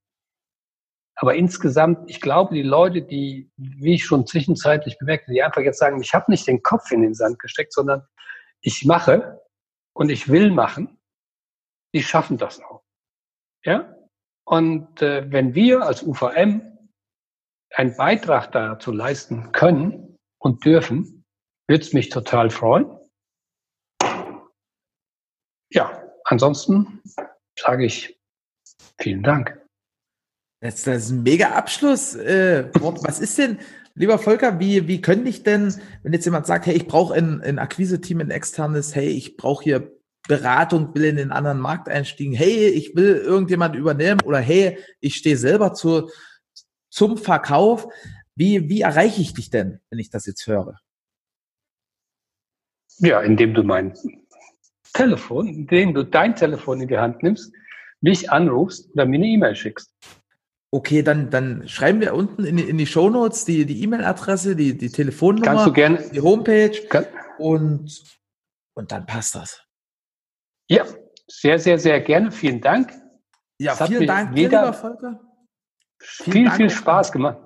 aber 1.22 1.36
insgesamt, 1.36 2.10
ich 2.10 2.20
glaube, 2.20 2.52
die 2.52 2.64
Leute, 2.64 3.00
die, 3.00 3.48
wie 3.56 3.94
ich 3.94 4.04
schon 4.04 4.26
zwischenzeitlich 4.26 4.98
bemerkte, 4.98 5.30
die 5.30 5.40
einfach 5.40 5.60
jetzt 5.60 5.78
sagen, 5.78 6.02
ich 6.02 6.12
habe 6.14 6.28
nicht 6.28 6.48
den 6.48 6.64
Kopf 6.64 6.90
in 6.90 7.00
den 7.00 7.14
Sand 7.14 7.38
gesteckt, 7.38 7.72
sondern 7.72 8.04
ich 8.60 8.84
mache 8.84 9.40
und 9.94 10.10
ich 10.10 10.28
will 10.28 10.50
machen, 10.50 11.00
die 11.94 12.02
schaffen 12.02 12.38
das 12.38 12.60
auch. 12.60 12.82
Ja? 13.64 13.94
Und 14.44 15.00
äh, 15.00 15.30
wenn 15.30 15.54
wir 15.54 15.82
als 15.82 16.02
UVM 16.02 16.76
einen 17.72 17.96
Beitrag 17.96 18.50
dazu 18.50 18.90
leisten 18.90 19.52
können 19.52 20.18
und 20.40 20.64
dürfen, 20.64 21.24
würde 21.68 21.84
es 21.84 21.92
mich 21.92 22.08
total 22.08 22.50
freuen. 22.50 22.98
Ja, 25.70 26.02
ansonsten 26.24 27.00
sage 27.56 27.86
ich 27.86 28.20
vielen 28.98 29.22
Dank. 29.22 29.61
Das, 30.62 30.84
das 30.84 31.04
ist 31.04 31.10
ein 31.10 31.24
mega 31.24 31.50
Abschluss. 31.50 32.14
Äh, 32.14 32.70
was 32.72 33.18
ist 33.18 33.36
denn, 33.36 33.58
Lieber 33.94 34.18
Volker, 34.18 34.58
wie, 34.58 34.88
wie 34.88 35.02
könnte 35.02 35.28
ich 35.28 35.42
denn, 35.42 35.74
wenn 36.02 36.14
jetzt 36.14 36.24
jemand 36.24 36.46
sagt, 36.46 36.64
hey, 36.64 36.74
ich 36.74 36.86
brauche 36.86 37.12
ein, 37.12 37.42
ein 37.42 37.58
Akquise-Team, 37.58 38.20
ein 38.20 38.30
externes, 38.30 38.94
hey, 38.94 39.08
ich 39.08 39.36
brauche 39.36 39.64
hier 39.64 39.92
Beratung, 40.26 40.94
will 40.94 41.04
in 41.04 41.16
den 41.16 41.30
anderen 41.30 41.60
Markt 41.60 41.88
einstiegen, 41.88 42.32
hey, 42.32 42.68
ich 42.68 42.96
will 42.96 43.16
irgendjemand 43.16 43.76
übernehmen 43.76 44.20
oder 44.22 44.38
hey, 44.38 44.78
ich 45.00 45.16
stehe 45.16 45.36
selber 45.36 45.74
zur, 45.74 46.10
zum 46.90 47.18
Verkauf. 47.18 47.86
Wie, 48.34 48.70
wie 48.70 48.80
erreiche 48.80 49.20
ich 49.20 49.34
dich 49.34 49.50
denn, 49.50 49.80
wenn 49.90 49.98
ich 49.98 50.08
das 50.08 50.24
jetzt 50.24 50.46
höre? 50.46 50.78
Ja, 52.98 53.20
indem 53.20 53.52
du 53.52 53.62
mein 53.62 53.94
Telefon, 54.94 55.48
indem 55.48 55.92
du 55.92 56.02
dein 56.02 56.34
Telefon 56.34 56.80
in 56.80 56.88
die 56.88 56.98
Hand 56.98 57.22
nimmst, 57.22 57.52
mich 58.00 58.30
anrufst 58.30 58.90
oder 58.94 59.04
mir 59.04 59.16
eine 59.16 59.26
E-Mail 59.26 59.54
schickst. 59.54 59.92
Okay, 60.74 61.02
dann, 61.02 61.28
dann 61.28 61.68
schreiben 61.68 62.00
wir 62.00 62.14
unten 62.14 62.44
in 62.44 62.56
die, 62.56 62.62
in 62.62 62.78
die 62.78 62.86
Shownotes 62.86 63.44
die, 63.44 63.66
die 63.66 63.82
E-Mail-Adresse, 63.82 64.56
die, 64.56 64.78
die 64.78 64.88
Telefonnummer, 64.90 65.44
Kannst 65.44 65.66
du 65.66 65.72
gerne, 65.72 66.02
die 66.10 66.20
Homepage 66.22 66.72
kann, 66.88 67.04
und, 67.38 68.02
und 68.74 68.90
dann 68.90 69.04
passt 69.04 69.34
das. 69.34 69.62
ja, 70.68 70.86
sehr, 71.28 71.58
sehr, 71.58 71.78
sehr 71.78 72.00
gerne. 72.00 72.30
Vielen 72.30 72.62
Dank. 72.62 72.90
Ja, 73.58 73.78
hat 73.78 73.88
vielen 73.88 74.06
Dank, 74.06 74.34
lieber 74.34 74.72
Volker. 74.72 75.20
Viel, 75.98 76.44
Dank 76.44 76.56
viel 76.56 76.70
Spaß 76.70 77.12
gemacht. 77.12 77.38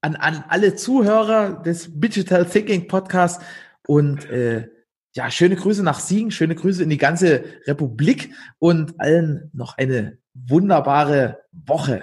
An, 0.00 0.16
an 0.16 0.44
alle 0.48 0.74
Zuhörer 0.74 1.62
des 1.62 1.90
Digital 1.92 2.46
Thinking 2.46 2.88
Podcast 2.88 3.42
und 3.86 4.28
äh, 4.30 4.68
ja, 5.14 5.30
schöne 5.30 5.56
Grüße 5.56 5.82
nach 5.82 6.00
Siegen, 6.00 6.30
schöne 6.30 6.54
Grüße 6.54 6.82
in 6.82 6.90
die 6.90 6.98
ganze 6.98 7.44
Republik 7.66 8.34
und 8.58 8.98
allen 8.98 9.50
noch 9.52 9.76
eine 9.78 10.18
wunderbare 10.32 11.42
Woche. 11.52 12.02